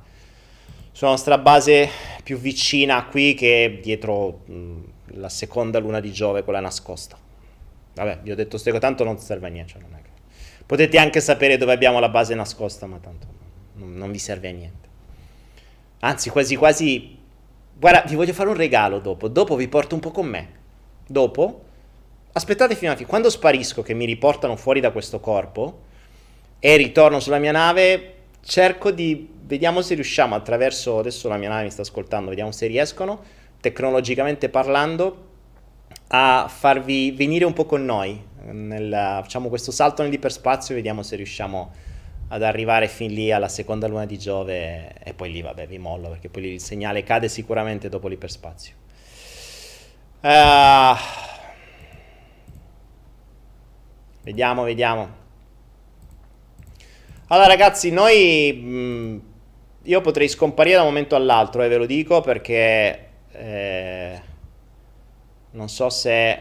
[1.00, 1.88] sulla nostra base
[2.22, 4.80] più vicina qui che dietro mh,
[5.14, 7.16] la seconda luna di Giove, quella nascosta.
[7.94, 9.72] Vabbè, vi ho detto ste cose, tanto non serve a niente.
[9.72, 10.10] Cioè non è che...
[10.66, 13.26] Potete anche sapere dove abbiamo la base nascosta, ma tanto
[13.76, 14.88] non, non vi serve a niente.
[16.00, 17.16] Anzi, quasi quasi...
[17.78, 19.28] Guarda, vi voglio fare un regalo dopo.
[19.28, 20.48] Dopo vi porto un po' con me.
[21.06, 21.62] Dopo,
[22.32, 23.08] aspettate fino a fine.
[23.08, 25.80] Quando sparisco, che mi riportano fuori da questo corpo
[26.58, 29.28] e ritorno sulla mia nave, cerco di...
[29.42, 30.98] Vediamo se riusciamo attraverso...
[30.98, 33.22] Adesso la mia nave mi sta ascoltando, vediamo se riescono,
[33.60, 35.28] tecnologicamente parlando,
[36.08, 38.28] a farvi venire un po' con noi.
[38.42, 41.72] Nel, facciamo questo salto nell'iperspazio e vediamo se riusciamo
[42.32, 46.10] ad arrivare fin lì alla seconda luna di Giove e poi lì vabbè vi mollo
[46.10, 48.74] perché poi lì il segnale cade sicuramente dopo l'iperspazio.
[50.20, 50.96] Uh,
[54.22, 55.19] vediamo, vediamo.
[57.32, 58.52] Allora ragazzi, noi...
[58.52, 59.22] Mh,
[59.84, 63.08] io potrei scomparire da un momento all'altro, e eh, ve lo dico perché...
[63.32, 64.20] Eh,
[65.52, 66.38] non so se...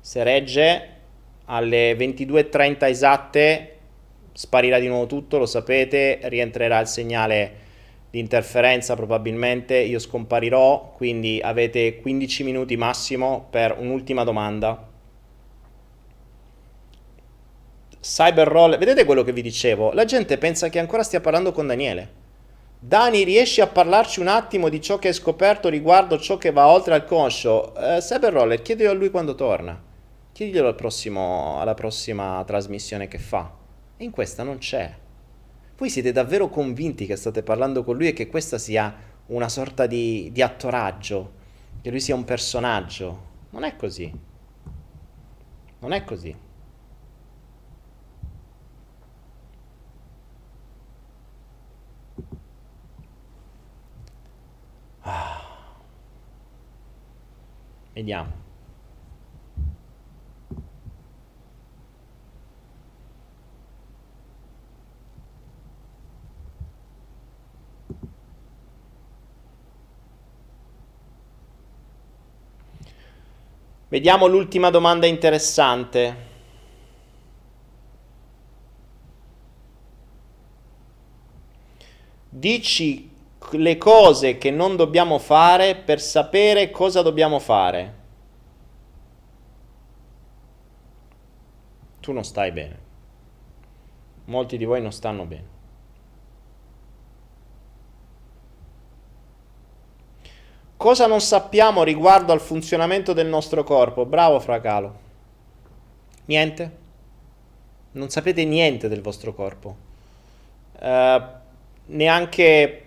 [0.00, 0.88] Se regge
[1.44, 3.76] alle 22.30 esatte
[4.32, 7.54] sparirà di nuovo tutto, lo sapete, rientrerà il segnale
[8.10, 14.85] di interferenza probabilmente, io scomparirò, quindi avete 15 minuti massimo per un'ultima domanda.
[18.06, 19.90] Cyberroll, vedete quello che vi dicevo?
[19.90, 22.24] La gente pensa che ancora stia parlando con Daniele.
[22.78, 26.68] Dani, riesci a parlarci un attimo di ciò che hai scoperto riguardo ciò che va
[26.68, 27.72] oltre al conscio?
[27.74, 29.82] Uh, Cyberroller, chiedilo a lui quando torna.
[30.30, 33.52] Chiediglielo al prossimo, alla prossima trasmissione che fa.
[33.96, 34.94] E in questa non c'è.
[35.76, 38.94] Voi siete davvero convinti che state parlando con lui e che questa sia
[39.26, 41.32] una sorta di, di attoraggio,
[41.82, 43.20] che lui sia un personaggio.
[43.50, 44.12] Non è così.
[45.80, 46.45] Non è così.
[55.06, 55.40] Ah.
[57.94, 58.44] Vediamo.
[73.88, 76.24] Vediamo l'ultima domanda interessante.
[82.28, 83.15] Dici
[83.50, 87.94] le cose che non dobbiamo fare per sapere cosa dobbiamo fare.
[92.00, 92.78] Tu non stai bene.
[94.26, 95.54] Molti di voi non stanno bene.
[100.76, 104.04] Cosa non sappiamo riguardo al funzionamento del nostro corpo?
[104.04, 104.98] Bravo Fracalo.
[106.26, 106.76] Niente.
[107.92, 109.76] Non sapete niente del vostro corpo.
[110.78, 111.22] Uh,
[111.86, 112.85] neanche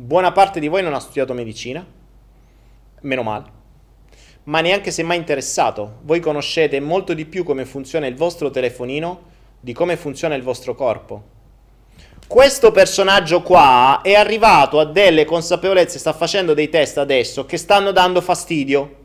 [0.00, 1.84] buona parte di voi non ha studiato medicina.
[3.00, 3.56] Meno male.
[4.44, 5.98] Ma neanche è mai interessato.
[6.02, 10.74] Voi conoscete molto di più come funziona il vostro telefonino di come funziona il vostro
[10.74, 11.36] corpo
[12.28, 17.90] questo personaggio qua è arrivato a delle consapevolezze, sta facendo dei test adesso che stanno
[17.90, 18.96] dando fastidio,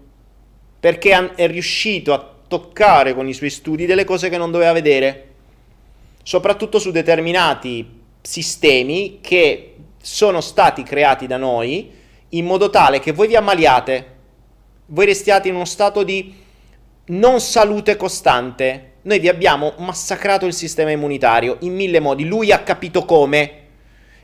[0.77, 5.27] perché è riuscito a toccare con i suoi studi delle cose che non doveva vedere,
[6.21, 9.72] soprattutto su determinati sistemi che
[10.05, 11.89] sono stati creati da noi
[12.29, 14.15] in modo tale che voi vi ammaliate,
[14.87, 16.35] voi restiate in uno stato di
[17.05, 22.25] non salute costante, noi vi abbiamo massacrato il sistema immunitario in mille modi.
[22.25, 23.61] Lui ha capito come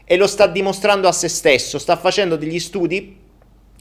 [0.03, 1.79] e lo sta dimostrando a se stesso.
[1.79, 3.17] Sta facendo degli studi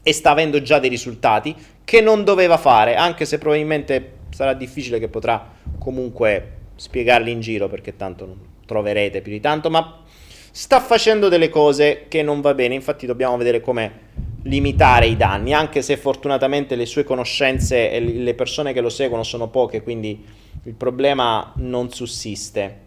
[0.01, 1.53] e sta avendo già dei risultati
[1.83, 7.67] che non doveva fare, anche se probabilmente sarà difficile che potrà comunque spiegarli in giro
[7.67, 10.03] perché tanto non troverete più di tanto, ma
[10.51, 12.75] sta facendo delle cose che non va bene.
[12.75, 14.07] Infatti dobbiamo vedere come
[14.43, 19.23] limitare i danni, anche se fortunatamente le sue conoscenze e le persone che lo seguono
[19.23, 20.25] sono poche, quindi
[20.63, 22.79] il problema non sussiste.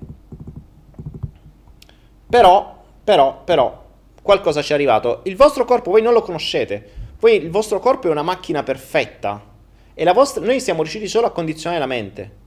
[2.29, 3.85] Però, però, però,
[4.23, 5.21] qualcosa ci è arrivato.
[5.25, 7.01] Il vostro corpo voi non lo conoscete.
[7.21, 9.51] Voi, il vostro corpo è una macchina perfetta.
[9.95, 12.41] E vostra, noi siamo riusciti solo a condizionare la mente.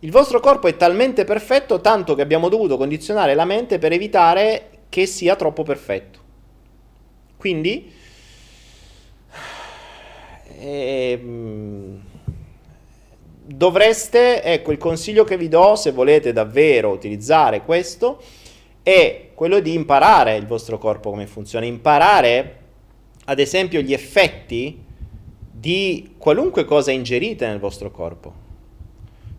[0.00, 4.70] Il vostro corpo è talmente perfetto tanto che abbiamo dovuto condizionare la mente per evitare
[4.90, 6.18] che sia troppo perfetto.
[7.38, 7.90] Quindi,
[10.58, 11.20] eh,
[13.46, 18.20] dovreste, ecco il consiglio che vi do se volete davvero utilizzare questo,
[18.82, 22.58] è quello di imparare il vostro corpo come funziona, imparare
[23.24, 24.84] ad esempio gli effetti
[25.50, 28.45] di qualunque cosa ingerite nel vostro corpo.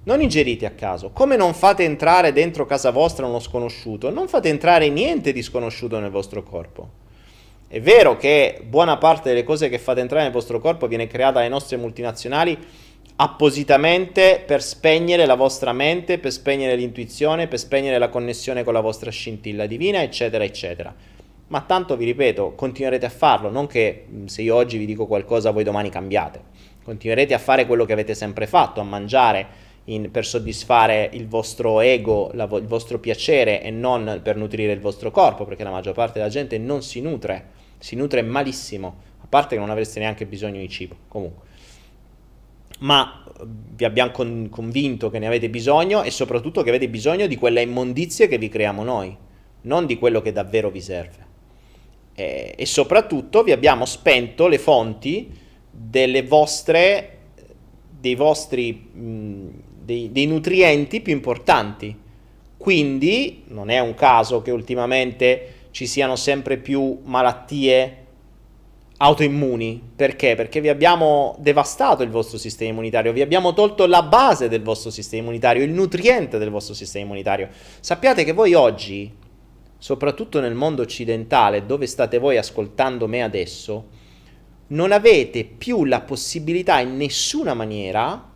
[0.08, 4.48] Non ingerite a caso, come non fate entrare dentro casa vostra uno sconosciuto, non fate
[4.48, 6.90] entrare niente di sconosciuto nel vostro corpo.
[7.68, 11.40] È vero che buona parte delle cose che fate entrare nel vostro corpo viene creata
[11.40, 12.58] dalle nostre multinazionali
[13.18, 18.80] appositamente per spegnere la vostra mente, per spegnere l'intuizione, per spegnere la connessione con la
[18.80, 20.96] vostra scintilla divina, eccetera, eccetera.
[21.48, 25.52] Ma tanto vi ripeto, continuerete a farlo, non che se io oggi vi dico qualcosa
[25.52, 26.56] voi domani cambiate.
[26.82, 31.82] Continuerete a fare quello che avete sempre fatto, a mangiare in, per soddisfare il vostro
[31.82, 35.94] ego, la, il vostro piacere e non per nutrire il vostro corpo, perché la maggior
[35.94, 40.26] parte della gente non si nutre si nutre malissimo, a parte che non avreste neanche
[40.26, 41.46] bisogno di cibo, comunque.
[42.80, 43.24] Ma
[43.76, 47.60] vi abbiamo con- convinto che ne avete bisogno e soprattutto che avete bisogno di quella
[47.60, 49.16] immondizia che vi creiamo noi,
[49.62, 51.26] non di quello che davvero vi serve.
[52.14, 55.32] E, e soprattutto vi abbiamo spento le fonti
[55.70, 57.18] delle vostre,
[58.00, 59.50] dei vostri, mh,
[59.88, 61.98] dei, dei nutrienti più importanti.
[62.58, 68.06] Quindi non è un caso che ultimamente ci siano sempre più malattie
[68.98, 69.82] autoimmuni.
[69.96, 70.36] Perché?
[70.36, 74.90] Perché vi abbiamo devastato il vostro sistema immunitario, vi abbiamo tolto la base del vostro
[74.90, 77.48] sistema immunitario, il nutriente del vostro sistema immunitario.
[77.80, 79.10] Sappiate che voi oggi,
[79.78, 83.88] soprattutto nel mondo occidentale, dove state voi ascoltando me adesso,
[84.68, 88.36] non avete più la possibilità in nessuna maniera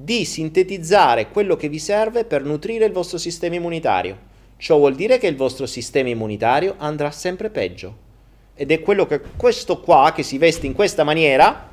[0.00, 4.26] di sintetizzare quello che vi serve per nutrire il vostro sistema immunitario.
[4.56, 8.06] Ciò vuol dire che il vostro sistema immunitario andrà sempre peggio.
[8.54, 11.70] Ed è quello che questo qua, che si veste in questa maniera,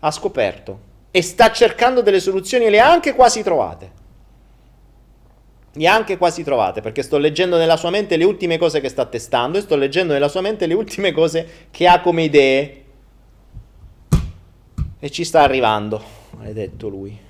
[0.00, 0.80] ha scoperto.
[1.12, 3.90] E sta cercando delle soluzioni e le ha anche quasi trovate.
[5.72, 8.88] Le ha anche quasi trovate, perché sto leggendo nella sua mente le ultime cose che
[8.88, 12.84] sta testando e sto leggendo nella sua mente le ultime cose che ha come idee.
[14.98, 16.02] E ci sta arrivando,
[16.36, 17.25] maledetto lui.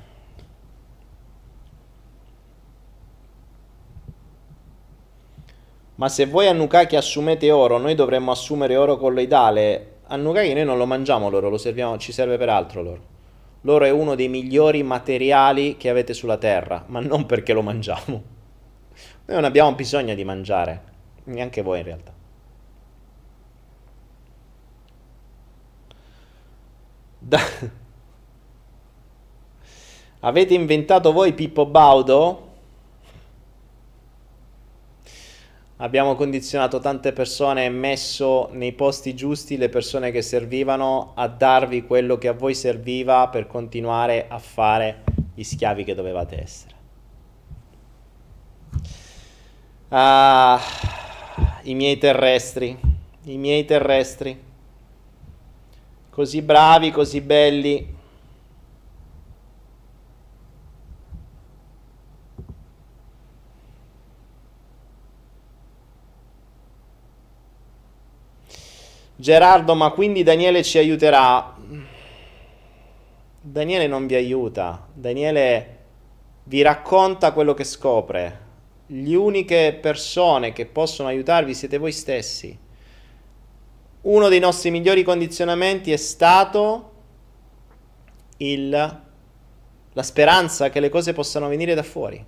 [5.96, 9.94] Ma se voi a Nukaki assumete oro, noi dovremmo assumere oro colloidale.
[10.08, 13.14] A Nukaki noi non lo mangiamo l'oro, lo serviamo, ci serve per altro l'oro.
[13.62, 18.04] L'oro è uno dei migliori materiali che avete sulla Terra, ma non perché lo mangiamo.
[19.24, 20.82] Noi non abbiamo bisogno di mangiare,
[21.24, 22.12] neanche voi in realtà.
[27.18, 27.40] Da...
[30.20, 32.45] Avete inventato voi Pippo Baudo?
[35.78, 41.84] Abbiamo condizionato tante persone e messo nei posti giusti le persone che servivano a darvi
[41.84, 45.04] quello che a voi serviva per continuare a fare
[45.34, 46.74] gli schiavi che dovevate essere.
[49.88, 50.60] Ah,
[51.62, 52.76] i miei terrestri,
[53.24, 54.42] i miei terrestri,
[56.10, 57.95] così bravi, così belli,
[69.26, 71.56] Gerardo, ma quindi Daniele ci aiuterà?
[73.40, 75.78] Daniele non vi aiuta, Daniele
[76.44, 78.40] vi racconta quello che scopre.
[78.86, 82.56] Le uniche persone che possono aiutarvi siete voi stessi.
[84.02, 86.92] Uno dei nostri migliori condizionamenti è stato
[88.36, 92.24] il, la speranza che le cose possano venire da fuori.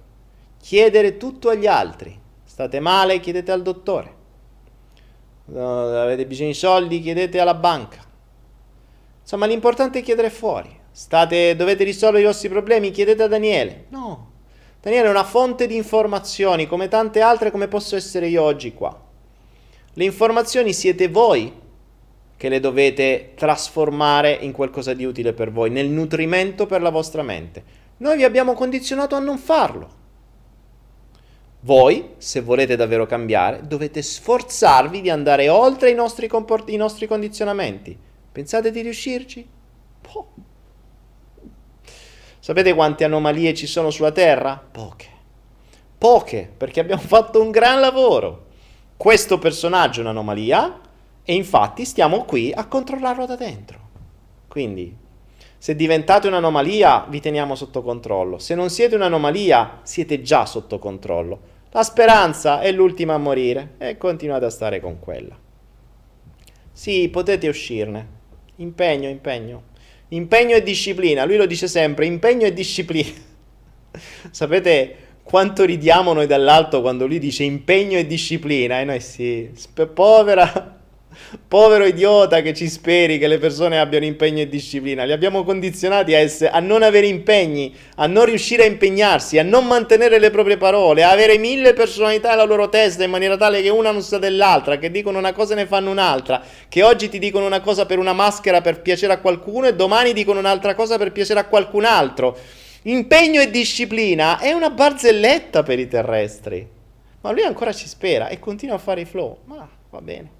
[0.60, 2.18] Chiedere tutto agli altri.
[2.42, 4.16] State male, chiedete al dottore
[5.54, 8.04] avete bisogno di soldi, chiedete alla banca.
[9.20, 10.76] Insomma, l'importante è chiedere fuori.
[10.90, 13.84] State, dovete risolvere i vostri problemi, chiedete a Daniele.
[13.90, 14.30] No.
[14.80, 19.06] Daniele è una fonte di informazioni, come tante altre, come posso essere io oggi qua.
[19.92, 21.52] Le informazioni siete voi
[22.36, 27.22] che le dovete trasformare in qualcosa di utile per voi, nel nutrimento per la vostra
[27.22, 27.64] mente.
[27.98, 29.88] Noi vi abbiamo condizionato a non farlo.
[31.60, 37.06] Voi, se volete davvero cambiare, dovete sforzarvi di andare oltre i nostri, comport- i nostri
[37.06, 37.98] condizionamenti.
[38.30, 39.46] Pensate di riuscirci?
[40.00, 40.28] Poh.
[42.38, 44.62] Sapete quante anomalie ci sono sulla Terra?
[44.70, 45.06] Poche.
[45.98, 48.46] Poche, perché abbiamo fatto un gran lavoro.
[48.96, 50.80] Questo personaggio è un'anomalia
[51.24, 53.78] e infatti stiamo qui a controllarlo da dentro.
[54.46, 54.96] Quindi,
[55.58, 58.38] se diventate un'anomalia, vi teniamo sotto controllo.
[58.38, 61.40] Se non siete un'anomalia, siete già sotto controllo.
[61.72, 65.36] La speranza è l'ultima a morire e continuate a stare con quella.
[66.70, 68.16] Sì, potete uscirne.
[68.56, 69.62] Impegno, impegno.
[70.10, 71.24] Impegno e disciplina.
[71.24, 73.10] Lui lo dice sempre, impegno e disciplina.
[74.30, 79.50] Sapete quanto ridiamo noi dall'alto quando lui dice impegno e disciplina e noi sì,
[79.92, 80.77] povera
[81.46, 85.04] Povero idiota che ci speri che le persone abbiano impegno e disciplina.
[85.04, 89.42] Li abbiamo condizionati a, essere, a, non avere impegni, a non riuscire a impegnarsi, a
[89.42, 93.62] non mantenere le proprie parole, a avere mille personalità nella loro testa in maniera tale
[93.62, 97.08] che una non sa dell'altra, che dicono una cosa e ne fanno un'altra, che oggi
[97.08, 100.74] ti dicono una cosa per una maschera per piacere a qualcuno e domani dicono un'altra
[100.74, 102.36] cosa per piacere a qualcun altro.
[102.82, 106.66] Impegno e disciplina è una barzelletta per i terrestri.
[107.20, 109.38] Ma lui ancora ci spera e continua a fare i flow.
[109.44, 110.37] Ma va bene.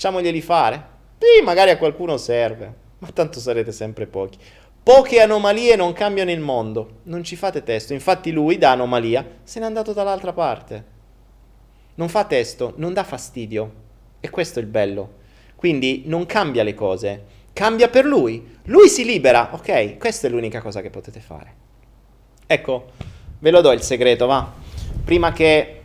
[0.00, 0.84] Facciamoglieli fare.
[1.18, 4.38] Sì, magari a qualcuno serve, ma tanto sarete sempre pochi.
[4.82, 7.00] Poche anomalie non cambiano il mondo.
[7.02, 7.92] Non ci fate testo.
[7.92, 10.84] Infatti lui, da anomalia, se n'è andato dall'altra parte.
[11.96, 13.72] Non fa testo, non dà fastidio.
[14.20, 15.16] E questo è il bello.
[15.54, 17.24] Quindi non cambia le cose.
[17.52, 18.56] Cambia per lui.
[18.64, 19.50] Lui si libera.
[19.52, 21.54] Ok, questa è l'unica cosa che potete fare.
[22.46, 22.86] Ecco,
[23.38, 24.50] ve lo do il segreto, va.
[25.04, 25.82] Prima che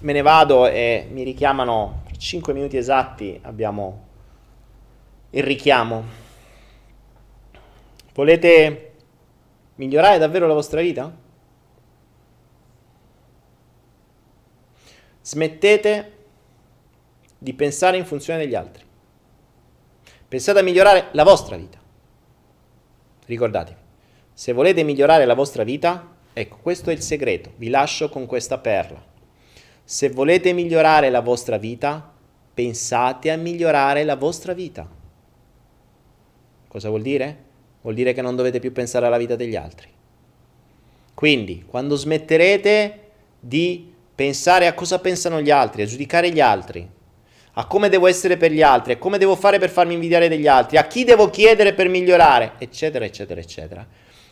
[0.00, 4.08] me ne vado e mi richiamano 5 minuti esatti abbiamo
[5.30, 6.04] il richiamo.
[8.12, 8.92] Volete
[9.76, 11.16] migliorare davvero la vostra vita?
[15.22, 16.16] Smettete
[17.38, 18.84] di pensare in funzione degli altri.
[20.28, 21.78] Pensate a migliorare la vostra vita.
[23.24, 23.80] Ricordatevi,
[24.34, 27.54] se volete migliorare la vostra vita, ecco, questo è il segreto.
[27.56, 29.09] Vi lascio con questa perla.
[29.90, 32.12] Se volete migliorare la vostra vita,
[32.54, 34.88] pensate a migliorare la vostra vita.
[36.68, 37.36] Cosa vuol dire?
[37.80, 39.88] Vuol dire che non dovete più pensare alla vita degli altri.
[41.12, 43.00] Quindi, quando smetterete
[43.40, 46.88] di pensare a cosa pensano gli altri, a giudicare gli altri,
[47.54, 50.46] a come devo essere per gli altri, a come devo fare per farmi invidiare degli
[50.46, 53.84] altri, a chi devo chiedere per migliorare, eccetera, eccetera, eccetera.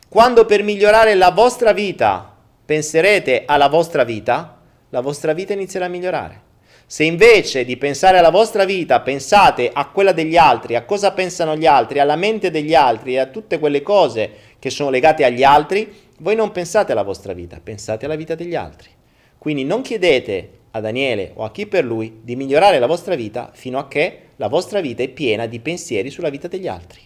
[0.09, 2.33] Quando per migliorare la vostra vita
[2.65, 4.58] penserete alla vostra vita,
[4.91, 6.47] la vostra vita inizierà a migliorare.
[6.87, 11.55] Se invece di pensare alla vostra vita pensate a quella degli altri, a cosa pensano
[11.55, 15.43] gli altri, alla mente degli altri e a tutte quelle cose che sono legate agli
[15.43, 18.89] altri, voi non pensate alla vostra vita, pensate alla vita degli altri.
[19.37, 23.51] Quindi non chiedete a Daniele o a chi per lui di migliorare la vostra vita
[23.53, 27.01] fino a che la vostra vita è piena di pensieri sulla vita degli altri.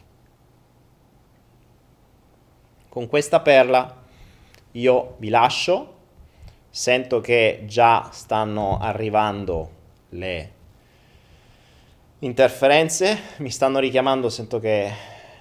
[2.89, 4.03] Con questa perla
[4.73, 5.95] io vi lascio
[6.75, 9.71] Sento che già stanno arrivando
[10.09, 10.53] le
[12.21, 14.91] interferenze, mi stanno richiamando, sento che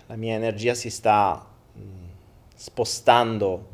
[0.07, 1.47] la mia energia si sta
[2.53, 3.65] spostando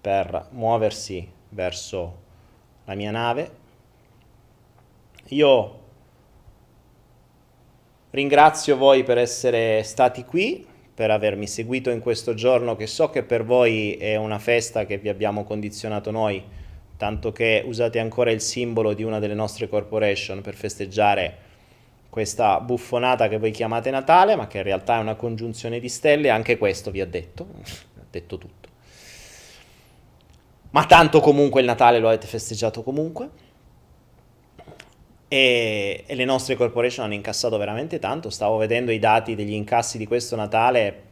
[0.00, 2.16] per muoversi verso
[2.86, 3.50] la mia nave.
[5.26, 5.80] Io
[8.12, 13.24] ringrazio voi per essere stati qui, per avermi seguito in questo giorno che so che
[13.24, 16.42] per voi è una festa che vi abbiamo condizionato noi
[16.98, 21.46] tanto che usate ancora il simbolo di una delle nostre corporation per festeggiare
[22.10, 26.28] questa buffonata che voi chiamate Natale, ma che in realtà è una congiunzione di stelle,
[26.28, 27.46] anche questo vi ha detto,
[27.98, 28.68] ha detto tutto.
[30.70, 33.46] Ma tanto comunque il Natale lo avete festeggiato comunque.
[35.28, 38.28] E, e, le nostre corporation hanno incassato veramente tanto.
[38.28, 41.02] Stavo vedendo i dati degli incassi di questo Natale,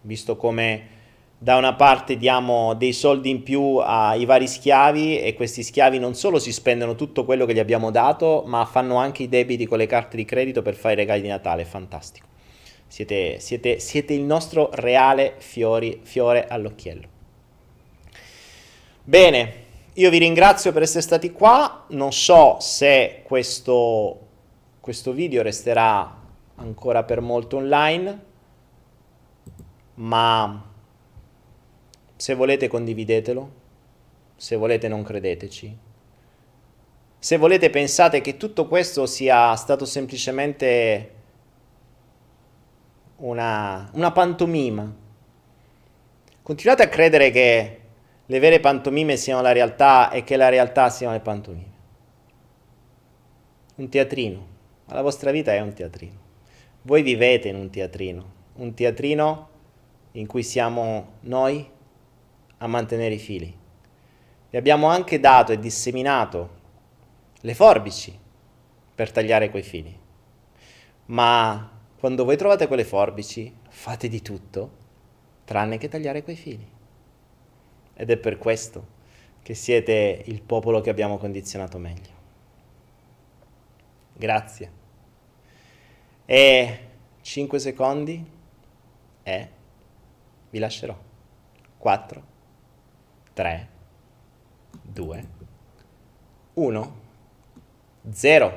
[0.00, 0.94] visto come
[1.38, 6.14] da una parte diamo dei soldi in più ai vari schiavi e questi schiavi non
[6.14, 9.78] solo si spendono tutto quello che gli abbiamo dato, ma fanno anche i debiti con
[9.78, 12.26] le carte di credito per fare i regali di Natale, fantastico.
[12.88, 17.08] Siete, siete, siete il nostro reale fiori, fiore all'occhiello.
[19.04, 24.20] Bene, io vi ringrazio per essere stati qua, non so se questo,
[24.80, 26.22] questo video resterà
[26.56, 28.24] ancora per molto online,
[29.94, 30.74] ma
[32.16, 33.50] se volete condividetelo,
[34.36, 35.76] se volete non credeteci.
[37.18, 41.10] Se volete pensate che tutto questo sia stato semplicemente
[43.16, 44.94] una, una pantomima.
[46.42, 47.80] Continuate a credere che
[48.24, 51.74] le vere pantomime siano la realtà e che la realtà siano le pantomime.
[53.76, 54.54] Un teatrino.
[54.86, 56.24] La vostra vita è un teatrino.
[56.82, 58.32] Voi vivete in un teatrino.
[58.54, 59.48] Un teatrino
[60.12, 61.74] in cui siamo noi
[62.58, 63.54] a mantenere i fili.
[64.50, 66.54] Vi abbiamo anche dato e disseminato
[67.40, 68.18] le forbici
[68.94, 69.98] per tagliare quei fili.
[71.06, 74.84] Ma quando voi trovate quelle forbici, fate di tutto
[75.44, 76.66] tranne che tagliare quei fili.
[77.94, 78.94] Ed è per questo
[79.42, 82.14] che siete il popolo che abbiamo condizionato meglio.
[84.12, 84.72] Grazie.
[86.24, 86.88] E
[87.20, 88.24] 5 secondi
[89.22, 89.50] e
[90.50, 90.98] vi lascerò.
[91.78, 92.34] 4
[93.36, 93.68] 3,
[94.94, 95.26] 2,
[96.56, 96.92] 1,
[98.10, 98.52] 0.